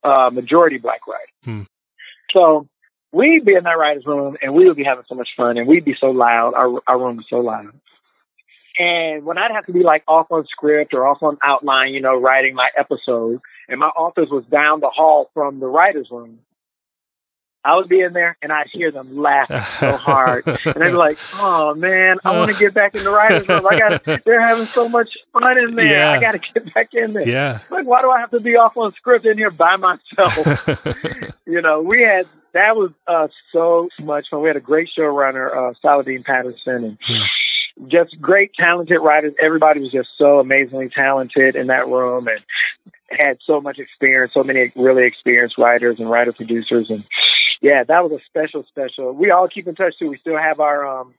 uh, 0.04 0.30
majority 0.32 0.78
black 0.78 1.02
writers. 1.08 1.30
Hmm. 1.46 1.62
So 2.32 2.68
we'd 3.12 3.46
be 3.46 3.54
in 3.54 3.64
that 3.64 3.78
writer's 3.78 4.06
room 4.06 4.38
and 4.42 4.54
we 4.54 4.68
would 4.68 4.76
be 4.76 4.84
having 4.84 5.06
so 5.08 5.16
much 5.16 5.30
fun 5.38 5.58
and 5.58 5.68
we'd 5.68 5.86
be 5.86 5.96
so 6.00 6.08
loud. 6.08 6.54
Our, 6.56 6.82
our 6.88 7.00
room 7.00 7.18
was 7.18 7.26
so 7.30 7.38
loud. 7.38 7.72
And 8.78 9.24
when 9.24 9.38
I'd 9.38 9.52
have 9.52 9.66
to 9.68 9.74
be 9.74 9.84
like 9.84 10.04
off 10.08 10.32
on 10.32 10.46
script 10.48 10.94
or 10.94 11.06
off 11.06 11.22
on 11.22 11.38
outline, 11.44 11.94
you 11.94 12.02
know, 12.02 12.20
writing 12.20 12.56
my 12.56 12.70
episode, 12.78 13.40
and 13.68 13.80
my 13.80 13.88
office 13.88 14.30
was 14.32 14.44
down 14.52 14.80
the 14.80 14.90
hall 14.90 15.30
from 15.34 15.60
the 15.60 15.68
writer's 15.68 16.10
room, 16.10 16.40
I 17.66 17.78
would 17.78 17.88
be 17.88 18.02
in 18.02 18.12
there 18.12 18.38
and 18.42 18.52
I'd 18.52 18.68
hear 18.74 18.92
them 18.92 19.18
laughing 19.18 19.62
so 19.80 19.96
hard. 19.96 20.44
And 20.66 20.76
they'd 20.76 20.92
be 20.92 20.98
like, 20.98 21.18
oh 21.36 21.74
man, 21.76 22.18
I 22.26 22.38
want 22.38 22.52
to 22.52 22.60
get 22.60 22.74
back 22.74 22.96
in 22.96 23.04
the 23.04 23.10
writer's 23.10 23.48
room. 23.48 23.66
I 23.70 23.80
got, 23.80 24.24
they're 24.26 24.42
having 24.42 24.66
so 24.68 24.90
much 24.90 25.10
fun 25.32 25.58
in 25.58 25.76
there. 25.76 25.86
Yeah. 25.86 26.12
I 26.12 26.20
got 26.20 26.34
to 26.34 26.40
get 26.40 26.74
back 26.74 26.90
in 26.94 27.14
there. 27.14 27.28
yeah. 27.28 27.60
Like, 27.70 27.86
why 27.86 28.02
do 28.02 28.10
I 28.10 28.20
have 28.20 28.32
to 28.32 28.40
be 28.40 28.56
off 28.56 28.76
on 28.76 28.92
script 28.94 29.26
in 29.26 29.38
here 29.38 29.52
by 29.52 29.78
myself? 29.78 30.68
you 31.46 31.62
know, 31.62 31.82
we 31.82 32.02
had, 32.02 32.28
that 32.54 32.76
was 32.76 32.92
uh, 33.08 33.30
so 33.54 33.88
much 34.02 34.26
fun. 34.30 34.42
We 34.42 34.50
had 34.50 34.58
a 34.58 34.62
great 34.62 34.90
showrunner, 34.98 35.56
uh, 35.56 35.74
Saladin 35.82 36.24
Patterson, 36.24 36.84
and 36.84 36.98
just 37.88 38.20
great, 38.22 38.52
talented 38.54 38.98
writers. 39.02 39.34
Everybody 39.42 39.80
was 39.82 39.92
just 39.92 40.10
so 40.18 40.40
amazingly 40.40 40.90
talented 40.90 41.56
in 41.56 41.68
that 41.68 41.88
room 41.88 42.28
and 42.28 42.40
had 43.10 43.38
so 43.46 43.62
much 43.62 43.80
experience, 43.80 44.34
so 44.34 44.44
many 44.44 44.72
really 44.76 45.06
experienced 45.06 45.58
writers 45.58 45.98
and 46.00 46.10
writer 46.10 46.34
producers. 46.34 46.88
And 46.90 47.04
yeah, 47.62 47.84
that 47.84 48.04
was 48.04 48.12
a 48.12 48.24
special, 48.26 48.64
special. 48.70 49.14
We 49.14 49.32
all 49.32 49.48
keep 49.48 49.68
in 49.68 49.76
touch 49.76 49.96
too. 49.98 50.10
We 50.10 50.18
still 50.18 50.38
have 50.38 50.60
our, 50.60 50.86
um, 50.86 51.14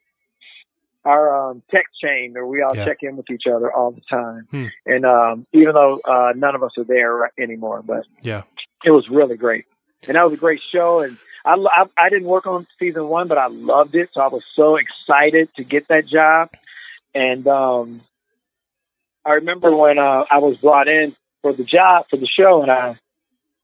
our 1.05 1.51
um, 1.51 1.63
text 1.71 2.01
chain 2.01 2.33
where 2.33 2.47
we 2.47 2.63
all 2.63 2.75
Yeah. 2.75 2.87
check 2.87 2.99
in 3.03 3.17
with 3.17 3.31
each 3.31 3.45
other 3.47 3.73
all 3.73 3.91
the 3.91 4.01
time. 4.09 4.47
Hmm. 4.51 4.67
And 4.87 5.05
um, 5.05 5.47
even 5.53 5.75
though 5.75 6.01
uh, 6.05 6.33
none 6.37 6.55
of 6.55 6.63
us 6.63 6.73
are 6.79 6.85
there 6.85 7.31
anymore, 7.39 7.83
but 7.85 8.07
yeah. 8.23 8.43
it 8.85 8.91
was 8.91 9.09
really 9.11 9.37
great. 9.37 9.67
And 10.07 10.17
that 10.17 10.25
was 10.25 10.35
a 10.35 10.39
great 10.39 10.61
show. 10.73 11.01
And 11.01 11.17
I, 11.45 11.55
I, 11.55 11.85
I 11.97 12.09
didn't 12.09 12.29
work 12.29 12.47
on 12.47 12.67
season 12.79 13.09
one, 13.09 13.29
but 13.29 13.39
I 13.39 13.49
loved 13.49 13.95
it. 13.95 14.11
So 14.15 14.21
I 14.21 14.29
was 14.29 14.43
so 14.57 14.77
excited 14.77 15.49
to 15.57 15.65
get 15.65 15.89
that 15.89 16.07
job. 16.07 16.51
And 17.15 17.47
um, 17.47 18.01
I 19.25 19.35
remember 19.35 19.75
when 19.75 19.99
uh, 19.99 20.25
I 20.31 20.39
was 20.39 20.57
brought 20.57 20.89
in 20.89 21.15
for 21.43 21.53
the 21.53 21.65
job 21.65 22.07
for 22.11 22.17
the 22.17 22.27
show, 22.27 22.63
and 22.63 22.71
I 22.71 22.99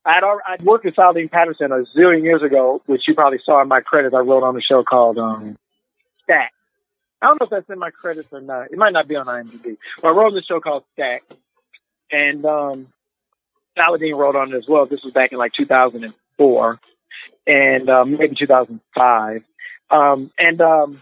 I'd 0.04 0.22
I'd 0.48 0.62
worked 0.62 0.84
with 0.84 0.94
Saladin 0.94 1.28
Patterson 1.28 1.72
a 1.72 1.84
zillion 1.96 2.22
years 2.22 2.42
ago, 2.42 2.82
which 2.86 3.02
you 3.08 3.14
probably 3.14 3.40
saw 3.44 3.60
in 3.62 3.68
my 3.68 3.80
credits. 3.80 4.14
I 4.14 4.20
wrote 4.20 4.42
on 4.42 4.56
a 4.56 4.60
show 4.60 4.82
called 4.82 5.18
um, 5.18 5.58
Stacked. 6.22 6.54
I 7.22 7.26
don't 7.26 7.40
know 7.40 7.44
if 7.44 7.50
that's 7.50 7.68
in 7.68 7.78
my 7.78 7.90
credits 7.90 8.28
or 8.32 8.40
not. 8.40 8.70
It 8.70 8.78
might 8.78 8.94
not 8.94 9.06
be 9.06 9.16
on 9.16 9.26
IMDb. 9.26 9.76
But 10.00 10.08
I 10.08 10.10
wrote 10.12 10.28
on 10.28 10.34
the 10.34 10.42
show 10.42 10.60
called 10.60 10.84
Stacked, 10.94 11.34
and 12.10 12.44
um, 12.46 12.88
Saladin 13.76 14.14
wrote 14.14 14.36
on 14.36 14.54
it 14.54 14.56
as 14.56 14.66
well. 14.68 14.86
This 14.86 15.02
was 15.02 15.12
back 15.12 15.32
in 15.32 15.38
like 15.38 15.52
2004 15.52 16.80
and 17.46 17.88
um, 17.88 18.18
maybe 18.18 18.36
2005. 18.38 19.42
Um, 19.90 20.30
and 20.38 20.60
um, 20.60 21.00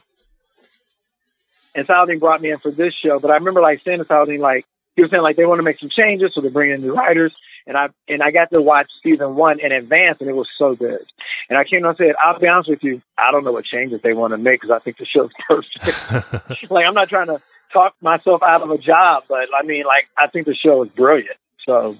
and 1.74 1.86
Saladin 1.86 2.18
brought 2.18 2.40
me 2.40 2.50
in 2.50 2.58
for 2.58 2.70
this 2.70 2.94
show, 2.94 3.18
but 3.20 3.30
I 3.30 3.34
remember 3.34 3.60
like 3.60 3.82
saying 3.84 3.98
to 3.98 4.04
Saladin, 4.06 4.40
like 4.40 4.66
he 4.96 5.02
was 5.02 5.10
saying 5.10 5.22
like 5.22 5.36
they 5.36 5.46
want 5.46 5.58
to 5.60 5.62
make 5.62 5.78
some 5.78 5.90
changes, 5.90 6.32
so 6.34 6.40
they're 6.40 6.50
bringing 6.50 6.76
in 6.76 6.82
new 6.82 6.94
writers. 6.94 7.32
And 7.66 7.76
I 7.76 7.88
and 8.08 8.22
I 8.22 8.30
got 8.30 8.50
to 8.52 8.62
watch 8.62 8.90
season 9.02 9.34
one 9.34 9.60
in 9.60 9.72
advance, 9.72 10.18
and 10.20 10.28
it 10.28 10.34
was 10.34 10.48
so 10.58 10.74
good. 10.74 11.04
And 11.50 11.58
I 11.58 11.64
came 11.64 11.84
on 11.84 11.90
and 11.90 11.98
said, 11.98 12.14
"I'll 12.22 12.38
be 12.38 12.48
honest 12.48 12.70
with 12.70 12.82
you, 12.82 13.02
I 13.18 13.30
don't 13.30 13.44
know 13.44 13.52
what 13.52 13.66
changes 13.66 14.00
they 14.02 14.14
want 14.14 14.32
to 14.32 14.38
make 14.38 14.60
because 14.60 14.74
I 14.74 14.82
think 14.82 14.96
the 14.96 15.04
show's 15.04 15.30
perfect. 15.48 16.70
like 16.70 16.86
I'm 16.86 16.94
not 16.94 17.10
trying 17.10 17.26
to 17.26 17.42
talk 17.72 17.94
myself 18.00 18.42
out 18.42 18.62
of 18.62 18.70
a 18.70 18.78
job, 18.78 19.24
but 19.28 19.48
I 19.54 19.64
mean, 19.64 19.84
like 19.84 20.08
I 20.16 20.28
think 20.28 20.46
the 20.46 20.54
show 20.54 20.82
is 20.82 20.90
brilliant. 20.90 21.36
So, 21.66 21.96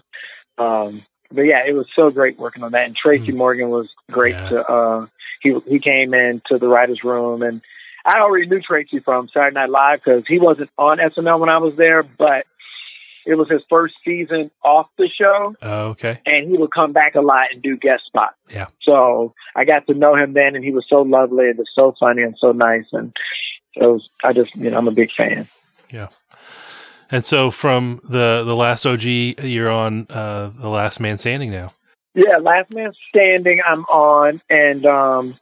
um, 0.57 1.05
but 1.33 1.43
yeah, 1.43 1.63
it 1.67 1.75
was 1.75 1.87
so 1.95 2.11
great 2.11 2.39
working 2.39 2.63
on 2.63 2.73
that. 2.73 2.85
And 2.87 2.97
Tracy 2.97 3.33
Mm. 3.33 3.37
Morgan 3.37 3.69
was 3.71 3.89
great 4.11 4.35
Yeah. 4.35 4.49
to. 4.49 4.61
Uh, 4.71 5.07
he 5.41 5.55
he 5.69 5.79
came 5.79 6.15
into 6.15 6.59
the 6.59 6.67
writers' 6.69 7.05
room, 7.05 7.43
and 7.43 7.61
I 8.05 8.21
already 8.21 8.47
knew 8.47 8.61
Tracy 8.61 8.99
from 9.01 9.29
Saturday 9.29 9.55
Night 9.55 9.71
Live 9.71 10.01
because 10.05 10.25
he 10.27 10.39
wasn't 10.39 10.71
on 10.79 10.99
SNL 10.99 11.39
when 11.41 11.49
I 11.49 11.59
was 11.59 11.75
there, 11.77 12.03
but 12.03 12.47
it 13.27 13.35
was 13.35 13.49
his 13.51 13.61
first 13.69 13.95
season 14.05 14.51
off 14.65 14.89
the 14.97 15.07
show, 15.09 15.55
Oh, 15.63 15.89
okay. 15.89 16.19
and 16.25 16.49
he 16.49 16.57
would 16.57 16.73
come 16.73 16.93
back 16.93 17.15
a 17.15 17.21
lot 17.21 17.49
and 17.53 17.61
do 17.63 17.77
guest 17.77 18.05
spots. 18.07 18.37
Yeah. 18.49 18.67
So 18.83 19.35
I 19.55 19.65
got 19.67 19.87
to 19.89 19.95
know 19.95 20.15
him 20.17 20.33
then, 20.33 20.57
and 20.57 20.65
he 20.65 20.73
was 20.73 20.87
so 20.89 21.03
lovely 21.03 21.49
and 21.49 21.57
just 21.59 21.71
so 21.75 21.95
funny 22.01 22.23
and 22.23 22.35
so 22.39 22.53
nice, 22.53 22.87
and 22.93 23.15
it 23.77 23.85
was. 23.87 24.09
I 24.25 24.33
just, 24.33 24.57
you 24.57 24.71
know, 24.71 24.79
I'm 24.79 24.89
a 24.89 24.93
big 24.93 25.13
fan. 25.13 25.47
And 27.11 27.25
so 27.25 27.51
from 27.51 28.01
the 28.09 28.45
the 28.45 28.55
last 28.57 28.85
OG, 28.87 29.03
you're 29.03 29.71
on 29.71 30.07
uh, 30.11 30.51
the 30.59 30.69
Last 30.69 31.01
Man 31.01 31.17
Standing 31.19 31.51
now. 31.51 31.73
Yeah, 32.15 32.39
Last 32.39 32.73
Man 32.75 32.93
Standing, 33.09 33.61
I'm 33.67 33.85
on, 33.85 34.41
and 34.51 34.85
um, 34.85 35.39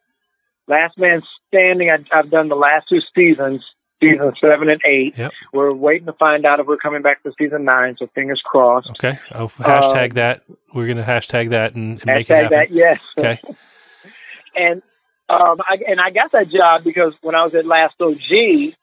Last 0.69 0.99
Man 0.99 1.23
Standing, 1.49 1.91
I, 1.91 1.99
I've 2.17 2.31
done 2.31 2.49
the 2.49 2.55
last 2.55 2.89
two 2.89 3.01
seasons, 3.15 3.65
season 4.01 4.33
seven 4.41 4.69
and 4.69 4.81
eight. 4.87 5.17
Yep. 5.17 5.33
We're 5.53 5.73
waiting 5.75 6.07
to 6.07 6.13
find 6.13 6.45
out 6.47 6.61
if 6.61 6.67
we're 6.67 6.77
coming 6.77 7.03
back 7.03 7.23
to 7.23 7.33
season 7.39 7.65
nine, 7.65 7.97
so 7.99 8.09
fingers 8.15 8.43
crossed. 8.45 8.91
Okay. 8.91 9.19
Oh, 9.35 9.49
hashtag 9.49 10.11
Um, 10.11 10.15
that. 10.17 10.43
We're 10.75 10.87
gonna 10.87 11.03
hashtag 11.05 11.51
that 11.51 11.75
and, 11.75 11.99
and 11.99 12.07
make 12.07 12.29
it 12.31 12.33
Hashtag 12.33 12.43
happen. 12.43 12.59
that, 12.59 12.71
yes. 12.71 13.01
Okay. 13.19 13.41
and 14.57 14.83
um, 15.29 15.59
I, 15.69 15.79
and 15.89 16.01
I 16.01 16.11
got 16.11 16.31
that 16.33 16.49
job 16.51 16.85
because 16.85 17.13
when 17.23 17.35
I 17.35 17.45
was 17.45 17.55
at 17.55 17.67
Last 17.67 17.95
OG, 18.01 18.75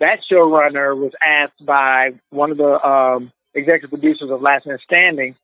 that 0.00 0.18
showrunner 0.30 0.96
was 0.96 1.12
asked 1.24 1.64
by 1.64 2.10
one 2.30 2.50
of 2.50 2.56
the 2.58 2.86
um, 2.86 3.32
executive 3.54 3.90
producers 3.90 4.30
of 4.30 4.42
Last 4.42 4.66
Man 4.66 4.78
Standing 4.84 5.34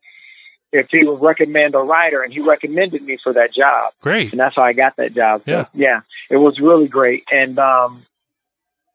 if 0.75 0.87
he 0.91 1.05
would 1.05 1.21
recommend 1.21 1.75
a 1.75 1.79
writer, 1.79 2.23
and 2.23 2.33
he 2.33 2.41
recommended 2.41 3.03
me 3.03 3.19
for 3.23 3.35
that 3.35 3.53
job. 3.55 3.93
Great. 4.01 4.31
and 4.33 4.41
that's 4.41 4.57
how 4.57 4.63
I 4.63 4.73
got 4.73 4.97
that 4.97 5.15
job. 5.15 5.43
So, 5.45 5.51
Yeah. 5.51 5.67
yeah, 5.75 6.01
it 6.31 6.37
was 6.37 6.59
really 6.61 6.89
great. 6.89 7.25
And 7.31 7.59
um, 7.59 8.07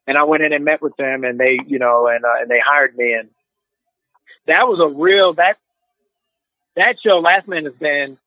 and 0.07 0.17
I 0.17 0.23
went 0.23 0.41
in 0.43 0.53
and 0.53 0.65
met 0.65 0.81
with 0.81 0.95
them, 0.97 1.23
and 1.23 1.39
they, 1.39 1.59
you 1.67 1.77
know, 1.79 2.07
and 2.07 2.23
uh, 2.25 2.41
and 2.41 2.49
they 2.49 2.59
hired 2.65 2.97
me, 2.97 3.13
and 3.13 3.29
that 4.47 4.67
was 4.67 4.79
a 4.79 4.87
real 4.97 5.33
that 5.35 5.57
that 6.75 6.95
show. 7.05 7.19
Last 7.19 7.47
Man 7.47 7.65
has 7.65 7.73
been 7.75 8.17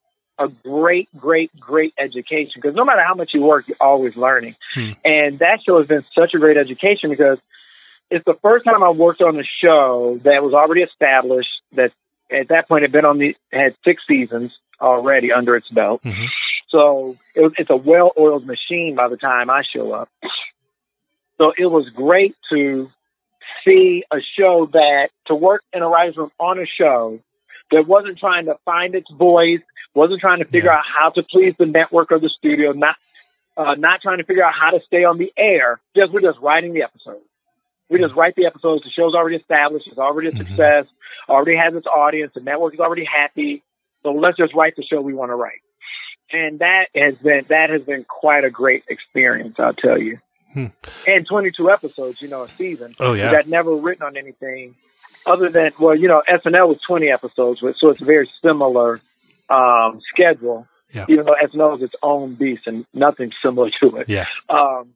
a 0.40 0.48
great, 0.48 1.08
great, 1.16 1.50
great 1.60 1.94
education 1.98 2.54
because 2.56 2.74
no 2.74 2.84
matter 2.84 3.02
how 3.06 3.14
much 3.14 3.30
you 3.34 3.42
work, 3.42 3.68
you're 3.68 3.76
always 3.80 4.16
learning, 4.16 4.56
Hmm. 4.74 4.92
and 5.04 5.38
that 5.40 5.60
show 5.64 5.78
has 5.78 5.86
been 5.86 6.04
such 6.18 6.34
a 6.34 6.38
great 6.38 6.56
education 6.56 7.10
because 7.10 7.38
it's 8.10 8.24
the 8.24 8.38
first 8.42 8.64
time 8.64 8.82
I 8.82 8.90
worked 8.90 9.20
on 9.22 9.38
a 9.38 9.44
show 9.62 10.18
that 10.24 10.42
was 10.42 10.54
already 10.54 10.82
established. 10.82 11.50
That 11.76 11.92
at 12.32 12.48
that 12.48 12.66
point 12.68 12.82
had 12.82 12.90
been 12.92 13.04
on 13.04 13.18
the 13.18 13.36
had 13.52 13.76
six 13.84 14.02
seasons 14.08 14.52
already 14.80 15.30
under 15.30 15.54
its 15.56 15.68
belt. 15.68 16.02
Mhm. 16.02 16.26
So 16.70 17.16
it 17.34 17.40
was, 17.42 17.52
it's 17.58 17.70
a 17.70 17.76
well-oiled 17.76 18.46
machine 18.46 18.94
by 18.96 19.08
the 19.08 19.16
time 19.16 19.50
I 19.50 19.62
show 19.62 19.92
up. 19.92 20.08
So 21.38 21.52
it 21.56 21.66
was 21.66 21.88
great 21.90 22.34
to 22.52 22.90
see 23.64 24.04
a 24.12 24.18
show 24.38 24.66
that 24.72 25.10
to 25.26 25.34
work 25.34 25.62
in 25.72 25.82
a 25.82 25.88
writer's 25.88 26.16
room 26.16 26.30
on 26.38 26.58
a 26.58 26.66
show 26.66 27.18
that 27.70 27.86
wasn't 27.86 28.18
trying 28.18 28.46
to 28.46 28.56
find 28.64 28.94
its 28.94 29.10
voice, 29.10 29.60
wasn't 29.94 30.20
trying 30.20 30.38
to 30.38 30.44
figure 30.44 30.70
Yeah. 30.70 30.78
out 30.78 30.84
how 30.86 31.10
to 31.10 31.22
please 31.22 31.54
the 31.58 31.66
network 31.66 32.12
or 32.12 32.18
the 32.18 32.28
studio, 32.28 32.72
not 32.72 32.96
uh, 33.56 33.74
not 33.74 34.00
trying 34.00 34.18
to 34.18 34.24
figure 34.24 34.44
out 34.44 34.54
how 34.54 34.70
to 34.70 34.80
stay 34.86 35.04
on 35.04 35.18
the 35.18 35.30
air. 35.36 35.80
Just 35.94 36.12
we're 36.12 36.20
just 36.20 36.38
writing 36.40 36.72
the 36.72 36.82
episodes. 36.82 37.24
We 37.90 37.98
just 37.98 38.14
write 38.14 38.34
the 38.36 38.46
episodes. 38.46 38.84
The 38.84 38.90
show's 38.90 39.14
already 39.14 39.36
established. 39.36 39.86
It's 39.88 39.98
already 39.98 40.28
a 40.28 40.32
Mhm. 40.32 40.38
success. 40.38 40.86
Already 41.28 41.56
has 41.56 41.74
its 41.74 41.86
audience. 41.86 42.32
The 42.34 42.40
network 42.40 42.74
is 42.74 42.80
already 42.80 43.04
happy. 43.04 43.62
So 44.02 44.12
let's 44.12 44.36
just 44.38 44.54
write 44.54 44.76
the 44.76 44.84
show 44.84 45.00
we 45.00 45.12
want 45.12 45.30
to 45.30 45.34
write. 45.34 45.60
And 46.32 46.60
that 46.60 46.86
has 46.94 47.16
been 47.16 47.44
that 47.48 47.70
has 47.70 47.82
been 47.82 48.04
quite 48.04 48.44
a 48.44 48.50
great 48.50 48.84
experience, 48.88 49.56
I'll 49.58 49.74
tell 49.74 49.98
you. 50.00 50.18
Hmm. 50.54 50.66
And 51.06 51.26
22 51.26 51.70
episodes, 51.70 52.22
you 52.22 52.28
know, 52.28 52.42
a 52.44 52.48
season. 52.48 52.94
Oh 53.00 53.12
yeah. 53.14 53.32
I'd 53.32 53.48
never 53.48 53.74
written 53.74 54.04
on 54.06 54.16
anything 54.16 54.76
other 55.26 55.50
than 55.50 55.72
well, 55.78 55.94
you 55.96 56.08
know, 56.08 56.22
SNL 56.28 56.68
was 56.68 56.78
20 56.86 57.10
episodes, 57.10 57.60
so 57.60 57.90
it's 57.90 58.00
very 58.00 58.30
similar 58.42 59.00
um, 59.50 60.00
schedule. 60.12 60.66
Yeah. 60.92 61.06
Even 61.08 61.26
though 61.26 61.36
SNL 61.40 61.76
is 61.76 61.82
its 61.84 61.94
own 62.02 62.34
beast 62.34 62.62
and 62.66 62.84
nothing 62.92 63.30
similar 63.44 63.70
to 63.80 63.96
it. 63.98 64.08
Yeah. 64.08 64.26
Um, 64.48 64.94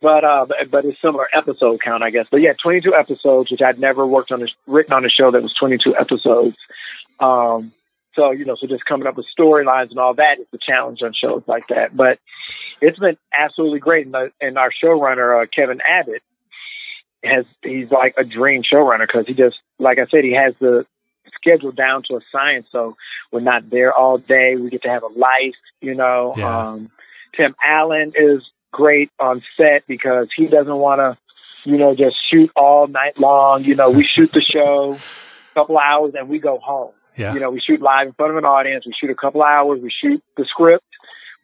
but 0.00 0.22
uh, 0.22 0.46
but, 0.46 0.56
but 0.70 0.84
it's 0.84 1.00
similar 1.00 1.26
episode 1.34 1.80
count, 1.82 2.02
I 2.02 2.10
guess. 2.10 2.26
But 2.30 2.40
yeah, 2.42 2.52
22 2.62 2.94
episodes, 2.94 3.50
which 3.50 3.62
I'd 3.62 3.80
never 3.80 4.06
worked 4.06 4.30
on, 4.30 4.42
a, 4.42 4.46
written 4.66 4.92
on 4.92 5.04
a 5.04 5.08
show 5.08 5.30
that 5.30 5.42
was 5.42 5.54
22 5.58 5.96
episodes. 5.98 6.56
Um, 7.18 7.72
so 8.14 8.30
you 8.30 8.44
know, 8.44 8.54
so 8.60 8.66
just 8.66 8.84
coming 8.84 9.06
up 9.06 9.16
with 9.16 9.26
storylines 9.36 9.90
and 9.90 9.98
all 9.98 10.14
that 10.14 10.38
is 10.40 10.46
the 10.52 10.58
challenge 10.58 11.00
on 11.02 11.12
shows 11.14 11.42
like 11.46 11.68
that. 11.68 11.96
But 11.96 12.18
it's 12.80 12.98
been 12.98 13.16
absolutely 13.36 13.80
great, 13.80 14.06
and, 14.06 14.14
the, 14.14 14.30
and 14.40 14.58
our 14.58 14.70
showrunner 14.70 15.42
uh, 15.42 15.46
Kevin 15.54 15.80
Abbott 15.80 16.22
has 17.24 17.46
he's 17.62 17.90
like 17.90 18.14
a 18.18 18.24
dream 18.24 18.62
showrunner 18.62 19.06
because 19.06 19.26
he 19.26 19.34
just 19.34 19.56
like 19.78 19.98
I 19.98 20.06
said, 20.10 20.24
he 20.24 20.34
has 20.34 20.54
the 20.60 20.86
schedule 21.34 21.72
down 21.72 22.02
to 22.08 22.16
a 22.16 22.20
science. 22.32 22.66
So 22.72 22.96
we're 23.32 23.40
not 23.40 23.70
there 23.70 23.92
all 23.92 24.18
day. 24.18 24.56
We 24.56 24.70
get 24.70 24.82
to 24.82 24.88
have 24.88 25.02
a 25.02 25.18
life, 25.18 25.54
you 25.80 25.94
know. 25.94 26.34
Yeah. 26.36 26.68
Um, 26.68 26.90
Tim 27.36 27.54
Allen 27.64 28.12
is 28.16 28.42
great 28.72 29.10
on 29.18 29.42
set 29.56 29.86
because 29.86 30.28
he 30.36 30.46
doesn't 30.46 30.76
want 30.76 31.00
to, 31.00 31.18
you 31.70 31.78
know, 31.78 31.94
just 31.94 32.16
shoot 32.30 32.50
all 32.56 32.86
night 32.86 33.18
long. 33.18 33.64
You 33.64 33.74
know, 33.74 33.90
we 33.90 34.04
shoot 34.14 34.30
the 34.32 34.42
show 34.42 34.94
a 34.94 35.54
couple 35.54 35.78
hours 35.78 36.14
and 36.16 36.28
we 36.28 36.38
go 36.38 36.58
home. 36.58 36.92
Yeah. 37.16 37.34
You 37.34 37.40
know, 37.40 37.50
we 37.50 37.60
shoot 37.60 37.80
live 37.80 38.08
in 38.08 38.12
front 38.14 38.32
of 38.32 38.38
an 38.38 38.44
audience. 38.44 38.86
We 38.86 38.94
shoot 39.00 39.10
a 39.10 39.14
couple 39.14 39.42
hours. 39.42 39.80
We 39.82 39.90
shoot 40.02 40.22
the 40.36 40.44
script. 40.44 40.84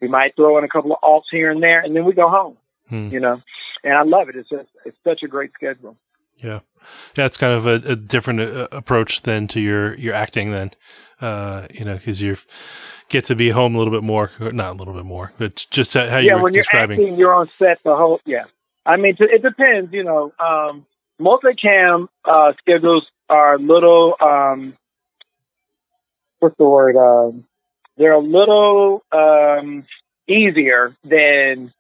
We 0.00 0.08
might 0.08 0.34
throw 0.34 0.58
in 0.58 0.64
a 0.64 0.68
couple 0.68 0.92
of 0.92 0.98
alts 1.02 1.30
here 1.30 1.50
and 1.50 1.62
there, 1.62 1.80
and 1.80 1.94
then 1.94 2.04
we 2.04 2.14
go 2.14 2.28
home. 2.28 2.56
Hmm. 2.88 3.08
You 3.10 3.20
know, 3.20 3.40
and 3.84 3.94
I 3.94 4.02
love 4.02 4.28
it. 4.28 4.36
It's 4.36 4.48
just 4.48 4.68
it's 4.84 4.96
such 5.04 5.22
a 5.22 5.28
great 5.28 5.52
schedule. 5.54 5.96
Yeah, 6.42 6.60
yeah, 7.16 7.26
it's 7.26 7.36
kind 7.36 7.52
of 7.52 7.66
a, 7.66 7.92
a 7.92 7.96
different 7.96 8.40
uh, 8.40 8.68
approach 8.72 9.22
than 9.22 9.46
to 9.48 9.60
your 9.60 9.94
your 9.96 10.14
acting. 10.14 10.50
Then, 10.50 10.70
uh, 11.20 11.66
you 11.72 11.84
know, 11.84 11.96
because 11.96 12.20
you 12.20 12.36
get 13.08 13.24
to 13.26 13.34
be 13.34 13.50
home 13.50 13.74
a 13.74 13.78
little 13.78 13.92
bit 13.92 14.02
more, 14.02 14.32
or 14.40 14.52
not 14.52 14.72
a 14.72 14.78
little 14.78 14.94
bit 14.94 15.04
more, 15.04 15.32
but 15.38 15.66
just 15.70 15.94
how 15.94 16.18
you 16.18 16.28
yeah, 16.28 16.34
were 16.36 16.42
when 16.42 16.52
you're 16.52 16.62
describing. 16.62 17.00
acting, 17.00 17.16
you're 17.16 17.34
on 17.34 17.46
set 17.46 17.78
the 17.84 17.94
whole. 17.94 18.20
Yeah, 18.26 18.44
I 18.86 18.96
mean, 18.96 19.16
t- 19.16 19.24
it 19.24 19.42
depends. 19.42 19.92
You 19.92 20.04
know, 20.04 20.32
um, 20.38 20.86
multicam 21.20 22.08
uh, 22.24 22.52
schedules 22.58 23.06
are 23.28 23.54
a 23.54 23.58
little. 23.58 24.14
Um, 24.20 24.76
what's 26.38 26.56
the 26.56 26.64
word? 26.64 26.96
Um, 26.96 27.44
they're 27.96 28.12
a 28.12 28.18
little 28.18 29.02
um, 29.12 29.84
easier 30.26 30.96
than 31.04 31.72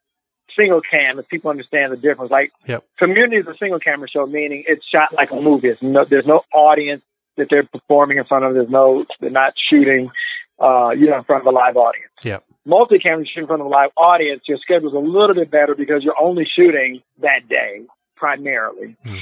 single 0.56 0.80
cam, 0.80 1.18
if 1.18 1.28
people 1.28 1.50
understand 1.50 1.92
the 1.92 1.96
difference. 1.96 2.30
Like, 2.30 2.52
Yep. 2.66 2.84
Community 2.98 3.36
is 3.36 3.46
a 3.46 3.56
single 3.58 3.78
camera 3.78 4.08
show, 4.08 4.26
meaning 4.26 4.64
it's 4.66 4.86
shot 4.86 5.12
like 5.12 5.30
a 5.30 5.40
movie. 5.40 5.68
It's 5.68 5.82
no, 5.82 6.04
there's 6.08 6.26
no 6.26 6.42
audience 6.52 7.02
that 7.36 7.48
they're 7.50 7.64
performing 7.64 8.18
in 8.18 8.24
front 8.24 8.44
of. 8.44 8.54
There's 8.54 8.70
no, 8.70 9.04
they're 9.20 9.30
not 9.30 9.54
shooting, 9.70 10.10
uh, 10.58 10.90
you 10.90 11.06
know, 11.06 11.18
in 11.18 11.24
front 11.24 11.46
of 11.46 11.46
a 11.46 11.56
live 11.56 11.76
audience. 11.76 12.12
Yep. 12.22 12.44
Multi-camera 12.66 13.24
shooting 13.26 13.42
in 13.44 13.46
front 13.46 13.62
of 13.62 13.66
a 13.66 13.70
live 13.70 13.90
audience, 13.96 14.42
your 14.46 14.58
schedule's 14.58 14.94
a 14.94 14.98
little 14.98 15.34
bit 15.34 15.50
better 15.50 15.74
because 15.74 16.02
you're 16.04 16.20
only 16.20 16.44
shooting 16.44 17.02
that 17.20 17.48
day 17.48 17.82
primarily. 18.16 18.96
Hmm. 19.02 19.16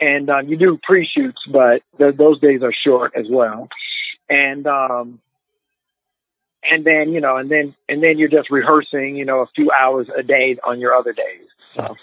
And 0.00 0.30
um, 0.30 0.48
you 0.48 0.56
do 0.56 0.78
pre-shoots, 0.82 1.42
but 1.50 1.82
th- 1.98 2.16
those 2.16 2.40
days 2.40 2.62
are 2.62 2.72
short 2.72 3.12
as 3.14 3.26
well. 3.30 3.68
And 4.28 4.66
um, 4.66 5.20
and 6.62 6.84
then 6.84 7.12
you 7.12 7.20
know, 7.20 7.36
and 7.36 7.50
then 7.50 7.74
and 7.88 8.02
then 8.02 8.18
you're 8.18 8.28
just 8.28 8.50
rehearsing, 8.50 9.16
you 9.16 9.24
know, 9.24 9.40
a 9.40 9.46
few 9.54 9.70
hours 9.72 10.08
a 10.16 10.22
day 10.22 10.56
on 10.64 10.80
your 10.80 10.94
other 10.94 11.12
days. 11.12 11.46
So 11.76 11.96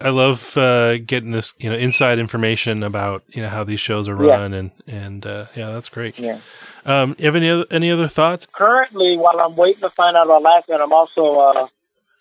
I 0.00 0.10
love 0.10 0.56
uh, 0.56 0.98
getting 0.98 1.32
this, 1.32 1.54
you 1.58 1.68
know, 1.68 1.76
inside 1.76 2.18
information 2.18 2.82
about 2.82 3.22
you 3.28 3.42
know 3.42 3.48
how 3.48 3.64
these 3.64 3.80
shows 3.80 4.08
are 4.08 4.16
Yeah. 4.24 4.34
run, 4.36 4.54
and 4.54 4.70
and 4.86 5.26
uh, 5.26 5.46
yeah, 5.56 5.70
that's 5.70 5.88
great. 5.88 6.18
yeah. 6.18 6.38
Um, 6.86 7.16
you 7.18 7.26
have 7.26 7.36
any 7.36 7.50
other 7.50 7.66
any 7.70 7.90
other 7.90 8.08
thoughts? 8.08 8.46
Currently, 8.46 9.16
while 9.18 9.40
I'm 9.40 9.56
waiting 9.56 9.80
to 9.82 9.90
find 9.90 10.16
out 10.16 10.26
about 10.26 10.42
last 10.42 10.68
night, 10.68 10.80
I'm 10.80 10.92
also 10.92 11.32
uh, 11.32 11.66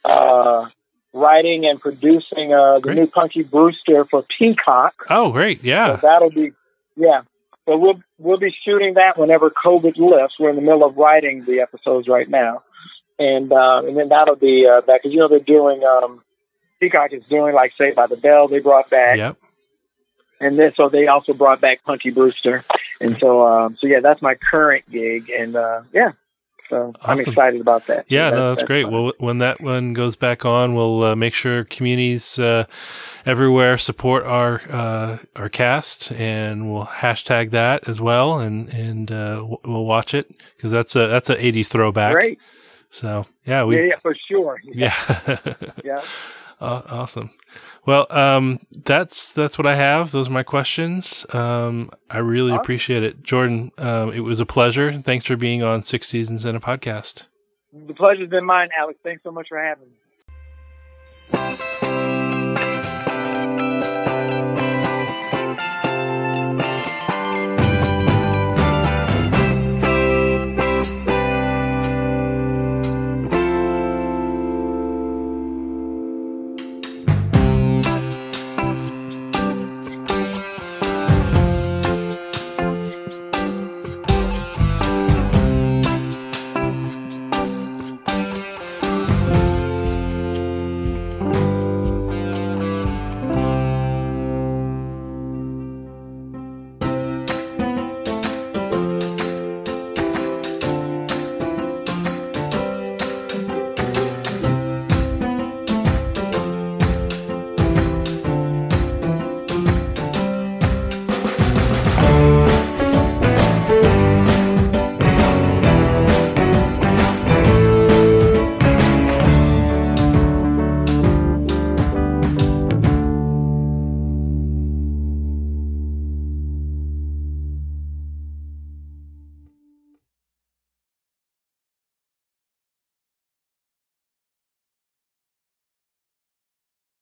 uh, 0.05 0.69
writing 1.13 1.65
and 1.65 1.79
producing 1.79 2.53
uh, 2.53 2.75
the 2.75 2.79
Great. 2.81 2.97
new 2.97 3.07
Punky 3.07 3.43
Brewster 3.43 4.05
for 4.09 4.25
Peacock. 4.37 5.05
Oh, 5.09 5.31
great! 5.31 5.61
So 5.61 5.67
Yeah, 5.67 5.95
that'll 5.97 6.31
be 6.31 6.51
yeah. 6.95 7.21
So 7.67 7.77
we'll 7.77 8.01
we'll 8.17 8.39
be 8.39 8.55
shooting 8.63 8.93
that 8.93 9.19
whenever 9.19 9.49
COVID 9.51 9.97
lifts. 9.97 10.35
We're 10.39 10.51
in 10.51 10.55
the 10.55 10.61
middle 10.61 10.85
of 10.85 10.95
writing 10.95 11.43
the 11.43 11.59
episodes 11.59 12.07
right 12.07 12.27
now, 12.27 12.63
and 13.19 13.51
uh, 13.51 13.81
and 13.85 13.97
then 13.97 14.07
that'll 14.07 14.37
be 14.37 14.65
uh, 14.65 14.79
back 14.81 15.03
because 15.03 15.13
you 15.13 15.19
know 15.19 15.27
they're 15.27 15.39
doing 15.39 15.83
um, 15.83 16.23
Peacock 16.79 17.11
is 17.11 17.23
doing 17.29 17.53
like 17.53 17.73
Saved 17.77 17.97
by 17.97 18.07
the 18.07 18.15
Bell. 18.15 18.47
They 18.47 18.59
brought 18.59 18.89
back, 18.89 19.17
yep. 19.17 19.37
and 20.39 20.57
then 20.57 20.71
so 20.77 20.87
they 20.87 21.07
also 21.07 21.33
brought 21.33 21.59
back 21.59 21.83
Punky 21.83 22.11
Brewster, 22.11 22.63
and 23.01 23.17
so 23.19 23.45
um, 23.45 23.77
so 23.81 23.87
yeah, 23.87 23.99
that's 23.99 24.21
my 24.21 24.35
current 24.35 24.89
gig, 24.89 25.29
and 25.29 25.53
uh, 25.57 25.81
yeah, 25.91 26.13
so 26.69 26.93
I'm 27.01 27.19
excited 27.19 27.61
about 27.61 27.85
that. 27.87 28.05
Yeah, 28.07 28.29
So 28.29 28.35
no, 28.35 28.49
that's, 28.49 28.63
great. 28.63 28.83
fun. 28.83 28.93
Well, 28.93 29.13
when 29.19 29.37
that 29.39 29.61
one 29.61 29.93
goes 29.93 30.15
back 30.15 30.45
on, 30.45 30.75
we'll 30.75 31.03
uh, 31.03 31.15
make 31.15 31.33
sure 31.33 31.63
communities 31.63 32.37
uh, 32.39 32.65
everywhere 33.25 33.77
support 33.77 34.23
our 34.25 34.61
uh, 34.69 35.17
our 35.35 35.49
cast, 35.49 36.11
and 36.13 36.71
we'll 36.71 36.85
hashtag 36.85 37.51
that 37.51 37.87
as 37.87 37.99
well, 38.01 38.39
and 38.39 38.69
and 38.73 39.11
uh, 39.11 39.45
we'll 39.63 39.85
watch 39.85 40.13
it 40.13 40.29
because 40.55 40.71
that's 40.71 40.95
a 40.95 41.07
that's 41.07 41.29
a 41.29 41.35
'80s 41.35 41.67
throwback. 41.67 42.13
great, 42.13 42.39
So 42.89 43.25
yeah, 43.45 43.63
we 43.63 43.77
yeah, 43.77 43.83
yeah, 43.83 43.95
for 44.01 44.15
sure, 44.29 44.59
yeah. 44.63 44.93
yeah. 45.83 46.01
Aw- 46.59 46.83
awesome. 46.89 47.29
Well, 47.85 48.07
um, 48.09 48.59
that's 48.83 49.31
that's 49.31 49.57
what 49.57 49.65
I 49.67 49.75
have. 49.75 50.11
Those 50.11 50.27
are 50.27 50.31
my 50.33 50.43
questions. 50.43 51.25
Um, 51.33 51.89
I 52.09 52.17
really 52.17 52.51
Awesome. 52.51 52.61
appreciate 52.61 53.03
it, 53.03 53.23
Jordan. 53.23 53.71
Um, 53.77 54.11
it 54.11 54.21
was 54.21 54.39
a 54.39 54.45
pleasure. 54.45 54.91
Thanks 54.93 55.25
for 55.25 55.35
being 55.37 55.61
on 55.63 55.83
Six 55.83 56.07
Seasons 56.07 56.43
in 56.45 56.55
a 56.55 56.59
Podcast. 56.59 57.27
The 57.71 57.93
pleasure's 57.93 58.29
been 58.29 58.45
mine, 58.45 58.69
Alex. 58.77 58.99
Thanks 59.03 59.23
so 59.23 59.31
much 59.31 59.47
for 59.49 59.57
having 59.63 59.87
me. 61.31 61.76